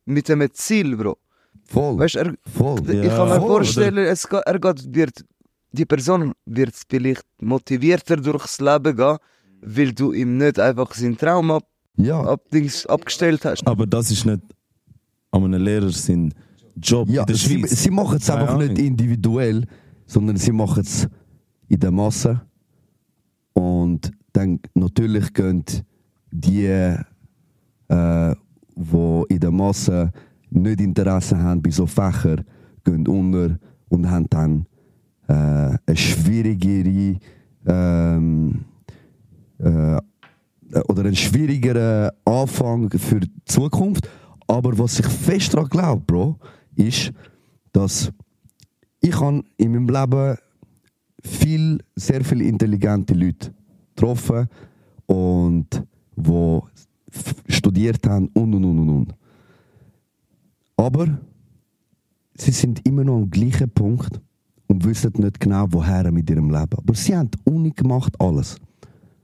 mit 0.06 0.30
einem 0.30 0.50
Ziel, 0.54 0.96
Bro. 0.96 1.18
Voll. 1.66 1.98
Weißt 1.98 2.16
er, 2.18 2.34
Voll. 2.56 2.80
ich 2.88 3.04
Ja, 3.06 3.18
kann 3.18 3.30
mir 3.30 3.40
voll, 3.40 3.48
vorstellen, 3.48 3.98
es 4.06 4.28
geht, 4.28 4.42
er 4.46 4.60
geht, 4.60 4.94
wird, 4.96 5.26
die 5.72 5.86
Person 5.86 6.34
wird 6.46 6.74
vielleicht 6.90 7.26
motivierter 7.42 8.18
durchs 8.18 8.60
Leben 8.60 8.96
gehen, 8.96 9.18
weil 9.62 9.94
du 9.94 10.12
ihm 10.14 10.38
nicht 10.38 10.60
einfach 10.60 10.94
seinen 10.94 11.18
Traum 11.18 11.50
ab, 11.52 11.64
Ja. 11.98 12.22
ab, 12.22 12.42
Dings, 12.54 12.86
abgestellt 12.86 13.46
hast. 13.46 13.66
Aber 13.66 13.88
das 13.88 14.12
ist 14.12 14.26
nicht 14.26 14.42
an 15.32 15.44
einem 15.46 15.64
Lehrer 15.64 15.90
sein 15.90 16.34
Job 16.76 17.08
Ja, 17.10 17.26
sie, 17.28 17.64
sie 17.68 17.90
machen 17.90 18.18
es 18.18 18.30
einfach 18.30 18.58
nicht 18.58 18.78
individuell, 18.78 19.66
sondern 20.06 20.38
sie 20.38 20.52
machen 20.52 20.82
es 20.84 21.08
in 21.68 21.80
der 21.80 21.92
Masse. 21.92 22.42
Und 23.54 24.12
dann 24.34 24.60
natürlich 24.74 25.34
gehen 25.34 25.64
die, 26.32 26.66
äh, 27.88 28.36
wo 28.76 29.26
in 29.30 29.40
der 29.40 29.52
Masse 29.52 30.12
nicht 30.50 30.82
Interesse 30.82 31.38
haben 31.38 31.62
bei 31.62 31.70
so 31.70 31.86
Fächern, 31.86 32.44
gehen 32.84 33.08
unter 33.08 33.58
und 33.90 34.10
haben 34.10 34.28
dann 34.30 34.66
äh, 35.28 35.78
eine 35.86 35.98
schwierigere 35.98 37.20
ähm, 37.66 38.66
äh, 39.60 40.00
oder 40.88 41.04
einen 41.04 41.16
schwierigeren 41.16 42.12
Anfang 42.26 42.90
für 42.92 43.20
die 43.20 43.32
Zukunft. 43.46 44.08
Aber 44.48 44.78
was 44.78 45.00
ich 45.00 45.06
fest 45.08 45.54
daran 45.54 45.70
glaube, 45.70 46.04
Bro, 46.06 46.38
ist, 46.76 47.12
dass 47.72 48.12
ich 49.02 49.20
in 49.22 49.44
meinem 49.58 49.88
Leben 49.88 50.38
viel, 51.24 51.80
sehr 51.96 52.24
viele 52.24 52.46
intelligente 52.46 53.14
Leute 53.14 53.54
getroffen 53.96 54.48
und 55.06 55.84
wo 56.16 56.68
studiert 57.48 58.08
haben 58.08 58.30
und 58.34 58.54
und 58.54 58.64
und 58.64 58.80
und 58.80 58.90
und. 58.90 59.16
Aber 60.78 61.08
sie 62.36 62.52
sind 62.52 62.86
immer 62.88 63.04
noch 63.04 63.18
am 63.18 63.30
gleichen 63.30 63.70
Punkt 63.70 64.20
und 64.68 64.86
wissen 64.86 65.12
nicht 65.18 65.40
genau, 65.40 65.68
woher 65.70 66.12
mit 66.12 66.30
ihrem 66.30 66.50
Leben. 66.50 66.78
Aber 66.78 66.96
sie 66.96 67.16
haben 67.16 67.30
die 67.30 67.52
Uni 67.52 67.72
gemacht, 67.72 68.14
alles. 68.20 68.56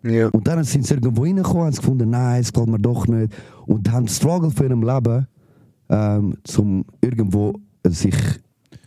Ja. 0.04 0.28
Und 0.30 0.48
dann 0.48 0.64
sind 0.64 0.86
sie 0.86 0.94
irgendwo 0.94 1.24
reingekommen, 1.24 1.66
haben 1.66 1.74
sie 1.74 1.82
gefunden, 1.82 2.10
nein, 2.10 2.42
es 2.42 2.54
gefällt 2.54 2.70
mir 2.70 2.80
doch 2.80 3.08
nicht. 3.08 3.34
Und 3.66 3.92
haben 3.92 4.08
Struggle 4.08 4.52
für 4.52 4.66
ihr 4.66 4.76
Leben, 4.76 5.28
ähm, 5.90 6.38
um 6.58 6.86
irgendwo 7.02 7.54
sich 7.84 8.16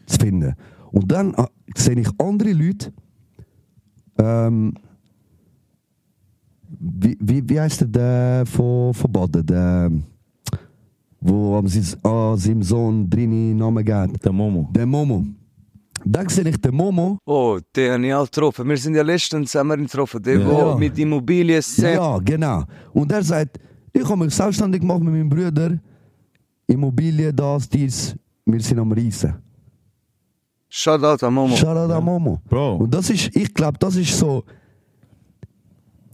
zu 0.07 0.19
finden. 0.19 0.55
Und 0.93 1.11
dann 1.11 1.35
äh, 1.35 1.45
sehe 1.77 1.99
ich 1.99 2.09
andere 2.19 2.53
Leute, 2.53 2.93
ähm, 4.19 4.75
wie, 6.79 7.17
wie, 7.21 7.49
wie 7.49 7.61
heißt 7.61 7.81
der, 7.83 7.89
der 7.89 8.47
von, 8.47 8.95
von 8.95 9.13
Baden, 9.13 9.45
der, 9.47 9.91
wo 11.21 11.57
an 11.59 11.67
seinem 11.69 12.63
Sohn 12.63 13.09
drin 13.11 13.57
Namen 13.57 13.85
geht? 13.85 14.25
Der 14.25 14.33
Momo. 14.33 14.69
Der 14.73 14.87
Momo. 14.87 15.25
Dann 16.05 16.29
sehe 16.31 16.49
ich 16.49 16.57
den 16.57 16.75
Momo, 16.75 17.19
Oh, 17.27 17.59
den 17.77 17.93
habe 17.93 18.07
ich 18.07 18.15
auch 18.15 18.25
getroffen. 18.25 18.67
Wir 18.69 18.77
sind 18.79 18.95
ja 18.95 19.03
letztens 19.03 19.55
haben 19.55 19.71
ihn 19.73 19.85
getroffen. 19.85 20.23
Der, 20.23 20.39
Ja. 20.41 20.49
wo 20.75 20.79
mit 20.79 20.99
Immobilien 20.99 21.61
set. 21.61 21.97
Ja, 21.97 22.19
genau. 22.19 22.65
Und 22.95 23.13
er 23.13 23.23
sagt, 23.23 23.59
ich 23.93 24.05
habe 24.09 24.25
mich 24.25 24.35
selbstständig 24.35 24.81
gemacht 24.81 25.01
mit 25.03 25.13
meinem 25.13 25.29
Bruder. 25.29 25.79
Immobilien, 26.67 27.37
das, 27.37 27.69
dies. 27.69 28.17
Wir 28.47 28.61
sind 28.61 28.79
am 28.79 28.93
Reisen. 28.93 29.35
Shoutout 30.71 31.27
an 31.27 31.35
Momo. 31.35 31.57
Shoutout 31.57 31.93
an 31.93 32.05
Momo. 32.05 32.41
Bro. 32.49 32.77
Und 32.77 32.95
das 32.95 33.11
ist, 33.11 33.35
ich 33.35 33.53
glaube, 33.53 33.77
das 33.79 33.97
ist 33.97 34.17
so. 34.17 34.45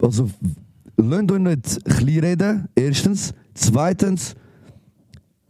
Also, 0.01 0.29
lasst 0.97 1.31
euch 1.31 1.39
nicht 1.39 1.85
klein 1.85 2.19
reden, 2.19 2.67
erstens. 2.75 3.33
Zweitens, 3.53 4.35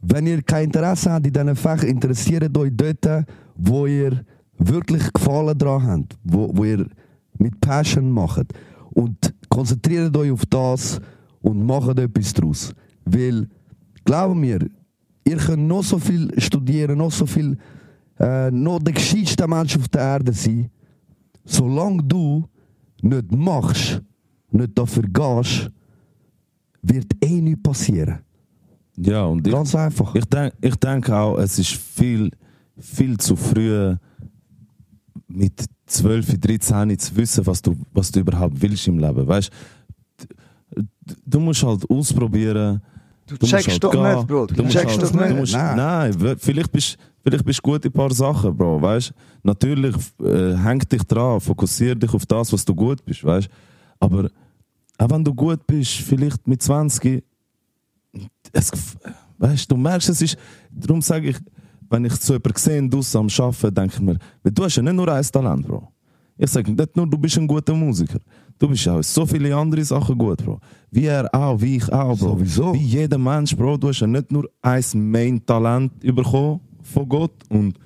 wenn 0.01 0.27
ihr 0.27 0.41
kein 0.41 0.65
Interesse 0.65 1.11
habt 1.11 1.25
in 1.25 1.33
diesen 1.33 1.55
Fächern, 1.55 1.89
interessiert 1.89 2.57
euch 2.57 2.71
dort, 2.73 3.25
wo 3.55 3.87
ihr 3.87 4.25
wirklich 4.57 5.11
Gefallen 5.13 5.57
dran 5.57 5.87
habt, 5.87 6.17
wo, 6.23 6.51
wo 6.53 6.65
ihr 6.65 6.85
mit 7.37 7.59
Passion 7.61 8.11
macht. 8.11 8.47
Und 8.91 9.33
konzentriert 9.49 10.15
euch 10.17 10.31
auf 10.31 10.45
das 10.47 10.99
und 11.41 11.65
macht 11.65 11.97
etwas 11.97 12.33
daraus. 12.33 12.73
Weil, 13.05 13.47
glaub 14.03 14.35
mir, 14.35 14.59
ihr 15.23 15.37
könnt 15.37 15.67
noch 15.67 15.83
so 15.83 15.97
viel 15.97 16.29
studieren, 16.39 16.97
noch 16.97 17.11
so 17.11 17.25
viel, 17.25 17.57
äh, 18.19 18.51
noch 18.51 18.79
der 18.79 18.93
gescheiteste 18.93 19.47
Mensch 19.47 19.77
auf 19.77 19.87
der 19.89 20.01
Erde 20.01 20.33
sein. 20.33 20.69
Solange 21.45 22.03
du 22.03 22.47
nicht 23.01 23.31
machst, 23.31 24.01
nicht 24.51 24.77
dafür 24.77 25.03
gehst, 25.03 25.69
wird 26.81 27.05
eh 27.23 27.41
nichts 27.41 27.61
passieren. 27.63 28.19
Ja, 28.97 29.25
und 29.25 29.45
ich, 29.45 29.53
Ganz 29.53 29.75
einfach. 29.75 30.15
ich, 30.15 30.25
denk, 30.25 30.53
ich 30.61 30.75
denke 30.75 31.15
auch, 31.15 31.37
es 31.37 31.59
ist 31.59 31.73
viel, 31.73 32.31
viel 32.79 33.17
zu 33.17 33.35
früh 33.35 33.95
mit 35.27 35.65
12, 35.85 36.39
13 36.39 36.97
zu 36.97 37.15
wissen, 37.15 37.45
was 37.45 37.61
du, 37.61 37.75
was 37.93 38.11
du 38.11 38.19
überhaupt 38.21 38.59
willst 38.61 38.87
im 38.87 38.97
Leben. 38.97 39.27
Weißt 39.27 39.51
du, 40.17 40.83
du 41.25 41.39
musst 41.39 41.63
halt 41.63 41.89
ausprobieren. 41.89 42.81
Du 43.27 43.37
checkst 43.37 43.67
halt 43.69 43.83
doch 43.83 43.91
gehen. 43.91 44.15
nicht, 44.15 44.27
Bro. 44.27 44.47
Du 44.47 44.55
Du 44.55 44.63
checkst 44.63 44.89
halt, 44.89 45.01
das 45.03 45.11
du 45.11 45.19
nicht. 45.19 45.35
Musst, 45.35 45.53
Nein. 45.53 46.13
vielleicht 46.39 46.71
bist, 46.71 46.97
vielleicht 47.27 47.45
bist 47.45 47.59
du 47.59 47.63
gut 47.63 47.83
in 47.83 47.91
ein 47.91 47.93
paar 47.93 48.13
Sachen, 48.13 48.55
Bro. 48.55 48.81
Weißt 48.81 49.13
Natürlich 49.43 49.95
äh, 50.21 50.55
häng 50.55 50.79
dich 50.79 51.03
dran, 51.03 51.39
fokussier 51.39 51.95
dich 51.95 52.13
auf 52.13 52.25
das, 52.25 52.51
was 52.53 52.63
du 52.63 52.73
gut 52.73 53.03
bist, 53.03 53.23
weißt 53.23 53.49
Aber 53.99 54.29
auch 54.97 55.09
wenn 55.09 55.23
du 55.23 55.33
gut 55.33 55.65
bist, 55.67 55.91
vielleicht 55.91 56.47
mit 56.47 56.61
20, 56.61 57.23
es, 58.51 58.71
weißt, 59.37 59.69
du 59.69 59.77
merkst, 59.77 60.09
es 60.09 60.21
ist, 60.21 60.37
darum 60.71 61.01
sage 61.01 61.29
ich, 61.29 61.37
wenn 61.89 62.05
ich 62.05 62.15
so 62.15 62.33
jemanden 62.33 62.57
sehe, 62.57 62.89
draussen 62.89 63.17
am 63.17 63.27
Arbeiten, 63.45 63.75
denke 63.75 63.93
ich 63.95 64.01
mir, 64.01 64.17
du 64.43 64.63
hast 64.63 64.75
ja 64.77 64.83
nicht 64.83 64.95
nur 64.95 65.07
ein 65.11 65.23
Talent, 65.23 65.67
Bro. 65.67 65.87
Ich 66.37 66.51
sage 66.51 66.71
nicht 66.71 66.95
nur, 66.95 67.07
du 67.07 67.17
bist 67.17 67.37
ein 67.37 67.47
guter 67.47 67.73
Musiker. 67.73 68.19
Du 68.59 68.67
bist 68.67 68.87
auch 68.87 69.01
so 69.01 69.25
viele 69.25 69.55
andere 69.55 69.83
Sachen 69.83 70.17
gut, 70.17 70.43
Bro. 70.43 70.59
Wie 70.91 71.05
er 71.05 71.33
auch, 71.33 71.59
wie 71.59 71.77
ich 71.77 71.91
auch, 71.91 72.17
Bro. 72.17 72.37
Sowieso. 72.37 72.73
Wie 72.73 72.83
jeder 72.83 73.17
Mensch, 73.17 73.55
Bro. 73.55 73.77
Du 73.77 73.89
hast 73.89 73.99
ja 73.99 74.07
nicht 74.07 74.31
nur 74.31 74.47
ein 74.61 74.83
Main-Talent 74.93 75.99
bekommen 75.99 76.61
von 76.87 77.07
Gott. 77.07 77.33
Und 77.49 77.77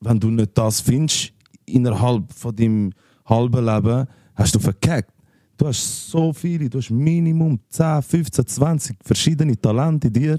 wenn 0.00 0.20
du 0.20 0.30
nicht 0.30 0.50
das 0.54 0.80
findest, 0.80 1.32
innerhalb 1.66 2.32
von 2.32 2.54
deinem 2.54 2.92
halben 3.24 3.64
Leben, 3.64 4.06
hast 4.34 4.54
du 4.54 4.58
verkackt. 4.58 5.10
Du 5.56 5.66
hast 5.66 6.10
so 6.10 6.32
viele, 6.32 6.68
du 6.68 6.78
hast 6.78 6.90
Minimum 6.90 7.60
10, 7.68 8.02
15, 8.02 8.46
20 8.46 8.96
verschiedene 9.04 9.56
Talente 9.60 10.08
in 10.08 10.12
dir, 10.12 10.38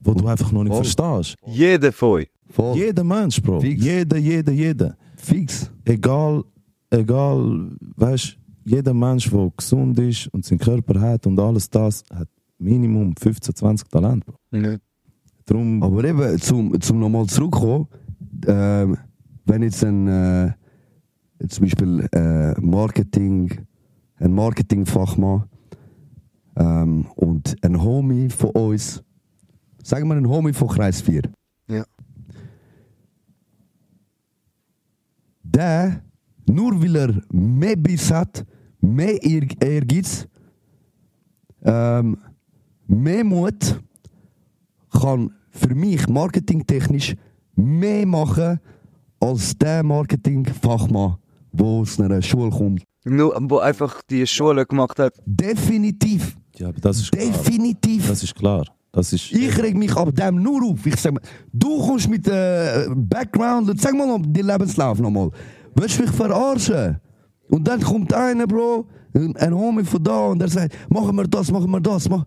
wo 0.00 0.14
du 0.14 0.26
einfach 0.26 0.52
noch 0.52 0.62
nicht 0.62 0.72
Voll. 0.72 0.84
verstehst. 0.84 1.36
Jeder 1.46 1.92
von 1.92 2.08
euch. 2.10 2.28
Voll. 2.50 2.76
Jeder 2.76 3.02
Mensch, 3.02 3.42
Bro. 3.42 3.60
Fix. 3.60 3.84
Jeder, 3.84 4.16
jeder, 4.18 4.52
jeder. 4.52 4.96
Fix. 5.16 5.70
Egal, 5.84 6.44
egal, 6.90 7.70
weißt 7.96 8.38
jeder 8.64 8.94
Mensch, 8.94 9.30
der 9.30 9.52
gesund 9.56 9.98
ist 9.98 10.26
und 10.28 10.44
seinen 10.44 10.58
Körper 10.58 11.00
hat 11.00 11.26
und 11.26 11.38
alles 11.38 11.70
das, 11.70 12.04
hat 12.12 12.28
Minimum 12.58 13.14
15, 13.16 13.54
20 13.54 13.88
Talent. 13.88 14.24
Bro. 14.24 14.34
Nicht. 14.50 14.80
Darum, 15.46 15.82
Aber 15.82 16.04
eben, 16.04 16.38
zum, 16.40 16.78
zum 16.80 16.98
nochmal 16.98 17.26
zurückkommen, 17.26 17.86
ähm, 18.48 18.96
wenn 19.44 19.62
jetzt 19.62 19.84
ein, 19.84 20.08
äh, 20.08 20.52
zum 21.48 21.64
Beispiel 21.64 22.08
äh, 22.12 22.60
Marketing, 22.60 23.52
ein 24.18 24.32
Marketingfachmann 24.32 25.44
ähm, 26.56 27.06
und 27.14 27.54
ein 27.62 27.80
Homie 27.80 28.28
von 28.28 28.50
uns, 28.50 29.04
sagen 29.84 30.08
wir 30.08 30.16
ein 30.16 30.28
Homie 30.28 30.52
von 30.52 30.66
Kreis 30.68 31.00
4, 31.00 31.22
Ja. 31.68 31.84
der, 35.44 36.02
nur 36.48 36.82
weil 36.82 36.96
er 36.96 37.22
mehr 37.30 37.76
Biss 37.76 38.10
hat, 38.10 38.44
mehr 38.80 39.22
Ehr- 39.22 39.46
Ehrgeiz, 39.62 40.26
ähm, 41.62 42.16
mehr 42.88 43.24
Mut, 43.24 43.80
kann 45.00 45.30
für 45.50 45.74
mich 45.74 46.08
marketingtechnisch 46.08 47.14
mehr 47.54 48.06
machen 48.06 48.60
als 49.20 49.56
der 49.56 49.82
Marketingfachmann, 49.82 51.16
der 51.52 51.66
aus 51.66 52.00
einer 52.00 52.22
Schule 52.22 52.50
kommt. 52.50 52.82
Nur, 53.04 53.36
wo 53.48 53.58
einfach 53.58 54.02
die 54.10 54.26
Schule 54.26 54.66
gemacht 54.66 54.98
hat. 54.98 55.14
Definitiv. 55.24 56.36
ja, 56.56 56.68
aber 56.68 56.80
das 56.80 56.98
ist 56.98 57.12
klar. 57.12 57.24
Definitiv. 57.26 58.08
Das 58.08 58.22
ist 58.22 58.34
klar. 58.34 58.64
Das 58.92 59.12
ist, 59.12 59.30
Ich 59.30 59.56
reg 59.58 59.76
mich 59.76 59.94
ab 59.94 60.14
dem 60.14 60.42
nur 60.42 60.64
auf. 60.64 60.86
Ich 60.86 60.96
sag 60.96 61.12
mal, 61.12 61.20
du 61.52 61.78
kommst 61.86 62.08
mit 62.08 62.26
äh, 62.26 62.86
Background, 62.94 63.78
sag 63.80 63.94
mal 63.94 64.06
noch 64.06 64.20
den 64.26 64.46
Lebenslauf 64.46 64.98
nochmal. 64.98 65.30
Willst 65.74 65.98
du 65.98 66.02
mich 66.02 66.10
verarschen? 66.10 66.98
Und 67.48 67.68
dann 67.68 67.80
kommt 67.80 68.12
einer, 68.12 68.46
Bro, 68.46 68.86
ein 69.14 69.36
ein 69.36 69.54
Homie 69.54 69.84
von 69.84 70.02
da 70.02 70.28
und 70.28 70.38
der 70.38 70.48
sagt, 70.48 70.74
machen 70.90 71.14
wir 71.14 71.28
das, 71.28 71.50
machen 71.50 71.70
wir 71.70 71.80
das. 71.80 72.08
Mach. 72.08 72.24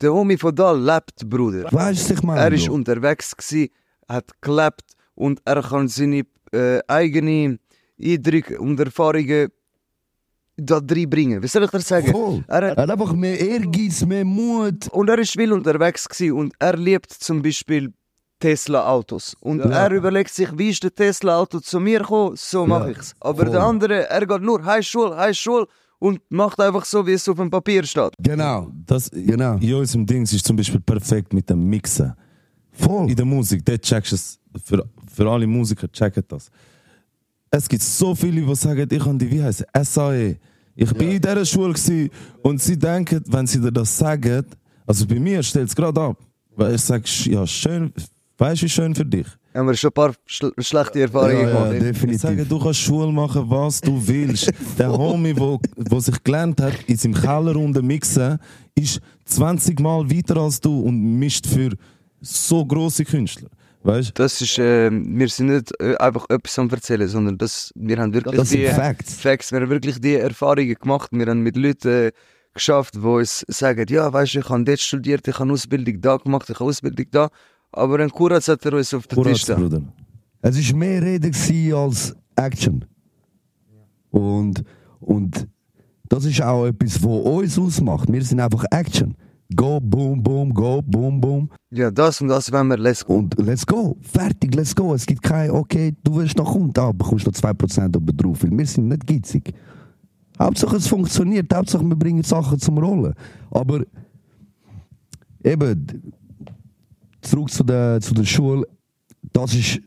Der 0.00 0.12
Homie 0.12 0.36
von 0.36 0.54
da 0.54 0.72
lebt, 0.72 1.28
Bruder. 1.28 1.64
Weißt 1.72 2.10
du, 2.10 2.10
was 2.12 2.18
ich 2.18 2.22
meine? 2.22 2.40
Er 2.40 2.52
ist 2.52 2.66
Bro? 2.66 2.74
unterwegs 2.74 3.34
gsi, 3.36 3.70
hat 4.08 4.30
gelebt 4.42 4.82
und 5.14 5.40
er 5.44 5.62
kann 5.62 5.88
seine 5.88 6.22
äh, 6.52 6.80
eigenen 6.86 7.58
Eindrücke 8.00 8.58
und 8.60 8.78
Erfahrungen 8.78 9.48
da 10.58 10.76
reinbringen. 10.78 11.42
Wie 11.42 11.48
soll 11.48 11.64
ich 11.64 11.70
das 11.70 11.88
sagen? 11.88 12.10
Voll. 12.12 12.44
Er 12.48 12.62
Er 12.62 12.70
hat, 12.72 12.78
hat 12.78 12.90
einfach 12.90 13.12
mehr 13.14 13.38
Ehrgeiz, 13.40 14.04
mehr 14.04 14.24
Mut. 14.24 14.88
und 14.88 15.08
er 15.08 15.18
ist 15.18 15.32
viel 15.32 15.52
unterwegs 15.52 16.06
gsi 16.08 16.30
und 16.30 16.52
er 16.58 16.76
liebt 16.76 17.12
zum 17.12 17.40
Beispiel 17.42 17.92
Tesla-Autos. 18.38 19.34
Und 19.40 19.60
Ja. 19.60 19.86
er 19.86 19.90
überlegt 19.92 20.30
sich, 20.32 20.48
wie 20.58 20.68
ist 20.70 20.82
der 20.82 20.94
Tesla-Auto 20.94 21.60
zu 21.60 21.80
mir 21.80 22.00
gekommen, 22.00 22.36
so 22.36 22.66
mache 22.66 22.90
Ja, 22.90 22.98
ich's. 22.98 23.14
Aber 23.20 23.44
voll. 23.44 23.50
der 23.50 23.62
andere, 23.62 24.08
er 24.10 24.26
geht 24.26 24.42
nur 24.42 24.62
Highschule, 24.62 25.16
Highschule 25.16 25.66
und 25.98 26.20
macht 26.28 26.60
einfach 26.60 26.84
so, 26.84 27.06
wie 27.06 27.12
es 27.12 27.28
auf 27.28 27.36
dem 27.36 27.50
Papier 27.50 27.84
steht. 27.84 28.12
Genau. 28.18 28.70
das, 28.86 29.10
Genau. 29.10 29.56
In 29.56 29.74
unserem 29.74 30.06
Ding 30.06 30.22
ist 30.22 30.46
zum 30.46 30.56
Beispiel 30.56 30.80
perfekt 30.80 31.32
mit 31.32 31.48
dem 31.48 31.64
Mixen. 31.68 32.14
Voll. 32.72 33.10
In 33.10 33.16
der 33.16 33.24
Musik, 33.24 33.64
der 33.64 33.80
checkst 33.80 34.12
es, 34.12 34.38
für, 34.64 34.84
für 35.12 35.30
alle 35.30 35.46
Musiker 35.46 35.90
checken 35.90 36.24
das. 36.28 36.50
Es 37.50 37.68
gibt 37.68 37.82
so 37.82 38.14
viele, 38.14 38.42
die 38.42 38.54
sagen, 38.54 38.86
ich 38.90 39.00
habe 39.04 39.16
die, 39.16 39.30
wie 39.30 39.42
heißt 39.42 39.64
es, 39.72 39.94
SAE. 39.94 40.36
Ich 40.74 40.92
bin 40.92 41.10
in 41.12 41.20
dieser 41.20 41.46
Schule 41.46 41.72
gewesen 41.72 42.10
und 42.42 42.60
sie 42.60 42.78
denken, 42.78 43.22
wenn 43.28 43.46
sie 43.46 43.60
dir 43.60 43.72
das 43.72 43.96
sagen, 43.96 44.44
also 44.86 45.06
bei 45.06 45.18
mir 45.18 45.42
stellt 45.42 45.68
es 45.68 45.74
gerade 45.74 46.00
ab. 46.00 46.18
Weil 46.54 46.74
ich 46.74 46.82
sage, 46.82 47.04
ja, 47.24 47.46
schön, 47.46 47.92
weißt 48.38 48.62
du, 48.62 48.64
wie 48.66 48.68
schön 48.70 48.94
für 48.94 49.04
dich. 49.04 49.26
Haben 49.54 49.68
wir 49.68 49.74
schon 49.74 49.88
ein 49.90 49.94
paar 49.94 50.12
schl 50.26 50.52
schlechte 50.58 51.00
Erfahrungen 51.00 51.40
Ja, 51.40 51.48
ja, 51.48 51.64
gemacht. 51.64 51.72
definitiv. 51.82 52.10
Ich 52.16 52.20
sage, 52.20 52.44
du 52.44 52.58
kannst 52.58 52.80
Schule 52.80 53.10
machen, 53.10 53.44
was 53.48 53.80
du 53.80 54.06
willst. 54.06 54.52
Der 54.78 54.92
Homie, 54.92 55.34
wo, 55.36 55.58
wo 55.76 55.98
sich 56.00 56.22
gelernt 56.22 56.60
hat, 56.60 56.74
in 56.86 56.96
seinem 56.96 57.14
Keller 57.14 57.56
unten 57.56 57.86
mixen, 57.86 58.38
ist 58.74 59.00
20 59.24 59.80
Mal 59.80 60.10
weiter 60.10 60.36
als 60.36 60.60
du 60.60 60.80
und 60.80 61.00
mischt 61.18 61.46
für 61.46 61.70
so 62.20 62.64
große 62.66 63.04
Künstler. 63.04 63.48
Weißt 63.82 64.18
Das 64.18 64.40
ist, 64.40 64.58
äh, 64.58 64.90
wir 64.90 65.28
sind 65.28 65.46
nicht 65.46 65.72
äh, 65.80 65.96
einfach 65.96 66.28
etwas 66.28 66.58
am 66.58 66.68
erzählen, 66.68 67.06
sondern 67.08 67.38
das, 67.38 67.72
wir 67.76 67.96
haben 67.98 68.12
wirklich 68.12 68.36
Das 68.36 68.50
sind 68.50 68.60
die 68.62 68.66
Facts. 68.66 69.14
Facts, 69.14 69.52
wir 69.52 69.60
haben 69.60 69.70
wirklich 69.70 70.00
die 70.00 70.16
Erfahrungen 70.16 70.74
gemacht. 70.74 71.08
Wir 71.12 71.26
haben 71.26 71.40
mit 71.40 71.56
Leuten 71.56 71.88
äh, 72.08 72.12
geschafft, 72.52 72.94
die 72.96 72.98
uns 72.98 73.44
sagen, 73.48 73.86
ja, 73.88 74.12
weißt 74.12 74.34
du, 74.34 74.38
ich 74.40 74.48
habe 74.48 74.64
dort 74.64 74.80
studiert, 74.80 75.26
ich 75.28 75.38
habe 75.38 75.52
Ausbildung 75.52 76.00
da 76.00 76.16
gemacht, 76.16 76.50
ich 76.50 76.56
habe 76.58 76.68
Ausbildung 76.68 77.06
da, 77.12 77.28
aber 77.72 78.00
ein 78.00 78.10
Kuratz 78.10 78.48
hat 78.48 78.64
er 78.64 78.74
uns 78.74 78.92
auf 78.94 79.06
den 79.06 79.22
Tisch 79.22 79.24
Kuratz, 79.24 79.44
da. 79.46 79.54
Bruder. 79.56 79.82
Es 80.42 80.72
war 80.72 80.78
mehr 80.78 81.02
Rede 81.02 81.30
als 81.76 82.14
Action. 82.36 82.84
Und, 84.10 84.62
und 85.00 85.46
das 86.08 86.24
ist 86.24 86.40
auch 86.42 86.66
etwas, 86.66 87.02
was 87.02 87.24
uns 87.24 87.58
ausmacht. 87.58 88.10
Wir 88.12 88.22
sind 88.22 88.40
einfach 88.40 88.64
Action. 88.70 89.14
Go, 89.54 89.80
boom, 89.80 90.22
boom, 90.22 90.52
go, 90.52 90.82
boom, 90.82 91.20
boom. 91.20 91.50
Ja, 91.70 91.90
das 91.90 92.20
und 92.20 92.28
das 92.28 92.50
wollen 92.50 92.68
wir 92.68 92.78
let's 92.78 93.04
go. 93.04 93.14
Und 93.14 93.34
let's 93.38 93.64
go. 93.64 93.96
Fertig, 94.00 94.54
let's 94.54 94.74
go. 94.74 94.94
Es 94.94 95.06
gibt 95.06 95.22
kein, 95.22 95.50
okay, 95.50 95.94
du 96.02 96.16
willst 96.16 96.36
noch 96.36 96.52
kommen, 96.52 96.72
da 96.72 96.90
bekommst 96.90 97.26
noch 97.26 97.32
2% 97.32 97.96
oben 97.96 98.16
drauf. 98.16 98.42
Weil 98.42 98.56
wir 98.56 98.66
sind 98.66 98.88
nicht 98.88 99.06
gitzig. 99.06 99.54
Hauptsache 100.38 100.76
es 100.76 100.88
funktioniert, 100.88 101.52
Hauptsache 101.54 101.84
wir 101.84 101.96
bringen 101.96 102.22
Sachen 102.22 102.58
zum 102.58 102.78
Rollen. 102.78 103.14
Aber 103.50 103.82
eben, 105.44 106.12
zurück 107.26 107.50
zu 107.50 107.64
der, 107.64 108.00
zu 108.00 108.14
der 108.14 108.24
Schule, 108.24 108.66
das 109.32 109.54
ist 109.54 109.80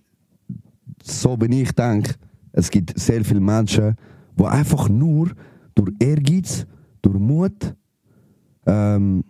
so, 1.03 1.35
wenn 1.39 1.51
ich 1.51 1.71
denke, 1.71 2.15
es 2.51 2.69
gibt 2.69 2.97
sehr 2.99 3.23
viele 3.23 3.39
Menschen, 3.39 3.95
die 4.37 4.45
einfach 4.45 4.89
nur 4.89 5.31
durch 5.75 5.91
Ehrgeiz, 5.99 6.65
durch 7.01 7.17
Mut, 7.17 7.75
ähm, 8.65 9.23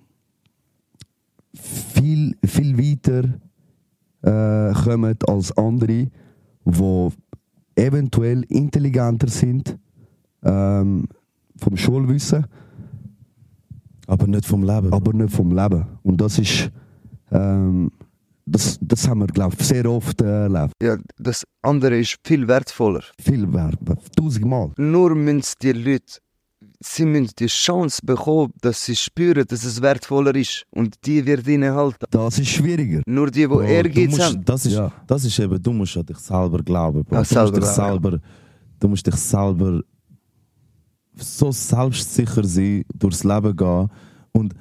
viel, 1.54 2.36
viel 2.44 2.78
weiter 2.78 3.40
äh, 4.22 4.74
kommen 4.74 5.18
als 5.28 5.56
andere, 5.58 6.08
die 6.66 7.10
eventuell 7.76 8.44
intelligenter 8.50 9.30
sind 9.30 9.78
ähm, 10.44 11.08
vom 11.58 11.78
Schulwissen, 11.78 12.46
Aber 14.08 14.28
nicht 14.28 14.46
vom 14.46 14.64
Leben. 14.64 14.92
aber 14.94 15.14
nicht 15.14 15.34
vom 15.34 15.52
Leben. 15.56 15.86
Und 16.04 16.20
das 16.20 16.40
ist, 16.40 16.72
ähm, 17.32 17.92
das, 18.52 18.78
das 18.82 19.08
haben 19.08 19.20
wir, 19.20 19.28
glaube 19.28 19.56
ich, 19.60 19.66
sehr 19.66 19.86
oft 19.90 20.20
erlebt. 20.22 20.74
Ja, 20.82 20.98
das 21.18 21.46
andere 21.62 22.00
ist 22.00 22.18
viel 22.24 22.48
wertvoller. 22.48 23.04
Viel 23.22 23.52
wert, 23.54 23.78
tausendmal. 24.16 24.72
Nur 24.78 25.16
müssen 25.16 25.54
die 25.62 25.72
Leute, 25.72 26.20
sie 26.80 27.06
müssen 27.06 27.32
die 27.38 27.48
Chance 27.48 28.02
bekommen, 28.04 28.52
dass 28.62 28.86
sie 28.86 28.96
spüren, 28.96 29.46
dass 29.48 29.64
es 29.64 29.82
wertvoller 29.82 30.36
ist. 30.36 30.66
Und 30.72 30.96
die 31.06 31.26
wird 31.26 31.48
ihnen 31.48 31.74
halten. 31.74 32.06
Das 32.10 32.40
ist 32.40 32.50
schwieriger. 32.50 33.02
Nur 33.06 33.28
die, 33.32 33.42
die 33.42 33.48
Bro, 33.48 33.62
Ehrgeiz 33.62 34.12
musst, 34.12 34.22
haben. 34.22 34.46
das, 34.46 34.66
ist, 34.66 34.74
Ja. 34.74 34.92
das 35.08 35.26
ist 35.26 35.38
eben, 35.40 35.62
du 35.62 35.72
musst 35.74 35.98
an 35.98 36.06
dich 36.06 36.18
selber 36.18 36.60
glauben. 36.64 37.04
Bro. 37.04 37.16
Ja, 37.16 37.22
du, 37.22 37.28
selber 37.28 37.52
musst 37.52 37.68
dich 37.68 37.76
glauben, 37.76 38.02
selber 38.04 38.22
du 38.80 38.88
musst 38.88 39.08
dich 39.08 39.16
selber 39.16 39.82
so 41.16 41.52
selbstsicher 41.52 42.44
sein, 42.46 42.84
durchs 42.94 43.24
Leben 43.24 43.56
gehen. 43.56 43.90
Und 44.32 44.56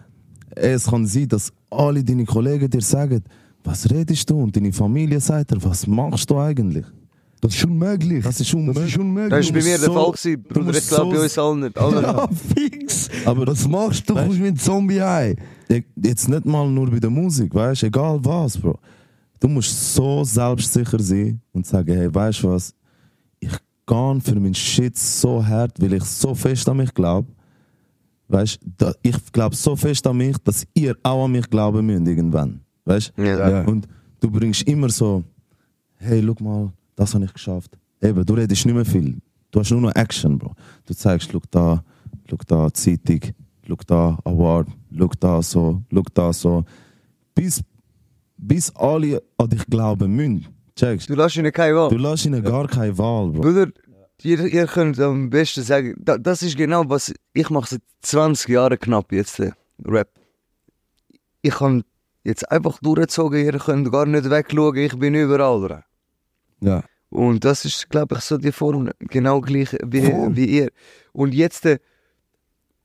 es 0.51 0.87
kann 0.87 1.07
sein, 1.07 1.29
dass 1.29 1.53
alle 1.71 2.03
deine 2.03 2.25
Kollegen 2.25 2.69
dir 2.69 2.81
sagen, 2.81 3.23
was 3.65 3.91
redest 3.91 4.29
du? 4.31 4.39
Und 4.41 4.57
deine 4.57 4.73
Familie 4.73 5.21
sagt 5.21 5.51
dir, 5.53 5.63
was 5.63 5.87
machst 5.87 6.29
du 6.31 6.39
eigentlich? 6.39 6.87
Das 7.41 7.55
ist 7.55 7.65
unmöglich. 7.65 8.25
Das 8.25 8.41
ist 8.41 8.53
unmöglich. 8.53 8.85
Das 8.85 8.91
ist 8.95 8.99
unmöglich. 8.99 9.31
Das 9.39 9.47
war 9.47 9.53
bei 9.61 9.69
mir 9.69 9.79
der 9.79 9.87
so- 9.87 9.93
Fall, 9.95 10.11
gewesen, 10.13 10.43
du 10.43 10.49
Bruder. 10.55 10.65
musst 10.67 10.79
Ich 10.83 10.89
glaube, 10.89 11.05
so- 11.05 11.17
bei 11.17 11.23
uns 11.23 11.39
allen 11.39 11.61
nicht. 11.61 11.79
Alle 11.79 12.03
Ja, 12.03 12.29
fix. 12.29 13.11
Aber 13.25 13.47
Was 13.47 13.69
machst 13.69 14.11
du? 14.11 14.15
Du 14.15 14.19
Weißt- 14.21 14.25
kommst 14.25 14.39
mit 14.41 14.49
einem 14.49 14.59
Zombie 14.59 15.01
heim. 15.01 15.37
Jetzt 16.03 16.29
nicht 16.29 16.45
mal 16.47 16.69
nur 16.69 16.91
bei 16.91 16.99
der 16.99 17.11
Musik, 17.11 17.55
weißt 17.55 17.83
du, 17.83 17.87
egal 17.87 18.19
was, 18.25 18.59
Bro. 18.59 18.79
Du 19.39 19.47
musst 19.47 19.95
so 19.95 20.25
selbstsicher 20.25 20.99
sein 20.99 21.41
und 21.53 21.65
sagen, 21.65 21.95
hey, 21.95 22.13
weißt 22.13 22.43
du 22.43 22.49
was, 22.51 22.75
ich 23.39 23.51
gehe 23.87 24.21
für 24.21 24.35
meinen 24.35 24.55
Shit 24.55 24.99
so 24.99 25.45
hart, 25.47 25.81
weil 25.81 25.93
ich 25.93 26.03
so 26.05 26.35
fest 26.35 26.69
an 26.69 26.79
mich 26.79 26.93
glaube. 26.93 27.29
Weißt 28.27 28.59
da, 28.77 28.93
ich 29.01 29.17
glaube 29.33 29.55
so 29.55 29.77
fest 29.77 30.05
an 30.09 30.17
mich, 30.17 30.37
dass 30.43 30.67
ihr 30.75 30.97
auch 31.05 31.25
an 31.27 31.33
mich 31.33 31.49
glauben 31.49 31.87
müsst 31.87 32.07
irgendwann. 32.09 32.61
Weißt 32.89 33.13
Ja. 33.19 33.51
Ja. 33.51 33.65
Und 33.65 33.87
du 34.21 34.31
bringst 34.31 34.63
immer 34.63 34.89
so, 34.89 35.23
hey, 35.97 36.25
schau 36.25 36.43
mal, 36.43 36.73
das 36.97 37.15
habe 37.15 37.27
ich 37.27 37.33
geschafft. 37.33 37.79
Eben, 38.01 38.25
du 38.25 38.35
redest 38.35 38.65
nicht 38.65 38.75
mehr 38.75 38.85
viel. 38.85 39.19
Du 39.51 39.61
hast 39.61 39.71
nur 39.71 39.81
noch 39.83 39.95
Action, 39.95 40.39
Bro. 40.39 40.55
Du 40.87 40.95
zeigst, 40.95 41.31
schau 41.31 41.41
da, 41.51 41.85
schau 42.29 42.39
da, 42.47 42.73
Zeitung, 42.73 43.21
schau 43.67 43.77
da, 43.87 44.19
Award, 44.25 44.69
schau 44.97 45.11
da 45.21 45.43
so, 45.43 45.83
schau 45.93 46.03
da 46.15 46.33
so. 46.33 46.65
Bis, 47.35 47.63
bis 48.39 48.75
alle 48.75 49.23
an 49.37 49.51
dich 49.51 49.67
glauben 49.67 50.17
müssen. 50.17 50.47
Checkst 50.75 51.11
Du 51.11 51.15
lässt 51.15 51.37
ihnen 51.37 51.53
keine 51.53 51.77
Wahl. 51.77 51.91
du? 51.91 51.97
lässt 51.97 52.25
ihnen 52.25 52.43
gar 52.43 52.67
keine 52.69 52.97
Wahl, 52.97 53.31
Bro. 53.33 53.43
Bruder, 53.43 53.67
ihr, 54.23 54.47
ihr 54.47 54.67
könnt 54.67 54.99
am 54.99 55.29
besten 55.29 55.63
sagen, 55.63 55.95
da, 55.99 56.17
das 56.17 56.43
ist 56.43 56.57
genau 56.57 56.89
was 56.89 57.13
ich 57.35 57.51
mache 57.51 57.69
seit 57.69 57.83
20 58.01 58.49
Jahren 58.49 58.79
knapp 58.79 59.13
jetzt 59.13 59.41
äh, 59.41 59.53
Rap. 59.85 60.09
Ich 61.43 61.55
kann 61.55 61.85
jetzt 62.29 62.51
einfach 62.51 62.79
durchgezogen, 62.81 63.45
ihr 63.45 63.59
könnt 63.59 63.91
gar 63.91 64.07
nicht 64.07 64.29
wegschauen, 64.31 64.77
ich 64.77 64.99
bin 64.99 65.15
überall 65.15 65.61
dran. 65.67 65.85
Ja. 66.61 66.85
Und 67.11 67.45
das 67.45 67.65
ist, 67.65 67.89
glaube 67.89 68.17
ich, 68.17 68.21
so 68.21 68.37
die 68.37 68.53
Form 68.53 68.91
genau 68.99 69.41
gleich 69.41 69.71
wie, 69.85 70.03
Voll. 70.03 70.37
wie 70.37 70.45
ihr. 70.45 70.71
Und 71.13 71.35
jetzt, 71.35 71.65
äh, 71.65 71.79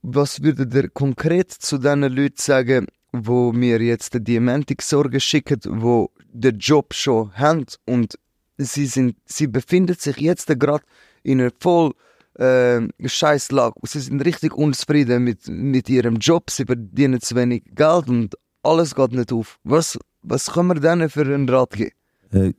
was 0.02 0.42
würdet 0.42 0.74
ihr 0.74 0.88
konkret 0.88 1.50
zu 1.52 1.78
diesen 1.78 2.02
Leuten 2.02 2.38
sagen, 2.38 2.86
wo 3.12 3.52
mir 3.52 3.80
jetzt 3.80 4.14
die 4.14 4.24
Diamantik-Sorge 4.24 5.20
schicken, 5.20 5.60
wo 5.82 6.10
den 6.32 6.58
Job 6.58 6.94
schon 6.94 7.32
haben 7.36 7.66
und 7.86 8.18
sie, 8.56 8.86
sind, 8.86 9.16
sie 9.26 9.46
befinden 9.46 9.96
sich 9.96 10.16
jetzt 10.16 10.48
gerade 10.58 10.84
in 11.22 11.40
einer 11.40 11.52
voll 11.60 11.92
äh, 12.34 12.80
Scheißlage. 13.04 13.78
Sie 13.84 14.00
sind 14.00 14.24
richtig 14.24 14.54
unzufrieden 14.54 15.22
mit, 15.22 15.46
mit 15.48 15.88
ihrem 15.88 16.16
Job, 16.16 16.50
sie 16.50 16.64
verdienen 16.64 17.20
zu 17.20 17.36
wenig 17.36 17.62
Geld 17.74 18.08
und 18.08 18.34
alles 18.64 18.94
geht 18.94 19.12
nicht 19.12 19.32
auf. 19.32 19.58
Was, 19.64 19.98
was 20.22 20.50
können 20.50 20.68
wir 20.68 20.80
denen 20.80 21.08
für 21.10 21.22
einen 21.22 21.48
Rat 21.48 21.70
geben? 21.70 21.90
Äh, 22.32 22.52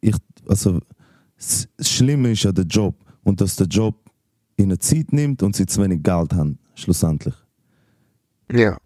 ich, 0.00 0.16
also, 0.48 0.80
das 1.36 1.68
Schlimme 1.80 2.32
ist 2.32 2.42
ja 2.42 2.52
der 2.52 2.64
Job. 2.64 2.94
Und 3.24 3.40
dass 3.40 3.56
der 3.56 3.66
Job 3.68 3.94
ihnen 4.56 4.78
Zeit 4.80 5.12
nimmt 5.12 5.42
und 5.42 5.54
sie 5.54 5.66
zu 5.66 5.82
wenig 5.82 6.02
Geld 6.02 6.32
haben, 6.34 6.58
schlussendlich. 6.74 7.34
Ja. 8.50 8.76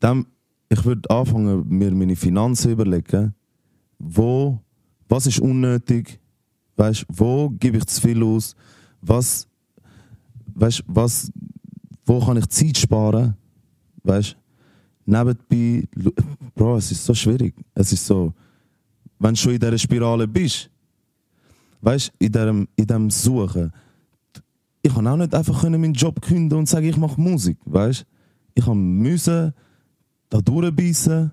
Dann, 0.00 0.26
ich 0.68 0.84
würde 0.84 1.08
anfangen, 1.10 1.66
mir 1.68 1.90
meine 1.92 2.16
Finanzen 2.16 2.72
überlegen. 2.72 3.34
Wo, 3.98 4.58
was 5.08 5.26
ist 5.26 5.40
unnötig? 5.40 6.20
Weißt, 6.76 7.06
wo 7.08 7.50
gebe 7.50 7.78
ich 7.78 7.86
zu 7.86 8.00
viel 8.00 8.22
aus? 8.22 8.54
Was, 9.00 9.48
weißt, 10.54 10.84
was, 10.86 11.30
wo 12.04 12.24
kann 12.24 12.36
ich 12.36 12.48
Zeit 12.48 12.76
sparen? 12.76 13.36
Weißt, 14.02 14.36
nebenbei, 15.04 15.88
Bro, 16.54 16.76
es 16.76 16.92
ist 16.92 17.04
so 17.04 17.14
schwierig. 17.14 17.54
Es 17.74 17.92
ist 17.92 18.06
so, 18.06 18.32
wenn 19.18 19.34
du 19.34 19.40
schon 19.40 19.52
in 19.52 19.60
dieser 19.60 19.78
Spirale 19.78 20.26
bist, 20.26 20.70
weißt, 21.80 22.12
in 22.18 22.32
diesem, 22.32 22.68
in 22.76 22.86
diesem 22.86 23.10
Suchen, 23.10 23.72
ich 24.82 24.92
kann 24.92 25.06
auch 25.06 25.16
nicht 25.16 25.34
einfach 25.34 25.62
meinen 25.62 25.94
Job 25.94 26.20
kündigen 26.20 26.58
und 26.58 26.68
sagen, 26.68 26.86
ich 26.86 26.96
mache 26.96 27.20
Musik, 27.20 27.56
weißt? 27.64 28.04
Ich 28.54 28.66
müssen 28.66 29.52
da 30.28 30.40
durchbeissen 30.40 31.30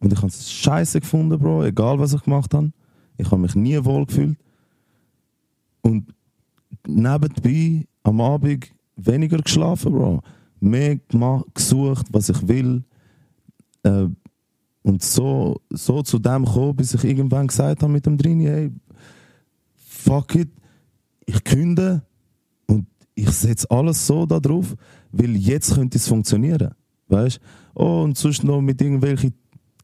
und 0.00 0.12
ich 0.12 0.18
habe 0.18 0.28
es 0.28 0.50
scheiße 0.50 1.00
gefunden, 1.00 1.38
Bro, 1.38 1.64
egal 1.64 1.98
was 1.98 2.14
ich 2.14 2.22
gemacht 2.22 2.52
habe. 2.54 2.72
Ich 3.18 3.30
habe 3.30 3.40
mich 3.40 3.54
nie 3.54 3.82
wohl 3.84 4.06
gefühlt. 4.06 4.38
Und 5.82 6.12
nebenbei 6.86 7.86
am 8.02 8.20
Abend 8.20 8.70
weniger 8.96 9.38
geschlafen, 9.38 9.92
Bro. 9.92 10.22
Mehr 10.60 10.98
gesucht, 11.54 12.06
was 12.10 12.28
ich 12.28 12.48
will. 12.48 12.82
Äh, 13.86 14.08
und 14.82 15.02
so, 15.02 15.60
so 15.70 16.02
zu 16.02 16.18
dem 16.18 16.44
gekommen, 16.44 16.76
bis 16.76 16.94
ich 16.94 17.04
irgendwann 17.04 17.48
gesagt 17.48 17.82
habe 17.82 17.92
mit 17.92 18.06
dem 18.06 18.16
Drini, 18.16 18.44
hey, 18.44 18.70
fuck 19.74 20.34
it, 20.36 20.48
ich 21.26 21.42
künde 21.42 22.02
und 22.66 22.86
ich 23.14 23.30
setze 23.30 23.68
alles 23.70 24.06
so 24.06 24.26
da 24.26 24.38
drauf, 24.38 24.74
weil 25.10 25.34
jetzt 25.36 25.74
könnte 25.74 25.98
es 25.98 26.06
funktionieren. 26.08 26.70
Weißt 27.08 27.40
Oh, 27.74 28.02
und 28.04 28.16
sonst 28.16 28.42
noch 28.42 28.60
mit 28.60 28.80
irgendwelchen 28.80 29.34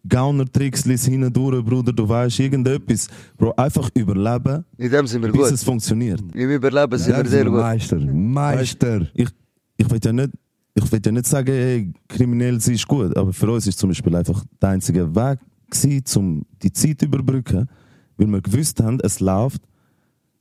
Gauner-Tricks 0.08 0.84
hindurch, 0.84 1.64
Bruder, 1.64 1.92
du 1.92 2.08
weißt, 2.08 2.40
irgendetwas. 2.40 3.08
Bro, 3.36 3.52
einfach 3.56 3.90
überleben, 3.94 4.64
In 4.78 4.90
dem 4.90 5.06
sind 5.06 5.22
wir 5.22 5.30
bis 5.30 5.40
gut. 5.42 5.52
es 5.52 5.62
funktioniert. 5.64 6.20
Im 6.34 6.50
Überleben 6.50 6.98
sind 6.98 7.16
wir 7.16 7.26
sehr 7.28 7.44
gut. 7.44 7.54
Meister. 7.54 7.98
Meister. 7.98 9.06
Ich, 9.14 9.28
ich 9.76 9.90
will 9.90 10.00
ja 10.02 10.12
nicht, 10.12 10.30
ich 10.74 10.90
will 10.90 11.00
ja 11.04 11.12
nicht 11.12 11.26
sagen, 11.26 11.52
hey, 11.52 11.92
kriminell 12.08 12.60
sein 12.60 12.74
ist 12.74 12.88
gut, 12.88 13.16
aber 13.16 13.32
für 13.32 13.50
uns 13.50 13.66
ist 13.66 13.78
zum 13.78 13.90
Beispiel 13.90 14.14
einfach 14.16 14.44
der 14.60 14.70
einzige 14.70 15.14
Weg 15.14 15.38
gewesen, 15.70 16.18
um 16.18 16.46
die 16.62 16.72
Zeit 16.72 17.00
zu 17.00 17.06
überbrücken, 17.06 17.68
weil 18.16 18.26
wir 18.26 18.40
gewusst 18.40 18.80
haben, 18.80 18.98
es 19.02 19.20
läuft, 19.20 19.62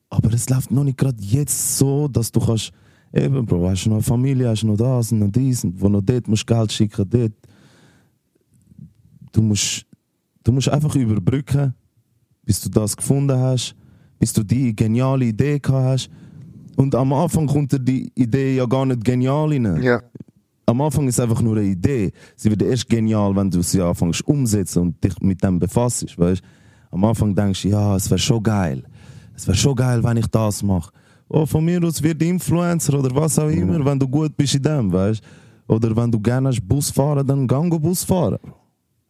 aber 0.10 0.34
es 0.34 0.50
läuft 0.50 0.72
noch 0.72 0.84
nicht 0.84 0.98
gerade 0.98 1.22
jetzt 1.22 1.78
so, 1.78 2.08
dass 2.08 2.32
du 2.32 2.40
kannst, 2.40 2.72
eben, 3.14 3.46
Bro, 3.46 3.70
hast 3.70 3.86
du 3.86 3.90
noch 3.90 3.98
eine 3.98 4.04
Familie, 4.04 4.50
hast 4.50 4.64
du 4.64 4.68
noch 4.68 4.78
das 4.78 5.12
und 5.12 5.20
noch 5.20 5.32
dies, 5.32 5.64
und 5.64 5.80
wo 5.80 5.90
noch 5.90 6.02
dort 6.02 6.28
musst 6.28 6.50
du 6.50 6.54
Geld 6.54 6.72
schicken, 6.72 7.10
dort. 7.10 7.34
Du 9.32 9.42
musst, 9.42 9.86
du 10.44 10.52
musst 10.52 10.70
einfach 10.70 10.96
überbrücken, 10.96 11.74
bis 12.44 12.62
du 12.62 12.70
das 12.70 12.96
gefunden 12.96 13.38
hast, 13.38 13.76
bis 14.20 14.34
du 14.34 14.44
die 14.44 14.76
geniale 14.76 15.26
Idee 15.26 15.60
gehabt 15.60 15.86
hast. 15.86 16.10
Und 16.76 16.96
am 16.96 17.14
Anfang 17.14 17.48
kommt 17.48 17.76
die 17.88 18.12
Idee 18.16 18.56
ja 18.56 18.66
gar 18.66 18.86
nicht 18.86 19.04
genial 19.04 19.50
rein. 19.50 19.82
Ja. 19.82 20.02
Am 20.66 20.80
Anfang 20.82 21.08
ist 21.08 21.16
es 21.16 21.20
einfach 21.20 21.42
nur 21.42 21.58
eine 21.58 21.68
Idee. 21.68 22.12
Sie 22.36 22.50
wird 22.50 22.62
erst 22.62 22.88
genial, 22.88 23.36
wenn 23.36 23.50
du 23.50 23.62
sie 23.62 23.82
anfängst 23.82 24.26
umsetzen 24.28 24.80
und 24.80 25.04
dich 25.04 25.20
mit 25.22 25.44
dem 25.44 25.60
befasst. 25.60 26.18
Weißt? 26.18 26.42
Am 26.92 27.04
Anfang 27.04 27.36
denkst 27.36 27.64
du, 27.64 27.70
ja, 27.70 27.96
es 27.96 28.10
wäre 28.10 28.20
schon 28.20 28.44
geil. 28.44 28.84
Es 29.36 29.48
wäre 29.48 29.58
schon 29.58 29.76
geil, 29.76 30.04
wenn 30.04 30.18
ich 30.18 30.28
das 30.28 30.64
mache. 30.64 30.92
Oh, 31.28 31.46
von 31.46 31.64
mir 31.64 31.84
aus 31.84 32.04
wird 32.04 32.22
Influencer 32.22 33.00
oder 33.00 33.16
was 33.16 33.40
auch 33.40 33.48
immer, 33.48 33.84
wenn 33.86 33.98
du 33.98 34.08
gut 34.08 34.36
bist 34.36 34.56
in 34.56 34.64
dem, 34.64 34.92
weißt? 34.92 35.22
Oder 35.68 35.96
wenn 35.96 36.12
du 36.12 36.20
gerne 36.20 36.50
hast 36.50 36.68
Bus 36.68 36.90
fahren, 36.90 37.26
dann 37.26 37.48
gang 37.48 37.82
Bus 37.82 38.04
fahren. 38.04 38.38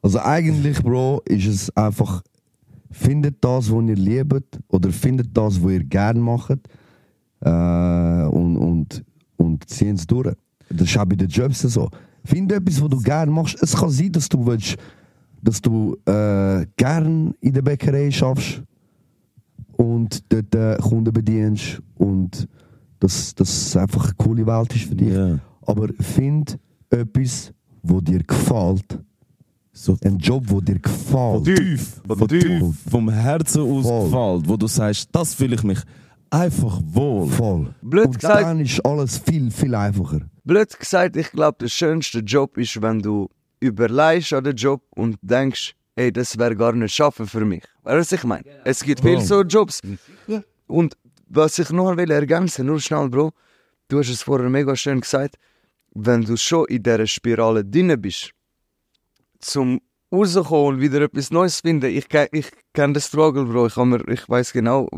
Also 0.02 0.20
eigentlich, 0.20 0.82
Bro, 0.82 1.22
ist 1.26 1.48
es 1.48 1.76
einfach, 1.76 2.22
findet 2.92 3.44
das, 3.44 3.72
was 3.72 3.84
ihr 3.84 3.96
liebt, 3.96 4.60
oder 4.68 4.92
findet 4.92 5.36
das, 5.36 5.64
was 5.64 5.72
ihr 5.72 5.84
gerne 5.84 6.20
macht, 6.20 6.60
äh, 7.42 8.24
und, 8.28 8.58
und, 8.58 9.04
und 9.38 9.70
ziehen 9.70 9.96
es 9.96 10.08
durch. 10.08 10.34
Das 10.70 10.88
ist 10.88 10.98
auch 10.98 11.06
bei 11.06 11.16
den 11.16 11.28
Jobs 11.28 11.62
so. 11.62 11.90
Finde 12.24 12.56
etwas, 12.56 12.82
was 12.82 12.90
du 12.90 13.00
gerne 13.00 13.32
machst. 13.32 13.62
Es 13.62 13.76
kann 13.76 13.90
sein, 13.90 14.12
dass 14.12 14.30
du 14.30 14.46
willst, 14.46 14.78
dass 15.42 15.62
du 15.62 15.98
äh, 16.06 16.66
gern 16.78 17.34
in 17.42 17.54
der 17.54 17.62
Bäckerei 17.62 18.12
schaffst 18.12 18.62
und 19.74 20.24
dort 20.32 20.54
äh, 20.56 20.78
Kunden 20.78 21.12
bedienst 21.12 21.82
und 21.96 22.48
dass 23.00 23.34
das 23.34 23.76
einfach 23.76 24.06
eine 24.06 24.14
coole 24.16 24.46
Welt 24.46 24.76
ist 24.76 24.86
für 24.86 24.96
dich. 24.96 25.14
Ja. 25.14 25.40
Aber 25.66 25.88
find 26.00 26.58
etwas, 26.92 27.52
wo 27.82 28.00
dir 28.00 28.20
gefällt. 28.24 29.00
So 29.74 29.98
Ein 30.04 30.18
Job, 30.18 30.44
wo 30.48 30.60
dir 30.62 30.78
gefällt. 30.78 31.46
tief, 31.46 32.02
von 32.06 32.28
tief, 32.28 32.76
vom 32.90 33.10
Herzen 33.10 33.62
aus 33.62 33.86
Voll. 33.86 34.04
gefällt, 34.06 34.50
wo 34.50 34.58
du 34.58 34.68
sagst, 34.68 35.10
das 35.12 35.34
fühle 35.34 35.56
ich 35.56 35.64
mich 35.64 35.80
einfach 36.32 36.80
wohl. 36.84 37.30
Voll. 37.30 37.76
Blöd 37.82 38.08
Und 38.08 38.20
gesagt. 38.20 38.42
dann 38.44 38.60
ist 38.60 38.84
alles 38.86 39.20
viel, 39.20 39.52
viel 39.52 39.76
einfacher. 39.76 40.22
Blöd 40.44 40.78
gesagt, 40.80 41.16
ich 41.18 41.32
glaube, 41.32 41.58
der 41.62 41.68
schönste 41.68 42.20
Job 42.20 42.58
ist, 42.58 42.82
wenn 42.82 43.00
du 43.00 43.30
überleihst 43.60 44.34
an 44.34 44.44
den 44.44 44.56
Job 44.56 44.82
und 44.96 45.18
denkst, 45.22 45.76
ey, 45.96 46.12
das 46.12 46.38
wäre 46.38 46.56
gar 46.56 46.74
nicht 46.74 46.96
schaffen 46.96 47.28
für 47.28 47.46
mich. 47.46 47.64
Weißt 47.84 47.96
du, 47.96 48.00
was 48.00 48.12
ich 48.14 48.24
meine? 48.24 48.44
Es 48.64 48.82
gibt 48.84 49.02
viele 49.02 49.22
so 49.22 49.42
Jobs. 49.44 49.82
Und 50.68 50.98
was 51.28 51.60
ich 51.60 51.70
noch 51.70 51.96
will 51.96 52.10
ergänzen, 52.12 52.66
nur 52.66 52.80
schnell, 52.80 53.10
Bro, 53.10 53.32
du 53.90 54.00
hast 54.00 54.10
es 54.10 54.24
vorher 54.24 54.50
mega 54.50 54.76
schön 54.76 55.02
gesagt, 55.02 55.36
wenn 55.94 56.24
du 56.24 56.38
schon 56.38 56.66
in 56.68 56.82
dieser 56.82 57.06
Spirale 57.06 57.64
drin 57.64 57.94
bist, 58.02 58.32
zum 59.40 59.82
rauskommen 60.14 60.76
und 60.76 60.82
wieder 60.82 61.02
etwas 61.02 61.32
Neues 61.32 61.60
finden, 61.62 61.86
ich, 61.90 62.08
ich 62.32 62.52
kenne 62.74 62.94
den 62.94 63.02
Struggle, 63.02 63.46
Bro, 63.46 63.68
ich, 63.68 63.76
mir- 63.78 64.08
ich 64.08 64.28
weiß 64.28 64.54
genau, 64.54 64.90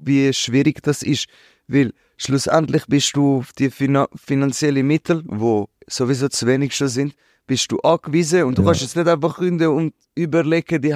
wie, 0.00 0.28
wie 0.28 0.32
schwierig 0.32 0.82
das 0.82 1.02
ist, 1.02 1.26
weil 1.66 1.92
schlussendlich 2.16 2.86
bist 2.86 3.14
du 3.16 3.38
auf 3.38 3.52
die 3.52 3.70
Fina 3.70 4.08
finanziellen 4.14 4.86
Mittel, 4.86 5.22
wo 5.26 5.68
sowieso 5.86 6.28
zu 6.28 6.46
wenig 6.46 6.74
schon 6.74 6.88
sind, 6.88 7.14
bist 7.46 7.70
du 7.72 7.78
angewiesen 7.80 8.44
und 8.44 8.58
du 8.58 8.62
Ja. 8.62 8.66
kannst 8.68 8.82
jetzt 8.82 8.96
nicht 8.96 9.08
einfach 9.08 9.36
künden 9.38 9.68
und 9.68 9.94
überlegen 10.14 10.82
die 10.82 10.94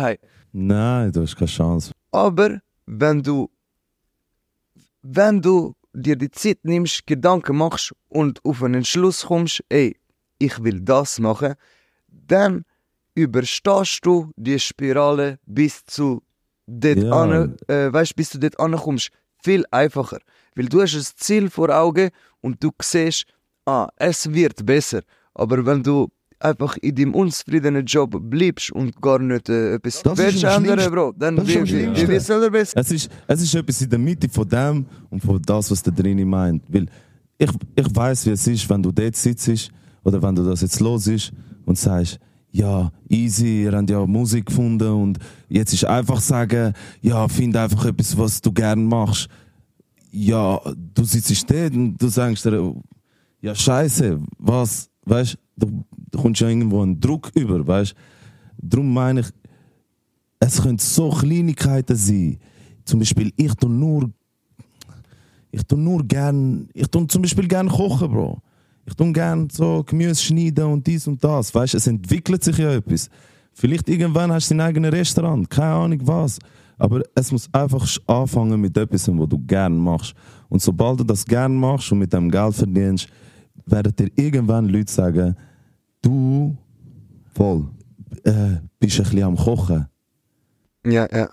Nein, 0.53 1.13
du 1.13 1.23
hast 1.23 1.37
keine 1.37 1.51
Chance. 1.51 1.93
aber 2.11 2.61
wenn 2.87 3.23
du, 3.23 3.49
wenn 5.03 5.41
du 5.41 5.75
dir 5.95 6.17
die 6.17 6.31
Zeit 6.31 6.59
nimmst, 6.65 7.07
Gedanken 7.07 7.57
machst 7.57 7.93
und 8.09 8.45
auf 8.45 8.63
einen 8.63 8.75
Entschluss 8.75 9.25
kommst, 9.27 9.63
ey, 9.69 9.97
ich 10.39 10.63
will 10.63 10.81
das 10.81 11.19
machen, 11.19 11.55
dann 12.09 12.65
überstehst 13.15 14.01
du 14.05 14.31
die 14.37 14.59
Spirale 14.59 15.39
bis 15.47 15.85
zu 15.85 16.23
dort 16.67 16.99
Ja. 16.99 17.11
an, 17.13 17.57
äh, 17.69 17.93
weißt, 17.93 18.17
bis 18.17 18.31
du 18.31 18.39
dort 18.39 18.59
ankommst. 18.59 19.11
Viel 19.43 19.65
einfacher. 19.71 20.19
Weil 20.55 20.67
du 20.67 20.83
hast 20.83 20.95
ein 20.95 21.05
Ziel 21.17 21.51
vor 21.51 21.71
Augen 21.71 22.11
und 22.41 22.63
du 22.63 22.71
siehst, 22.81 23.25
ah, 23.67 23.89
es 23.97 24.33
wird 24.33 24.65
besser. 24.65 25.03
Aber 25.35 25.65
wenn 25.67 25.83
du 25.83 26.09
einfach 26.39 26.77
in 26.79 26.95
deinem 26.95 27.15
unzufriedenen 27.15 27.85
Job 27.87 28.17
bleibst 28.21 28.73
und 28.73 29.01
gar 29.01 29.19
nicht 29.19 29.49
äh, 29.49 29.75
etwas 29.75 30.03
Das 30.03 30.19
willst 30.19 30.45
ändern. 30.45 30.91
Bro, 30.91 31.13
dann 31.17 31.39
am 31.39 31.47
wie, 31.47 31.65
wie, 31.65 32.07
besser? 32.07 32.53
Es 32.75 32.91
ist, 32.91 33.11
es 33.27 33.43
ist 33.43 33.55
etwas 33.55 33.81
in 33.81 33.91
der 33.91 33.99
Mitte 33.99 34.29
von 34.29 34.49
dem 34.49 34.87
und 35.11 35.21
von 35.23 35.41
das, 35.41 35.71
was 35.71 35.83
der 35.83 35.93
drin 35.93 36.29
meint. 36.29 36.65
Weil 36.69 36.87
ich, 37.39 37.51
ich 37.77 37.97
weiß, 37.97 38.27
wie 38.27 38.31
es 38.31 38.47
ist, 38.47 38.69
wenn 38.69 38.83
du 38.83 38.93
dort 38.93 39.17
sitzt 39.17 39.71
oder 40.05 40.23
wenn 40.23 40.35
du 40.35 40.45
das 40.45 40.61
jetzt 40.61 40.81
los 40.81 41.07
ist 41.07 41.33
und 41.65 41.79
sagst, 41.79 42.19
ja, 42.53 42.93
easy, 43.09 43.63
ihr 43.63 43.73
habt 43.73 43.91
ja 43.91 44.07
Musik 44.07 44.47
gefunden 44.47 44.89
und 44.89 45.19
jetzt 45.49 45.73
ist 45.73 45.87
einfach 45.87 46.21
sagen, 46.21 46.75
ja, 47.01 47.27
find 47.27 47.57
einfach 47.57 47.87
etwas, 47.87 48.17
was 48.17 48.41
du 48.41 48.53
gern 48.53 48.85
machst. 48.85 49.29
Ja, 50.11 50.61
du 50.95 51.05
sitzt 51.05 51.51
dort 51.51 51.75
und 51.75 51.97
du 51.97 52.09
sagst 52.09 52.45
dir, 52.45 52.75
ja, 53.41 53.55
scheiße, 53.55 54.21
was, 54.39 54.91
weißt 55.07 55.39
du, 55.57 55.85
du 56.11 56.19
kommst 56.19 56.43
ja 56.43 56.49
irgendwo 56.49 56.83
einen 56.83 57.01
Druck 57.01 57.31
über, 57.35 57.67
weißt 57.67 57.95
Darum 58.65 58.93
meine 58.93 59.21
ich, 59.21 59.27
es 60.39 60.63
können 60.63 60.79
so 60.79 61.11
Kleinigkeiten 61.11 61.97
sein. 61.97 62.39
Zum 62.85 63.01
Beispiel, 63.01 63.33
ich 63.37 63.55
tu 63.55 63.69
nur, 63.69 64.11
ich 65.51 65.65
tu 65.65 65.77
nur 65.77 66.05
gern, 66.05 66.69
ich 66.75 66.89
tu 66.89 67.05
zum 67.07 67.23
Beispiel 67.23 67.49
gern 67.49 67.69
kochen, 67.69 68.11
Bro. 68.13 68.43
Ich 68.85 68.95
tu 68.95 69.13
gern 69.13 69.49
so 69.51 69.85
Gemüse 69.85 70.23
schneiden 70.23 70.65
und 70.65 70.87
dies 70.87 71.07
und 71.07 71.23
das. 71.23 71.55
Weißt, 71.55 71.75
es 71.75 71.87
entwickelt 71.87 72.43
sich 72.43 72.59
ja 72.59 72.73
etwas. 72.73 73.09
Vielleicht 73.53 73.89
irgendwann 73.89 74.33
hast 74.33 74.51
du 74.51 74.55
dein 74.55 74.67
eigenes 74.67 74.93
Restaurant, 74.93 75.49
keine 75.49 75.75
Ahnung 75.75 76.01
was. 76.05 76.39
Aber 76.79 77.03
es 77.15 77.31
muss 77.31 77.49
einfach 77.53 77.87
anfangen 78.07 78.61
mit 78.61 78.77
etwas, 78.77 79.07
was 79.09 79.29
du 79.29 79.39
gern 79.39 79.77
machst. 79.77 80.15
Und 80.49 80.61
sobald 80.61 81.01
du 81.01 81.05
das 81.05 81.25
gern 81.25 81.55
machst 81.55 81.93
und 81.93 81.99
mit 81.99 82.13
dem 82.13 82.31
Geld 82.31 82.55
verdienst, 82.55 83.09
werden 83.67 83.95
dir 83.95 84.11
irgendwann 84.17 84.69
Leute 84.69 84.93
sagen, 84.93 85.37
du 86.01 86.57
Voll. 87.35 87.69
äh, 88.25 88.57
bist 88.79 88.99
ein 88.99 89.05
bisschen 89.05 89.23
am 89.23 89.37
Kochen. 89.37 89.87
Ja, 90.85 91.07
ja. 91.11 91.29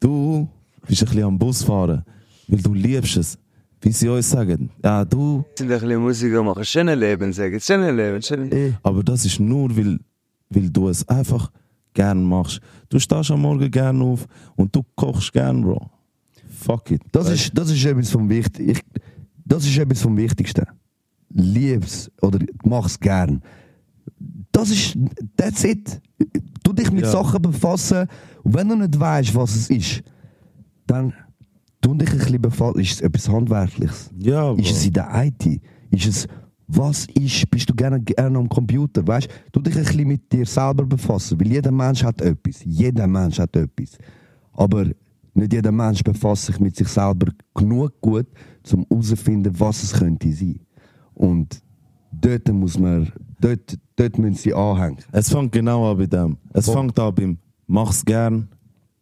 Du 0.00 0.48
bist 0.86 1.02
ein 1.02 1.06
bisschen 1.06 1.24
am 1.24 1.38
Busfahren, 1.38 2.04
weil 2.48 2.60
du 2.62 2.74
liebst 2.74 3.16
es. 3.16 3.38
Wie 3.84 3.92
sie 3.92 4.08
uns 4.08 4.30
sagen, 4.30 4.70
ja, 4.82 5.04
du, 5.04 5.44
sind 5.58 5.70
ein 5.70 5.78
bisschen 5.78 6.00
Musiker 6.00 6.42
machen. 6.42 6.64
Schönes 6.64 6.98
Leben, 6.98 7.34
sagen. 7.34 7.60
Schönes 7.60 7.94
Leben, 7.94 8.22
schönes 8.22 8.50
Eh, 8.50 8.72
aber 8.82 9.02
das 9.04 9.26
ist 9.26 9.38
nur, 9.38 9.76
weil, 9.76 9.98
weil 10.48 10.70
du 10.70 10.88
es 10.88 11.06
einfach 11.06 11.50
gern 11.92 12.24
machst. 12.24 12.60
Du 12.88 12.98
stehst 12.98 13.30
am 13.30 13.42
Morgen 13.42 13.70
gern 13.70 14.00
auf 14.00 14.26
und 14.56 14.74
du 14.74 14.82
kochst 14.96 15.34
gern, 15.34 15.60
Bro. 15.60 15.90
Fuck 16.48 16.92
it. 16.92 17.02
Das 17.12 17.28
ist, 17.28 17.50
das 17.56 17.70
ist 17.70 17.84
etwas 17.84 18.10
vom 18.10 18.26
Wichtigsten. 18.30 18.70
Ich, 18.70 18.80
das 19.44 19.66
ist 19.66 19.76
etwas 19.76 20.00
vom 20.00 20.16
Wichtigsten. 20.16 20.64
Lieb's 21.28 22.10
oder 22.22 22.38
mach's 22.64 22.98
gern. 22.98 23.42
Das 24.50 24.70
ist, 24.70 24.96
that's 25.36 25.62
it. 25.62 26.00
Du 26.62 26.72
dich 26.72 26.90
mit 26.90 27.04
Ja. 27.04 27.10
Sachen 27.10 27.42
befassen 27.42 28.06
und 28.44 28.54
wenn 28.54 28.66
du 28.66 28.76
nicht 28.76 28.98
weißt, 28.98 29.34
was 29.34 29.54
es 29.54 29.68
ist, 29.68 30.02
dann 30.86 31.12
tu 31.84 31.94
dich 31.94 32.10
ein 32.10 32.18
bisschen 32.18 32.40
befassen. 32.42 32.80
Ist 32.80 32.92
es 32.92 33.00
etwas 33.02 33.28
Handwerkliches? 33.28 34.10
Ja, 34.16 34.52
Bro. 34.52 34.60
Ist 34.60 34.70
es 34.70 34.86
in 34.86 34.92
der 34.94 35.08
IT? 35.24 35.60
Ist 35.90 36.06
es, 36.06 36.28
was 36.66 37.06
ist, 37.06 37.50
bist 37.50 37.68
du 37.68 37.74
gerne, 37.74 38.00
gerne 38.00 38.38
am 38.38 38.48
Computer? 38.48 39.06
Weißt 39.06 39.28
du, 39.52 39.60
dich 39.60 39.76
ein 39.76 39.84
bisschen 39.84 40.08
mit 40.08 40.32
dir 40.32 40.46
selber 40.46 40.84
befassen, 40.84 41.38
weil 41.38 41.48
jeder 41.48 41.70
Mensch 41.70 42.02
hat 42.02 42.20
etwas. 42.22 42.62
Jeder 42.64 43.06
Mensch 43.06 43.38
hat 43.38 43.54
etwas. 43.54 43.98
Aber 44.52 44.86
nicht 45.34 45.52
jeder 45.52 45.72
Mensch 45.72 46.02
befasst 46.02 46.46
sich 46.46 46.58
mit 46.58 46.74
sich 46.74 46.88
selber 46.88 47.26
genug 47.54 48.00
gut, 48.00 48.26
um 48.72 48.86
herauszufinden, 48.88 49.52
was 49.58 49.82
es 49.82 49.92
könnte 49.92 50.32
sein. 50.32 50.60
Und 51.12 51.60
dort 52.12 52.48
muss 52.48 52.78
man, 52.78 53.12
dort, 53.40 53.78
dort 53.96 54.18
müssen 54.18 54.36
sie 54.36 54.54
anhängen. 54.54 54.98
Es 55.12 55.30
fängt 55.30 55.52
genau 55.52 55.90
an 55.90 55.98
bei 55.98 56.06
dem. 56.06 56.38
Es 56.52 56.70
fängt 56.70 56.98
an 56.98 57.14
beim 57.14 57.38
Mach's 57.66 58.04
gern, 58.04 58.48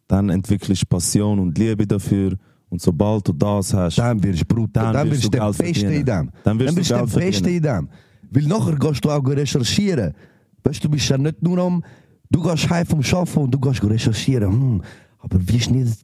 dann 0.07 0.29
entwickelst 0.29 0.81
du 0.81 0.87
Passion 0.87 1.39
und 1.39 1.57
Liebe 1.57 1.85
dafür 1.85 2.37
und 2.73 2.81
sobald 2.81 3.27
du 3.27 3.33
das 3.33 3.71
hast, 3.73 3.99
Dann 3.99 4.21
wirst 4.23 4.41
du 4.41 4.45
brutal. 4.45 4.85
Dann 4.85 4.93
Dann, 4.93 5.11
wirst 5.11 5.23
wirst 5.23 5.33
du 5.33 5.37
du 5.37 5.37
der 5.37 5.45
Beste 5.51 5.65
in 5.65 5.75
verdienen. 5.75 6.05
dem. 6.05 6.29
Dann 6.43 6.59
wirst 6.59 6.71
du 6.71 6.75
bist 6.75 6.89
du 6.89 6.95
der 6.95 7.05
Geld 7.05 7.15
Beste 7.15 7.49
in 7.51 7.61
dem. 7.63 7.89
Weil 8.31 8.43
nachher 8.43 8.75
gehst 8.75 9.05
du 9.05 9.09
auch 9.11 9.25
recherchieren. 9.27 10.13
Weißt 10.63 10.83
du, 10.83 10.87
du 10.87 10.91
bist 10.93 11.07
ja 11.09 11.17
nicht 11.19 11.41
nur 11.43 11.57
am. 11.59 11.83
Du 12.31 12.41
gehst 12.41 12.67
heim 12.71 12.85
vom 12.87 13.01
Arbeiten 13.01 13.39
und 13.39 13.51
du 13.53 13.59
gehst 13.59 13.83
recherchieren. 13.83 14.51
Hm, 14.51 14.81
aber 15.19 15.37
wie 15.47 15.59
schneidet. 15.59 15.99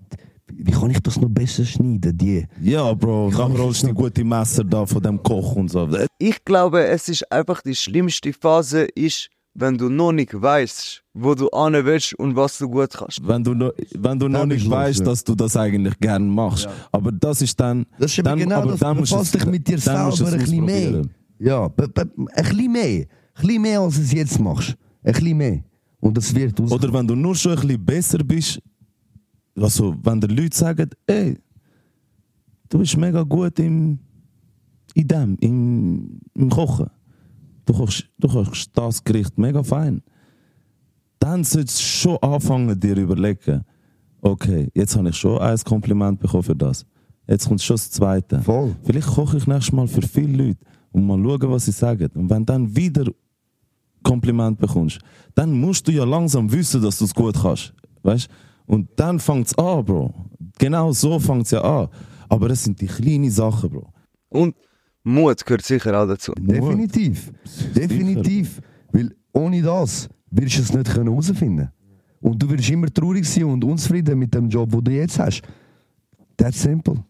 Wie 0.51 0.71
kann 0.71 0.89
ich 0.91 0.99
das 0.99 1.19
noch 1.19 1.29
besser 1.29 1.65
schneiden? 1.65 2.15
Die. 2.17 2.45
ja, 2.61 2.93
Bro, 2.93 3.31
dann 3.35 3.53
ich 3.53 3.59
rollst 3.59 3.83
du 3.83 3.93
gute 3.93 4.23
Messer 4.23 4.63
da 4.63 4.85
von 4.85 5.01
dem 5.01 5.21
Koch 5.23 5.55
und 5.55 5.69
so. 5.69 5.87
Ich 6.19 6.43
glaube, 6.45 6.83
es 6.85 7.07
ist 7.09 7.31
einfach 7.31 7.61
die 7.61 7.75
schlimmste 7.75 8.31
Phase, 8.33 8.81
ist, 8.83 9.29
wenn 9.53 9.77
du 9.77 9.89
noch 9.89 10.11
nicht 10.11 10.39
weißt, 10.39 11.03
wo 11.13 11.35
du 11.35 11.49
an 11.49 11.73
willst 11.73 12.13
und 12.13 12.35
was 12.35 12.57
du 12.57 12.69
gut 12.69 12.91
kannst. 12.91 13.27
Wenn 13.27 13.43
du, 13.43 13.53
noch, 13.53 13.71
wenn 13.95 14.19
du 14.19 14.27
noch 14.27 14.45
nicht 14.45 14.69
weißt, 14.69 14.99
ja. 14.99 15.05
dass 15.05 15.23
du 15.23 15.35
das 15.35 15.57
eigentlich 15.57 15.99
gerne 15.99 16.25
machst. 16.25 16.67
Aber 16.91 17.11
das 17.11 17.41
ist 17.41 17.59
dann. 17.59 17.85
Das 17.97 18.11
ist 18.11 18.19
eben 18.19 18.25
dann, 18.25 18.39
genau 18.39 18.55
aber 18.57 18.71
das. 18.71 18.79
dann 18.79 18.97
musst 18.97 19.33
dich 19.33 19.45
mit 19.45 19.67
dir 19.67 19.77
selber 19.77 20.13
ein 20.27 20.39
bisschen 20.39 20.65
mehr. 20.65 21.01
Ja, 21.39 21.65
ein 21.65 21.73
bisschen 21.73 22.71
mehr. 22.71 22.83
Ein 22.83 23.07
bisschen 23.35 23.61
mehr, 23.61 23.79
als 23.79 23.95
du 23.95 24.01
es 24.01 24.11
jetzt 24.11 24.39
machst. 24.39 24.75
Ein 25.03 25.13
bisschen 25.13 25.37
mehr. 25.37 25.63
Und 25.99 26.17
das 26.17 26.33
wird 26.33 26.59
aus. 26.61 26.71
Oder 26.71 26.93
wenn 26.93 27.07
du 27.07 27.15
nur 27.15 27.35
schon 27.35 27.53
ein 27.53 27.61
bisschen 27.61 27.85
besser 27.85 28.17
bist, 28.19 28.61
also 29.55 29.95
wenn 30.03 30.21
die 30.21 30.27
Leute 30.27 30.55
sagen, 30.55 30.89
ey, 31.07 31.37
du 32.69 32.79
bist 32.79 32.95
mega 32.97 33.23
gut 33.23 33.59
im, 33.59 33.99
in 34.93 35.07
dem, 35.07 35.37
im, 35.39 36.19
im 36.35 36.49
Kochen. 36.49 36.89
Du 37.69 37.75
kochst, 37.75 38.09
du 38.17 38.27
kochst 38.27 38.71
das 38.73 39.03
Gericht 39.03 39.37
mega 39.37 39.61
fein. 39.61 40.01
Dann 41.19 41.43
solltest 41.43 41.77
du 41.77 41.83
schon 41.83 42.17
anfangen, 42.17 42.79
dir 42.79 42.97
überlegen, 42.97 43.63
okay, 44.21 44.71
jetzt 44.73 44.97
habe 44.97 45.09
ich 45.09 45.15
schon 45.15 45.37
ein 45.37 45.55
Kompliment 45.59 46.19
bekommen 46.19 46.41
für 46.41 46.55
das. 46.55 46.83
Jetzt 47.27 47.47
kommt 47.47 47.61
schon 47.61 47.75
das 47.75 47.91
zweite. 47.91 48.41
Voll. 48.41 48.75
Vielleicht 48.81 49.09
koche 49.09 49.37
ich 49.37 49.45
nächstes 49.45 49.71
Mal 49.71 49.87
für 49.87 50.01
viele 50.01 50.45
Leute 50.45 50.59
und 50.93 51.05
mal 51.05 51.21
schauen, 51.21 51.51
was 51.51 51.65
sie 51.65 51.71
sagen. 51.71 52.09
Und 52.15 52.27
wenn 52.31 52.43
dann 52.43 52.75
wieder 52.75 53.05
Kompliment 54.01 54.57
bekommst, 54.57 54.97
dann 55.35 55.51
musst 55.51 55.87
du 55.87 55.91
ja 55.91 56.05
langsam 56.05 56.51
wissen, 56.51 56.81
dass 56.81 56.97
du 56.97 57.05
es 57.05 57.13
gut 57.13 57.35
kannst. 57.39 57.75
Weißt? 58.01 58.27
Und 58.65 58.89
dann 58.95 59.19
fängt 59.19 59.45
es 59.45 59.57
an, 59.59 59.85
Bro. 59.85 60.11
Genau 60.57 60.91
so 60.91 61.19
fängt 61.19 61.45
es 61.45 61.51
ja 61.51 61.61
an. 61.61 61.89
Aber 62.29 62.49
es 62.49 62.63
sind 62.63 62.81
die 62.81 62.87
kleinen 62.87 63.29
Sachen, 63.29 63.69
Bro. 63.69 63.93
Und 64.29 64.55
Mut 65.03 65.45
gehört 65.45 65.63
sicher 65.63 66.01
auch 66.01 66.07
dazu. 66.07 66.33
Definitiv. 66.37 67.31
Definitiv. 67.75 68.61
Weil 68.91 69.15
ohne 69.31 69.61
das 69.61 70.09
wirst 70.31 70.57
du 70.57 70.61
es 70.61 70.73
nicht 70.73 70.91
können 70.91 71.09
herausfinden 71.09 71.69
Und 72.21 72.41
du 72.41 72.49
wirst 72.49 72.69
immer 72.69 72.91
traurig 72.93 73.27
sein 73.27 73.45
und 73.45 73.63
unzufrieden 73.63 74.19
mit 74.19 74.33
dem 74.33 74.49
Job, 74.49 74.71
den 74.71 74.83
du 74.83 74.91
jetzt 74.91 75.19
hast. 75.19 75.41
That's 76.37 76.61
simple. 76.61 77.03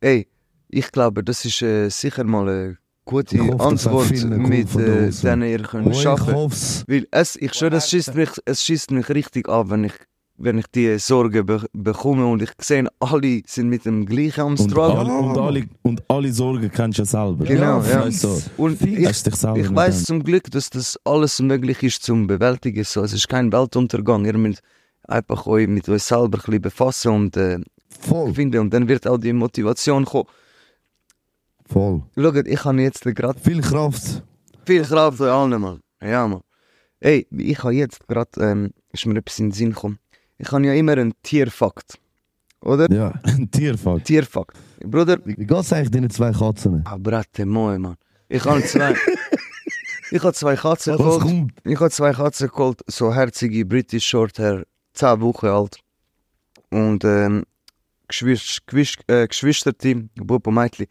Ey, 0.00 0.26
ich 0.68 0.90
glaube, 0.90 1.22
das 1.22 1.44
ist 1.44 1.62
äh, 1.62 1.88
sicher 1.88 2.24
mal 2.24 2.48
eine 2.48 2.78
gute 3.04 3.36
Ich 3.36 3.42
hoffe, 3.42 3.64
Antwort, 3.64 4.10
mit 4.10 4.74
äh, 4.76 5.10
denen 5.10 5.42
ihr 5.42 5.62
könnt 5.62 5.86
Oh, 5.88 5.90
ich 5.90 6.06
arbeiten 6.06 6.32
hoffe 6.34 6.54
es. 6.54 6.84
Weil 6.88 7.06
es, 7.10 7.36
ich 7.36 7.52
schwöre, 7.54 7.76
es 7.76 7.90
schießt 7.90 8.14
mich, 8.14 8.30
es 8.44 8.62
schießt 8.64 8.90
mich 8.92 9.08
richtig 9.10 9.48
an, 9.48 9.70
wenn 9.70 9.84
ich, 9.84 9.94
wenn 10.42 10.58
ich 10.58 10.66
die 10.68 10.98
Sorgen 10.98 11.44
be 11.46 11.66
bekomme 11.72 12.26
und 12.26 12.40
ich 12.42 12.50
sehe, 12.60 12.86
alle 12.98 13.42
sind 13.46 13.68
mit 13.68 13.84
dem 13.84 14.06
gleichen 14.06 14.40
am 14.40 14.46
Und, 14.52 14.58
Struggle. 14.70 14.98
alle, 14.98 15.12
und, 15.12 15.38
alle, 15.38 15.64
und 15.82 16.02
alle 16.08 16.32
Sorgen 16.32 16.70
kennst 16.70 16.98
du 16.98 17.02
ja 17.02 17.06
selber. 17.06 17.44
Genau, 17.44 17.80
ja. 17.82 18.04
Weißt 18.06 18.24
du, 18.24 18.40
Und 18.56 18.80
ich, 18.82 18.98
ich 18.98 19.74
weiß 19.74 20.04
zum 20.04 20.22
Glück, 20.24 20.50
dass 20.50 20.70
das 20.70 20.98
alles 21.04 21.40
möglich 21.40 21.82
ist 21.82 22.02
zum 22.02 22.26
bewältigen. 22.26 22.84
So, 22.84 23.02
es 23.02 23.12
ist 23.12 23.28
kein 23.28 23.52
Weltuntergang. 23.52 24.24
Ihr 24.24 24.38
müsst 24.38 24.62
einfach 25.06 25.46
euch 25.46 25.68
mit 25.68 25.88
euch 25.88 26.02
selber 26.02 26.38
ein 26.38 26.42
bisschen 26.44 26.62
befassen 26.62 27.12
und 27.12 27.36
äh, 27.36 27.58
Voll. 28.00 28.32
finden. 28.34 28.58
Und 28.60 28.72
dann 28.74 28.88
wird 28.88 29.06
auch 29.06 29.18
die 29.18 29.32
Motivation 29.32 30.04
kommen. 30.04 30.26
Voll. 31.66 32.02
Schaut, 32.16 32.46
ich 32.46 32.64
habe 32.64 32.82
jetzt 32.82 33.04
gerade 33.04 33.38
Viel 33.38 33.60
Kraft. 33.60 34.22
viel 34.64 34.82
Kraft 34.82 35.20
euch 35.20 35.30
allen, 35.30 35.60
Mann. 35.60 35.80
Ja, 36.02 36.26
Mann. 36.26 36.40
Ey, 37.00 37.26
ich 37.30 37.62
habe 37.62 37.74
jetzt 37.74 38.06
gerade, 38.08 38.30
ähm, 38.40 38.70
ist 38.92 39.06
mir 39.06 39.16
etwas 39.18 39.38
in 39.38 39.46
den 39.46 39.52
Sinn 39.52 39.70
gekommen. 39.70 39.98
Ich 40.40 40.50
habe 40.52 40.64
ja 40.66 40.72
immer 40.74 40.92
einen 40.92 41.12
Tierfakt. 41.22 41.98
Oder? 42.62 42.90
Ja. 42.90 43.12
Ein 43.24 43.50
Tierfakt. 43.50 44.04
Tierfakt. 44.06 44.56
Bruder, 44.84 45.18
Wie 45.24 45.34
geht 45.34 45.50
es 45.50 45.72
eigentlich 45.72 45.90
deinen 45.90 46.10
zwei 46.10 46.32
Katzen? 46.32 46.82
ah, 46.86 46.96
Bratte, 46.98 47.44
moi, 47.46 47.78
Mann. 47.78 47.96
Ich 48.28 48.44
habe 48.44 48.62
zwei. 48.64 48.94
ich 50.10 50.22
habe 50.22 50.32
zwei 50.32 50.56
Katzen 50.56 50.94
Was 50.94 50.98
geholt. 50.98 51.22
kommt? 51.22 51.52
Ich 51.64 51.78
habe 51.78 51.90
zwei 51.90 52.12
Katzen 52.12 52.48
geholt, 52.48 52.80
so 52.86 53.12
herzige 53.14 53.64
British 53.66 54.06
Shorthair, 54.06 54.64
10 54.94 55.20
Wochen 55.20 55.46
alt. 55.46 55.76
Und 56.70 57.04
ähm, 57.04 57.44
Geschwister, 58.10 58.60
Geschwister, 58.66 59.22
äh, 59.22 59.26
Geschwisterte, 59.28 60.08
Bub 60.16 60.46
Mädchen. 60.48 60.86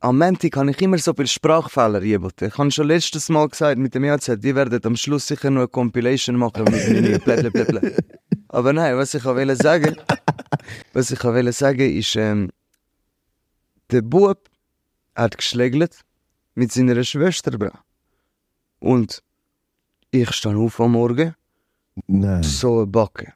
Am 0.00 0.18
Montag 0.18 0.56
habe 0.56 0.70
ich 0.70 0.80
immer 0.82 0.98
so 0.98 1.14
viele 1.14 1.28
Sprachfehler 1.28 2.02
jemand. 2.02 2.40
Ich 2.42 2.58
habe 2.58 2.70
schon 2.70 2.88
letztes 2.88 3.28
Mal 3.28 3.48
gesagt 3.48 3.78
mit 3.78 3.94
dem 3.94 4.04
EAZ, 4.04 4.32
die 4.38 4.54
werden 4.54 4.80
am 4.84 4.96
Schluss 4.96 5.26
sicher 5.26 5.50
noch 5.50 5.62
eine 5.62 5.68
Compilation 5.68 6.36
machen 6.36 6.64
mit 6.64 6.88
meinen 6.88 7.20
Blättle, 7.20 7.50
Blättle. 7.50 7.96
Aber 8.48 8.72
nein, 8.72 8.96
was 8.96 9.14
ich 9.14 9.24
wollte 9.24 9.56
sagen, 9.56 9.96
was 10.92 11.10
ich 11.10 11.22
wollte 11.24 11.52
sagen 11.52 11.96
ist, 11.98 12.16
ähm, 12.16 12.50
der 13.90 14.02
Bub 14.02 14.48
hat 15.14 15.36
geschlägelt 15.38 16.00
mit 16.54 16.70
seiner 16.72 17.02
Schwester, 17.04 17.52
bra. 17.56 17.72
Und 18.80 19.22
ich 20.10 20.30
stand 20.32 20.56
auf 20.56 20.80
am 20.80 20.92
Morgen, 20.92 21.34
Nein. 22.06 22.42
so 22.42 22.78
eine 22.78 22.86
Backe. 22.86 23.32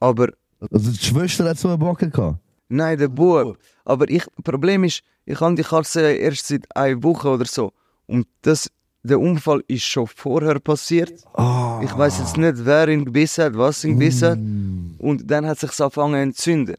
Aber 0.00 0.28
Also 0.70 0.90
die 0.92 0.98
Schwester 1.04 1.48
hat 1.48 1.58
so 1.58 1.68
eine 1.68 1.78
Backe 1.78 2.10
gehabt? 2.10 2.38
Nein, 2.70 2.98
der 2.98 3.08
Bub. 3.08 3.58
Aber 3.84 4.08
ich, 4.08 4.24
Problem 4.44 4.84
ist, 4.84 5.02
ich 5.26 5.40
habe 5.40 5.54
die 5.54 5.62
Katze 5.62 6.12
erst 6.12 6.46
seit 6.46 6.64
einer 6.76 7.02
Woche 7.02 7.28
oder 7.28 7.44
so. 7.44 7.72
Und 8.06 8.26
das, 8.42 8.70
der 9.02 9.18
Unfall 9.18 9.62
ist 9.66 9.84
schon 9.84 10.06
vorher 10.06 10.60
passiert. 10.60 11.24
Ah. 11.34 11.80
Ich 11.82 11.96
weiß 11.96 12.18
jetzt 12.18 12.36
nicht, 12.36 12.64
wer 12.64 12.88
ihn 12.88 13.04
gebissen 13.04 13.44
hat, 13.44 13.56
was 13.56 13.84
ihn 13.84 13.98
gebissen 13.98 14.28
hat. 14.28 14.38
Mm. 14.38 14.94
Und 14.98 15.30
dann 15.30 15.46
hat 15.46 15.58
sich 15.58 15.70
angefangen 15.80 16.14
zu 16.32 16.50
entzünden. 16.50 16.76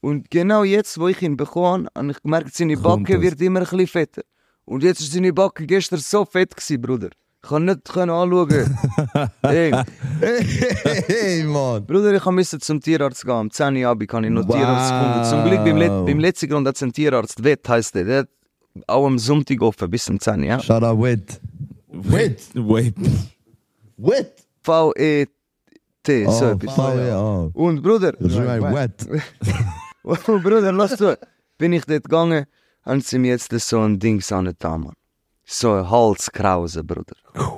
Und 0.00 0.30
genau 0.30 0.64
jetzt, 0.64 0.98
wo 0.98 1.08
ich 1.08 1.20
ihn 1.22 1.36
bekommen 1.36 1.86
habe, 1.86 2.00
habe 2.00 2.10
ich 2.12 2.22
gemerkt, 2.22 2.54
seine 2.54 2.76
Backe 2.76 3.20
wird 3.20 3.40
immer 3.40 3.60
ein 3.60 3.64
bisschen 3.64 3.86
fetter. 3.86 4.22
Und 4.64 4.82
jetzt 4.82 5.00
ist 5.00 5.12
seine 5.12 5.32
Backe 5.32 5.66
gestern 5.66 5.98
so 5.98 6.24
fett 6.24 6.56
gewesen, 6.56 6.80
Bruder. 6.80 7.10
Ich 7.44 7.48
kann 7.48 7.64
nicht 7.64 7.84
können 7.84 8.10
anschauen. 8.10 8.78
hey, 9.42 9.72
Hey, 10.20 11.42
Mann. 11.44 11.84
Bruder, 11.84 12.14
ich 12.14 12.24
musste 12.26 12.58
zum 12.60 12.80
Tierarzt 12.80 13.24
gehen. 13.24 13.32
Am 13.34 13.50
10 13.50 13.76
Uhr 13.78 13.88
Abend 13.88 14.08
kann 14.08 14.22
ich 14.24 14.30
noch 14.30 14.46
Wow. 14.46 14.54
Tierarzt 14.56 14.92
gefunden. 14.92 15.24
Zum 15.24 15.44
Glück 15.50 15.64
beim, 15.64 15.76
Let 15.76 16.06
beim 16.06 16.18
letzten 16.20 16.48
Grund 16.48 16.68
hat 16.68 16.76
es 16.76 16.82
einen 16.82 16.92
Tierarzt. 16.92 17.42
Wett 17.42 17.68
heisst 17.68 17.94
der. 17.96 18.04
Der 18.04 18.18
hat 18.20 18.28
auch 18.86 19.06
am 19.06 19.18
Sonntag 19.18 19.60
offen 19.60 19.90
bis 19.90 20.04
zum 20.04 20.20
10 20.20 20.40
Uhr. 20.40 20.46
Ja? 20.46 20.60
Shout 20.60 20.82
out 20.84 21.02
Wet. 21.02 21.40
Wet. 21.88 22.40
Wait. 22.54 22.94
Wet. 23.96 24.32
V-E-T, 24.62 26.24
so 26.26 26.30
Oh, 26.46 26.50
etwas. 26.52 26.78
oh, 26.78 27.50
oh. 27.54 27.64
Und 27.64 27.82
Bruder, 27.82 28.12
Das 28.12 28.32
ist 28.32 28.38
right, 28.38 28.62
wet. 28.62 29.22
oh, 30.04 30.14
Bruder, 30.38 30.70
lass 30.72 30.96
zu. 30.96 31.18
Bin 31.58 31.72
ich 31.72 31.84
dort 31.84 32.04
gegangen, 32.04 32.46
haben 32.84 33.00
sie 33.00 33.18
mir 33.18 33.32
jetzt 33.32 33.50
so 33.68 33.80
ein 33.80 33.98
Ding 33.98 34.22
angetan, 34.30 34.82
Mann. 34.82 34.94
So 35.44 35.72
ein 35.72 35.90
Halskrause, 35.90 36.84
Bruder. 36.84 37.16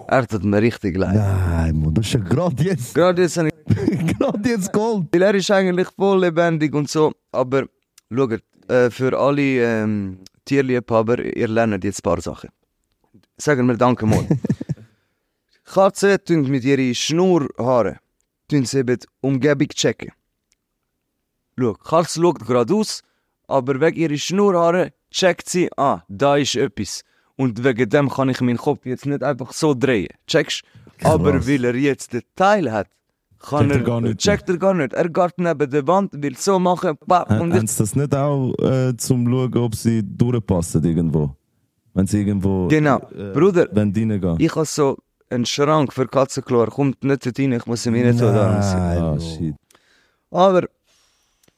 Er 0.08 0.26
tut 0.26 0.44
mir 0.44 0.60
richtig 0.62 0.96
leid. 0.96 1.14
Nein, 1.14 1.80
Mann, 1.80 1.94
das 1.94 2.06
ist 2.06 2.14
ja 2.14 2.20
gerade 2.20 2.62
jetzt. 2.62 2.94
Gerade 2.94 3.22
jetzt 3.22 3.36
gerade 4.18 4.48
jetzt 4.48 4.72
Gold. 4.72 5.08
Weil 5.12 5.22
er 5.22 5.34
ist 5.34 5.50
eigentlich 5.50 5.88
voll 5.96 6.20
lebendig 6.20 6.74
und 6.74 6.88
so, 6.88 7.12
aber 7.32 7.66
schaut, 8.10 8.42
äh, 8.68 8.90
für 8.90 9.18
alle 9.18 9.42
ähm, 9.42 10.18
Tierliebhaber, 10.44 11.18
ihr 11.36 11.48
lernt 11.48 11.84
jetzt 11.84 12.00
ein 12.00 12.02
paar 12.02 12.20
Sachen. 12.20 12.50
Sagen 13.36 13.66
wir 13.66 13.76
Danke 13.76 14.06
mal. 14.06 14.26
Katzen 15.64 16.18
tun 16.24 16.42
mit 16.50 16.64
ihren 16.64 16.94
Schnurrhaaren 16.94 17.98
tun 18.48 18.64
sie 18.64 18.84
die 18.84 18.98
Umgebung 19.20 19.68
checken. 19.68 20.12
Schau, 21.58 21.74
Katze 21.74 22.20
schaut 22.20 22.46
geradeaus, 22.46 23.02
aber 23.48 23.80
wegen 23.80 23.96
ihrer 23.96 24.16
Schnurrhaare 24.16 24.92
checkt 25.10 25.48
sie, 25.48 25.70
ah, 25.76 26.02
da 26.08 26.36
ist 26.36 26.56
etwas. 26.56 27.02
Und 27.36 27.64
wegen 27.64 27.88
dem 27.88 28.08
kann 28.08 28.28
ich 28.28 28.40
meinen 28.40 28.58
Kopf 28.58 28.86
jetzt 28.86 29.06
nicht 29.06 29.22
einfach 29.22 29.52
so 29.52 29.74
drehen. 29.74 30.08
Checkst? 30.26 30.62
Aber 31.02 31.32
Krass. 31.32 31.48
weil 31.48 31.64
er 31.64 31.74
jetzt 31.74 32.12
den 32.12 32.22
Teil 32.36 32.70
hat, 32.70 32.86
kann 33.40 33.68
Checkt 33.68 33.72
er 33.72 33.78
er, 33.80 33.84
gar 33.84 34.00
nicht 34.00 34.18
checkt 34.20 34.48
er 34.48 34.56
gar 34.56 34.74
nicht. 34.74 34.92
Er 34.94 35.08
geht 35.08 35.32
neben 35.38 35.70
der 35.70 35.86
Wand, 35.86 36.12
will 36.22 36.36
so 36.36 36.58
machen, 36.58 36.96
und 37.06 37.10
haben 37.52 37.66
sie 37.66 37.78
das 37.78 37.94
nicht 37.96 38.14
auch 38.14 38.54
äh, 38.60 38.96
zum 38.96 39.26
Schauen, 39.28 39.54
ob 39.56 39.74
sie 39.74 40.02
durchpassen 40.02 40.82
irgendwo? 40.84 41.34
Wenn 41.92 42.06
sie 42.06 42.20
irgendwo. 42.20 42.68
Genau. 42.68 42.98
Äh, 43.10 43.32
Bruder, 43.32 43.68
Wenn 43.72 43.92
die 43.92 44.04
reingehen. 44.04 44.36
ich 44.38 44.54
habe 44.54 44.64
so 44.66 44.96
einen 45.28 45.44
Schrank 45.46 45.92
für 45.92 46.06
Katzenklo, 46.06 46.62
er 46.62 46.68
kommt 46.70 47.02
nicht 47.04 47.26
rein, 47.38 47.52
ich 47.52 47.66
muss 47.66 47.84
ihn 47.86 47.94
rein 47.94 48.16
tun. 48.16 48.32
da. 48.32 48.52
Nein, 48.60 48.98
Ah, 49.02 49.10
Bro. 49.14 49.20
shit. 49.20 49.54
Aber, 50.30 50.62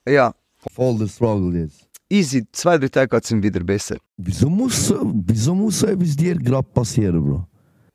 ja, 0.09 0.35
Voll 0.75 0.99
der 0.99 1.07
Struggle 1.09 1.61
jetzt. 1.61 1.86
Easy, 2.11 2.47
zwei, 2.53 2.79
drei 2.79 2.89
Tage 2.89 3.09
geht 3.09 3.25
es 3.25 3.31
ihm 3.31 3.43
wieder 3.43 3.61
besser. 3.65 3.97
Wieso 4.17 4.49
muss, 4.49 4.87
so- 4.89 5.13
wieso 5.27 5.55
muss 5.55 5.81
so 5.81 5.87
etwas 5.87 6.17
dir 6.17 6.37
gerade 6.37 6.69
passieren, 6.73 7.25
Bro? 7.25 7.47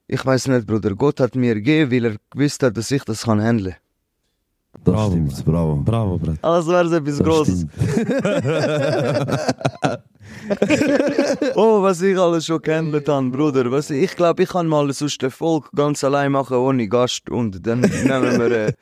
Ich 0.07 0.25
weiß 0.25 0.47
nicht, 0.49 0.67
Bruder, 0.67 0.93
Gott 0.95 1.19
hat 1.21 1.35
mir 1.35 1.55
gegeben, 1.55 1.91
weil 1.91 2.05
er 2.05 2.15
gewusst 2.29 2.61
hat, 2.63 2.75
dass 2.75 2.91
ich 2.91 3.03
das 3.03 3.23
kann 3.23 3.41
handeln. 3.41 3.75
Das 4.83 4.93
Bravo, 4.93 5.11
stimmt, 5.11 5.45
bravo. 5.45 5.75
Bravo, 5.83 6.17
Brett. 6.17 6.43
Alles 6.43 6.67
wäre 6.67 6.89
so 6.89 6.95
etwas 6.95 7.19
Grosses. 7.19 7.65
Oh, 11.55 11.81
was 11.81 12.01
ich 12.01 12.17
alles 12.17 12.45
schon 12.45 12.61
gehandelt 12.61 13.07
habe, 13.07 13.29
Bruder. 13.29 13.71
Was 13.71 13.89
ich 13.89 14.03
ich 14.03 14.15
glaube, 14.15 14.43
ich 14.43 14.49
kann 14.49 14.67
mal 14.67 14.91
sonst 14.93 15.21
den 15.21 15.31
Volk 15.31 15.69
ganz 15.75 16.03
allein 16.03 16.31
machen, 16.31 16.57
ohne 16.57 16.87
Gast. 16.87 17.29
Und 17.29 17.65
dann 17.65 17.81
nehmen 17.81 18.39
wir 18.39 18.51
äh, 18.51 18.73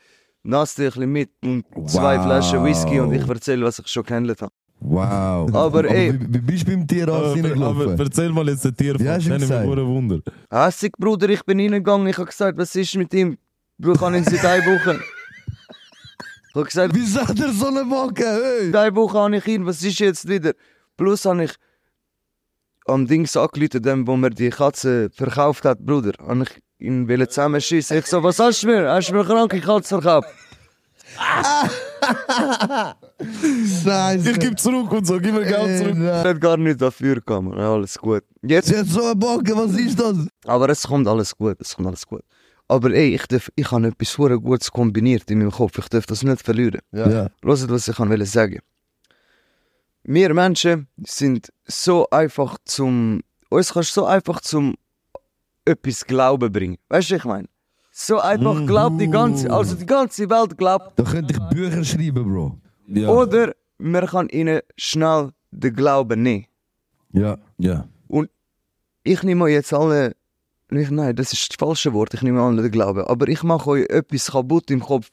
Nasstüchli 0.44 1.06
mit 1.06 1.32
und 1.44 1.66
zwei 1.90 2.18
Wow. 2.18 2.26
Flaschen 2.26 2.64
Whisky 2.64 3.00
und 3.00 3.14
ich 3.14 3.28
erzähle, 3.28 3.66
was 3.66 3.80
ich 3.80 3.88
schon 3.88 4.04
gehandelt 4.04 4.42
habe. 4.42 4.52
Wow. 4.82 5.54
Aber 5.54 5.84
ey- 5.86 6.14
wie, 6.14 6.34
wie 6.36 6.38
bist 6.40 6.66
du 6.68 6.72
beim 6.72 6.88
Tierarzt 6.88 7.38
Aber, 7.38 7.40
aber 7.40 7.50
reingelaufen? 7.50 8.00
erzähl 8.00 8.30
mal 8.32 8.48
jetzt 8.48 8.64
den 8.64 8.76
Tier 8.76 9.00
Wie 9.00 9.10
hast 9.10 9.26
du 9.26 9.30
Das 9.32 9.42
ist 9.44 9.50
gesagt? 9.50 9.68
mir 9.68 9.74
ein 9.78 9.86
Wunder. 9.88 10.20
Hässig, 10.50 10.94
Bruder, 10.98 11.30
ich 11.30 11.44
bin 11.44 11.60
reingegangen, 11.60 12.08
ich 12.08 12.18
habe 12.18 12.28
gesagt, 12.28 12.58
was 12.58 12.74
ist 12.76 12.96
mit 12.96 13.14
ihm? 13.14 13.38
Du 13.78 13.94
kann 13.94 14.16
ihn 14.16 14.24
seit 14.24 14.42
drei 14.44 14.60
Wochen. 14.60 15.00
Ich 16.50 16.56
habe 16.56 16.66
gesagt, 16.66 16.96
Wieso 16.96 17.28
hat 17.28 17.40
er 17.40 17.52
so 17.52 17.68
eine 17.68 17.86
Backe? 17.86 18.24
Hey? 18.26 18.72
drei 18.72 18.96
Wochen 18.96 19.18
habe 19.18 19.38
ich 19.38 19.48
ihn, 19.48 19.66
was 19.66 19.84
ist 19.84 20.00
jetzt 20.00 20.28
wieder? 20.28 20.54
Plus 20.98 21.26
habe 21.26 21.44
ich 21.44 21.52
am 22.88 23.06
Dings 23.06 23.38
angerufen, 23.38 23.82
dem, 23.82 24.08
wo 24.08 24.16
mir 24.18 24.30
die 24.32 24.50
Katze 24.50 25.10
verkauft 25.12 25.64
hat, 25.66 25.80
Bruder. 25.86 26.14
Habe 26.26 26.44
ich 26.44 26.86
ihn 26.88 27.08
wollen 27.08 27.28
zusammenschießen. 27.30 27.98
Ich 27.98 28.06
so, 28.08 28.24
was 28.24 28.40
hast 28.40 28.64
du 28.64 28.68
mir? 28.68 28.90
Hast 28.90 29.10
du 29.10 29.14
mir 29.14 29.20
eine 29.20 29.28
kranke 29.30 29.60
Katze 29.60 30.02
verkauft? 30.02 30.30
Scheiße. 33.84 34.32
Ich 34.32 34.40
gebe 34.40 34.56
zurück 34.56 34.92
und 34.92 35.06
so, 35.06 35.20
gib 35.20 35.34
mir 35.34 35.46
Geld 35.46 35.78
zurück. 35.80 35.98
Ich 35.98 36.10
hat 36.10 36.42
gar 36.42 36.58
nicht 36.58 36.82
dafür 36.82 37.16
gekommen. 37.16 37.58
Ja, 37.58 37.74
alles 37.74 37.98
gut. 37.98 38.24
Jetzt, 38.42 38.76
hat 38.76 38.88
so 38.88 39.04
eine 39.04 39.16
Backe, 39.16 39.56
was 39.56 39.74
ist 39.74 40.00
das? 40.00 40.28
aber 40.46 40.70
es 40.70 40.88
kommt 40.88 41.08
alles 41.08 41.36
gut, 41.36 41.58
es 41.60 41.76
kommt 41.76 41.88
alles 41.88 42.06
gut. 42.06 42.22
Aber 42.68 42.92
ey, 42.92 43.16
ich, 43.16 43.26
darf, 43.28 43.52
ich 43.56 43.72
habe 43.72 43.88
etwas 43.88 44.14
sehr 44.14 44.38
Gutes 44.38 44.72
kombiniert 44.72 45.30
in 45.32 45.40
meinem 45.40 45.52
Kopf. 45.52 45.78
Ich 45.80 45.90
darf 45.90 46.06
das 46.06 46.24
nicht 46.24 46.42
verlieren. 46.42 46.82
Ja. 46.92 47.08
Hört, 47.08 47.32
was 47.44 47.88
ich 47.88 47.96
kann 47.96 48.10
will 48.10 48.26
sagen. 48.26 48.60
Wir 50.04 50.34
Menschen 50.34 50.88
sind 50.98 51.52
so 51.66 52.08
einfach 52.10 52.58
zum. 52.66 53.22
Uns 53.50 53.74
kannst 53.74 53.98
du 53.98 54.02
so 54.02 54.06
einfach 54.06 54.42
zum 54.42 54.76
etwas 55.66 56.06
Glauben 56.06 56.52
bringen. 56.52 56.78
Weißt 56.90 57.10
du, 57.10 57.16
ich 57.16 57.26
meine? 57.26 57.48
So 58.02 58.18
einfach 58.18 58.66
glaubt 58.66 59.02
die 59.02 59.10
ganze, 59.10 59.52
also 59.52 59.76
die 59.76 59.86
ganze 59.86 60.30
Welt 60.30 60.58
glaubt. 60.58 60.98
Da 60.98 61.04
könnte 61.04 61.34
ich 61.34 61.40
Bücher 61.50 61.84
schreiben, 61.84 62.24
Bro. 62.32 62.58
Ja. 62.88 63.10
Oder 63.10 63.54
man 63.78 64.06
kann 64.06 64.30
ihnen 64.30 64.62
schnell 64.78 65.32
den 65.52 65.76
Glauben 65.76 66.24
nehmen. 66.24 66.46
Ja. 67.12 67.38
ja. 67.58 67.90
Ich 69.04 69.22
nehme 69.24 69.44
euch 69.44 69.54
jetzt 69.54 69.74
alle. 69.74 70.16
Nicht, 70.70 70.92
nein, 70.92 71.14
das 71.14 71.34
ist 71.34 71.50
das 71.50 71.58
falsche 71.60 71.92
Wort. 71.92 72.14
Ich 72.14 72.22
nehme 72.22 72.42
alle 72.42 72.62
den 72.62 72.72
Glauben. 72.72 73.04
Aber 73.04 73.28
ich 73.28 73.44
mache 73.44 73.70
euch 73.70 73.90
etwas 73.90 74.32
kaputt 74.32 74.72
im 74.72 74.80
Kopf. 74.80 75.10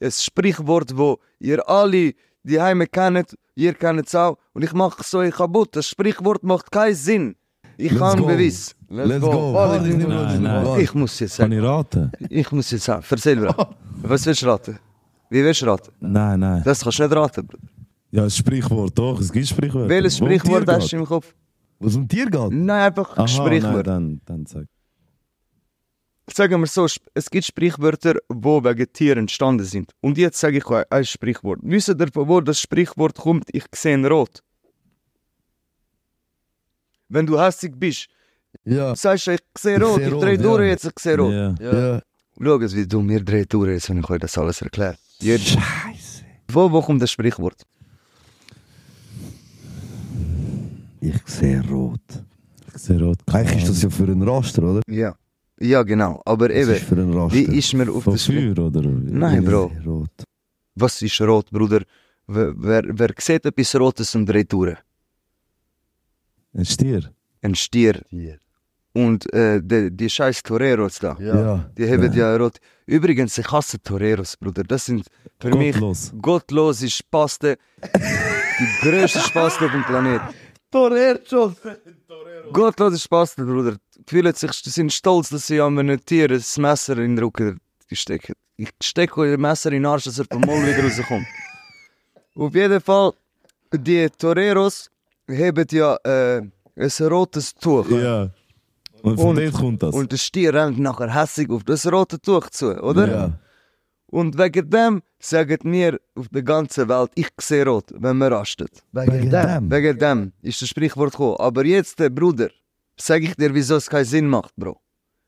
Ein 0.00 0.10
Sprichwort, 0.10 0.96
wo 0.96 1.18
ihr 1.40 1.68
alle 1.68 2.14
die 2.42 2.58
Heime 2.58 2.86
kennt, 2.86 3.36
ihr 3.54 3.74
kennt 3.74 4.06
es 4.06 4.14
auch. 4.14 4.38
Und 4.54 4.64
ich 4.64 4.72
mache 4.72 5.02
es 5.02 5.12
euch 5.12 5.34
kaputt. 5.34 5.76
Das 5.76 5.88
Sprichwort 5.88 6.42
macht 6.42 6.72
keinen 6.72 6.94
Sinn. 6.94 7.36
Ich 7.80 7.92
Let's 7.92 8.02
habe 8.02 8.20
go. 8.20 8.26
Beweis. 8.28 8.74
Let's 8.88 9.20
go. 9.20 9.52
Warte, 9.54 9.88
ich- 9.88 9.96
nein, 9.96 10.42
nein. 10.42 10.66
warte. 10.66 10.82
Ich 10.82 10.94
muss 10.94 11.18
jetzt 11.20 11.36
Kann 11.38 11.50
sagen. 11.50 11.60
ich 11.62 11.68
raten? 11.68 12.12
Ich 12.28 12.52
muss 12.52 12.70
jetzt 12.70 12.84
sagen. 12.84 13.04
Erzähl 13.08 13.36
mir. 13.36 13.54
Was 14.02 14.26
willst 14.26 14.42
du 14.42 14.46
raten? 14.46 14.78
Wie 15.30 15.42
willst 15.44 15.62
du 15.62 15.66
raten? 15.66 15.90
Nein, 16.00 16.40
nein. 16.40 16.62
Das 16.64 16.82
kannst 16.82 16.98
du 16.98 17.02
nicht 17.04 17.14
raten. 17.16 17.46
Bruder. 17.46 17.62
Ja, 18.10 18.24
ein 18.24 18.30
Sprichwort, 18.30 18.98
doch. 18.98 19.20
Es 19.20 19.32
gibt 19.32 19.46
Sprichwörter. 19.46 19.88
Welches 19.88 20.20
Wo 20.20 20.26
ein 20.26 20.38
Sprichwort 20.38 20.64
Tier 20.66 20.74
hast 20.74 20.92
du 20.92 20.96
im 20.96 21.04
Kopf? 21.06 21.34
Was 21.78 21.94
um 21.96 22.06
Tier 22.08 22.26
geht? 22.26 22.50
Nein, 22.50 22.70
einfach 22.82 23.16
Aha, 23.16 23.26
Sprichwort. 23.28 23.86
Nein, 23.86 24.20
dann, 24.26 24.44
dann 24.44 24.46
sag. 24.46 24.66
sagen 26.32 26.60
wir 26.60 26.66
so, 26.66 26.86
es 27.14 27.30
gibt 27.30 27.44
Sprichwörter, 27.46 28.14
die 28.30 28.44
wegen 28.64 28.92
Tieren 28.92 29.18
entstanden 29.20 29.64
sind. 29.64 29.92
Und 30.00 30.18
jetzt 30.18 30.38
sage 30.40 30.58
ich 30.58 30.66
euch 30.66 30.84
ein 30.90 31.04
Sprichwort. 31.04 31.60
Wisst 31.62 31.88
ihr, 31.88 31.96
von 32.12 32.28
wo 32.28 32.40
das 32.40 32.60
Sprichwort 32.60 33.16
kommt? 33.16 33.44
Ich 33.52 33.64
sehe 33.74 34.06
rot. 34.08 34.42
Wenn 37.10 37.26
du 37.26 37.38
hässig 37.38 37.72
bist, 37.76 38.06
Ja. 38.64 38.94
sagst 38.96 39.26
du, 39.26 39.32
ich 39.32 39.40
sehe 39.58 39.76
Ich 39.76 39.82
rot, 39.82 39.96
sehe 39.96 40.06
ich 40.06 40.12
rot, 40.14 40.22
drehe 40.22 40.38
durch, 40.38 40.66
jetzt 40.68 40.84
ich 40.84 40.98
sehe 40.98 41.18
rot. 41.18 41.32
Ja. 41.32 41.54
Ja. 41.60 42.02
Schau 42.42 42.58
es, 42.60 42.74
wie 42.74 42.86
du 42.86 43.00
mir 43.02 43.20
dreh 43.22 43.44
durch, 43.44 43.70
jetzt, 43.72 43.90
wenn 43.90 43.98
ich 43.98 44.08
euch 44.10 44.20
das 44.20 44.38
alles 44.38 44.62
erkläre. 44.62 44.96
Scheiße. 45.20 45.58
Wo, 46.52 46.70
wo 46.72 46.80
kommt 46.80 47.02
das 47.02 47.10
Sprichwort? 47.10 47.66
Ich 51.00 51.16
sehe 51.26 51.62
rot. 51.68 52.00
Ich 52.74 52.80
sehe 52.82 53.00
rot. 53.02 53.18
Eigentlich 53.26 53.62
ist 53.62 53.70
das 53.70 53.82
ja 53.82 53.90
für 53.90 54.04
einen 54.04 54.22
Raster, 54.22 54.62
oder? 54.62 54.80
Ja. 54.88 55.14
Ja, 55.58 55.82
genau. 55.82 56.22
Aber 56.24 56.48
Das 56.48 56.56
eben, 56.56 56.70
ist 56.72 56.84
für 56.84 56.94
einen 56.96 57.12
Raster. 57.12 57.36
wie 57.36 57.58
ist 57.58 57.74
mir 57.74 57.90
auf 57.90 58.04
Von 58.04 58.14
das? 58.14 58.24
Feuer, 58.24 58.58
oder? 58.58 58.82
Nein, 58.82 59.44
Bro. 59.44 59.72
Rot. 59.84 60.10
Was 60.74 61.02
ist 61.02 61.20
rot, 61.20 61.50
Bruder? 61.50 61.82
Wer, 62.26 62.52
wer, 62.56 62.82
wer 62.86 63.10
sieht 63.18 63.44
etwas 63.44 63.74
Rotes 63.76 64.14
und 64.14 64.26
dreht 64.26 64.52
durch? 64.52 64.76
Ein 66.54 66.64
Stier. 66.64 67.12
Ein 67.42 67.54
Stier. 67.54 68.02
Tier. 68.08 68.38
Und 68.92 69.32
äh, 69.32 69.60
die, 69.62 69.90
die 69.90 70.10
scheiß 70.10 70.42
Toreros 70.42 70.98
da. 70.98 71.16
Ja. 71.20 71.70
Die 71.76 71.88
haben 71.88 72.12
ja 72.12 72.36
rot. 72.36 72.58
Übrigens, 72.86 73.38
ich 73.38 73.50
hasse 73.50 73.80
Toreros, 73.80 74.36
Bruder. 74.36 74.64
Das 74.64 74.86
sind 74.86 75.06
für 75.38 75.50
Gottlos. 75.50 76.12
mich 76.12 76.22
gottlose 76.22 76.90
Spasten. 76.90 77.56
die 77.84 78.80
größte 78.80 79.20
Spasten 79.20 79.66
auf 79.66 79.72
dem 79.72 79.84
Planeten. 79.84 80.24
Toreros. 80.70 81.56
Gottloser 82.52 82.98
Spaß, 82.98 83.36
der 83.36 83.44
Bruder. 83.44 83.76
Fühlen 84.06 84.34
sich, 84.34 84.52
sie 84.52 84.70
sind 84.70 84.92
stolz, 84.92 85.28
dass 85.28 85.46
sie 85.46 85.60
an 85.60 85.78
einem 85.78 86.04
Tier 86.04 86.28
das 86.28 86.58
Messer 86.58 86.98
in 86.98 87.16
den 87.16 87.24
Rücken 87.24 87.60
stecken. 87.92 88.34
Ich 88.56 88.70
stecke 88.82 89.20
euch 89.20 89.30
das 89.30 89.40
Messer 89.40 89.68
in 89.70 89.82
den 89.82 89.86
Arsch, 89.86 90.04
dass 90.04 90.18
er 90.18 90.24
vom 90.30 90.40
Maul 90.42 90.66
wieder 90.66 90.82
rauskommt. 90.82 91.26
Auf 92.34 92.54
jeden 92.54 92.80
Fall, 92.80 93.12
die 93.72 94.08
Toreros 94.10 94.90
haben 95.30 95.66
ja 95.70 95.96
äh, 96.04 96.42
ein 96.76 97.06
rotes 97.08 97.54
Tuch. 97.54 97.88
Ja. 97.90 98.30
Und 99.02 99.18
von 99.18 99.36
dort 99.36 99.52
kommt 99.52 99.82
das. 99.82 99.94
Und 99.94 100.12
der 100.12 100.18
Stier 100.18 100.54
rennt 100.54 100.78
nachher 100.78 101.14
hässig 101.14 101.50
auf 101.50 101.64
das 101.64 101.90
rote 101.90 102.20
Tuch 102.20 102.50
zu, 102.50 102.76
oder? 102.82 103.08
Ja. 103.08 103.32
Und 104.06 104.36
wegen 104.36 104.68
dem 104.68 105.02
sagen 105.20 105.58
wir 105.72 106.00
auf 106.16 106.28
der 106.28 106.42
ganzen 106.42 106.88
Welt, 106.88 107.10
ich 107.14 107.28
sehe 107.40 107.64
rot, 107.64 107.92
wenn 107.96 108.18
man 108.18 108.32
rastet. 108.32 108.82
Wegen 108.92 109.30
dem. 109.30 109.70
Wegen 109.70 109.98
dem 109.98 110.32
ist 110.42 110.60
das 110.60 110.68
Sprichwort 110.68 111.12
gekommen. 111.12 111.36
Aber 111.38 111.64
jetzt, 111.64 111.98
der 112.00 112.10
Bruder, 112.10 112.50
sag 112.96 113.22
ich 113.22 113.36
dir, 113.36 113.54
wieso 113.54 113.76
es 113.76 113.88
keinen 113.88 114.04
Sinn 114.04 114.26
macht, 114.26 114.54
Bro. 114.56 114.80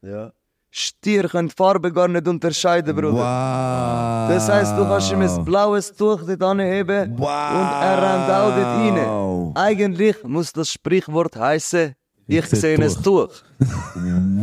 Ja. 0.03 0.33
Stier 0.75 1.29
können 1.29 1.49
die 1.49 1.55
Farbe 1.55 1.93
gar 1.93 2.09
nicht 2.09 2.27
unterscheiden, 2.27 2.97
Bruder. 2.97 3.13
Wow. 3.13 4.35
Das 4.35 4.49
heisst, 4.49 4.73
du 4.75 4.85
kannst 4.87 5.13
ihm 5.13 5.21
ein 5.21 5.45
blaues 5.45 5.93
Tuch 5.95 6.23
dort 6.27 6.43
anheben 6.43 7.13
Wow. 7.19 7.29
und 7.29 7.73
er 7.83 8.03
rennt 8.03 8.31
auch 8.31 8.57
dort 8.57 8.67
rein. 8.67 9.53
Eigentlich 9.55 10.25
muss 10.25 10.51
das 10.51 10.71
Sprichwort 10.73 11.37
heißen, 11.37 11.93
ich, 12.27 12.39
Ich 12.39 12.47
seh 12.47 12.57
sehe 12.57 12.79
ein 12.79 13.03
Tuch. 13.03 13.29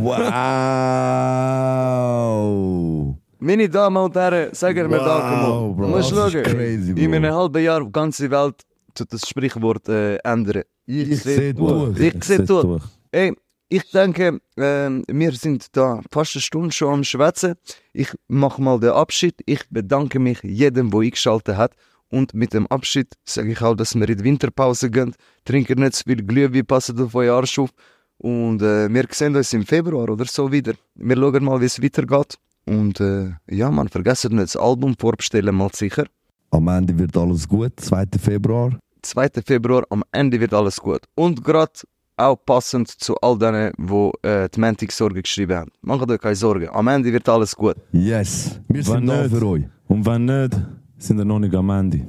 Wow. 2.20 3.14
Meine 3.40 3.68
Damen 3.68 3.96
und 3.96 4.14
Herren, 4.14 4.54
sagen 4.54 4.88
Wow, 4.90 4.98
mal. 5.00 5.74
Bro, 5.74 5.82
Du 5.82 5.88
musst 5.88 6.10
schauen. 6.10 6.42
crazy. 6.44 6.92
In 6.92 7.14
einem 7.14 7.34
halben 7.34 7.62
Jahr, 7.64 7.82
die 7.82 7.90
ganze 7.90 8.30
Welt 8.30 8.62
tut 8.94 9.12
das 9.12 9.22
Sprichwort 9.28 9.88
äh, 9.88 10.16
ändern. 10.18 10.62
Ich 10.86 11.22
seh 11.22 11.52
durch. 11.52 11.98
Ich 11.98 12.22
sehe 12.24 12.42
durch. 12.44 12.82
Ey, 13.10 13.32
ich 13.70 13.88
denke, 13.92 14.40
ähm, 14.56 15.04
wir 15.06 15.32
sind 15.32 15.68
da 15.76 16.00
fast 16.10 16.34
eine 16.34 16.42
Stunde 16.42 16.72
schon 16.72 16.92
am 16.92 17.04
Schwätzen. 17.04 17.54
Ich 17.92 18.12
mache 18.26 18.60
mal 18.60 18.80
den 18.80 18.90
Abschied. 18.90 19.36
Ich 19.46 19.62
bedanke 19.70 20.18
mich 20.18 20.42
jedem, 20.42 20.90
der 20.90 21.00
eingeschaltet 21.00 21.56
hat. 21.56 21.74
Und 22.10 22.34
mit 22.34 22.52
dem 22.52 22.66
Abschied 22.66 23.14
sage 23.24 23.52
ich 23.52 23.62
auch, 23.62 23.76
dass 23.76 23.94
wir 23.94 24.08
in 24.08 24.18
die 24.18 24.24
Winterpause 24.24 24.90
gehen. 24.90 25.14
Trinken 25.44 25.80
nicht 25.80 25.94
zu 25.94 26.04
viel 26.04 26.22
Glühwein, 26.24 26.66
passen 26.66 27.00
auf 27.00 27.14
euren 27.14 27.36
Arsch 27.36 27.60
auf. 27.60 27.70
Und 28.18 28.60
äh, 28.60 28.92
wir 28.92 29.06
sehen 29.12 29.36
uns 29.36 29.52
im 29.52 29.64
Februar 29.64 30.08
oder 30.08 30.24
so 30.24 30.50
wieder. 30.50 30.74
Wir 30.96 31.16
schauen 31.16 31.44
mal, 31.44 31.60
wie 31.60 31.66
es 31.66 31.80
weitergeht. 31.80 32.38
Und 32.66 32.98
äh, 33.00 33.30
ja, 33.48 33.70
man, 33.70 33.88
vergessen 33.88 34.32
nicht 34.34 34.54
das 34.54 34.56
Album 34.56 34.96
vorbestellen, 34.98 35.54
mal 35.54 35.70
sicher. 35.72 36.06
Am 36.50 36.66
Ende 36.66 36.98
wird 36.98 37.16
alles 37.16 37.48
gut. 37.48 37.78
2. 37.78 38.06
Februar. 38.20 38.76
2. 39.02 39.28
Februar, 39.46 39.84
am 39.90 40.02
Ende 40.10 40.40
wird 40.40 40.52
alles 40.52 40.78
gut. 40.80 41.02
Und 41.14 41.44
gerade 41.44 41.72
auch 42.20 42.36
passend 42.36 42.88
zu 42.88 43.16
all 43.16 43.38
denen, 43.38 43.72
die 43.78 44.28
äh, 44.28 44.48
die 44.48 44.60
Mantic-Sorge 44.60 45.22
geschrieben 45.22 45.56
haben. 45.56 45.70
Macht 45.82 46.10
euch 46.10 46.20
keine 46.20 46.34
Sorgen, 46.34 46.68
am 46.68 46.88
Ende 46.88 47.12
wird 47.12 47.28
alles 47.28 47.54
gut. 47.56 47.76
Yes. 47.92 48.60
Wir 48.68 48.82
sind 48.82 49.06
da 49.06 49.22
nicht? 49.22 49.34
für 49.34 49.46
euch. 49.46 49.64
Und 49.88 50.06
wenn 50.06 50.24
nicht, 50.26 50.56
sind 50.98 51.18
wir 51.18 51.24
noch 51.24 51.38
nicht 51.38 51.54
am 51.54 51.70
Ende. 51.70 52.06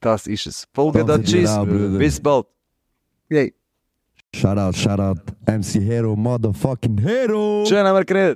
Das 0.00 0.26
ist 0.26 0.46
es. 0.46 0.66
Folge 0.74 1.04
da, 1.04 1.18
tschüss. 1.18 1.54
Bruder. 1.54 1.98
Bis 1.98 2.20
bald. 2.20 2.46
Yay. 3.30 3.54
Shout 4.34 4.58
out, 4.58 4.76
shout 4.76 5.00
out. 5.00 5.18
MC 5.46 5.80
Hero, 5.80 6.16
motherfucking 6.16 6.98
Hero. 6.98 7.64
Schön 7.66 7.86
haben 7.86 7.96
wir 7.96 8.04
geredet. 8.04 8.32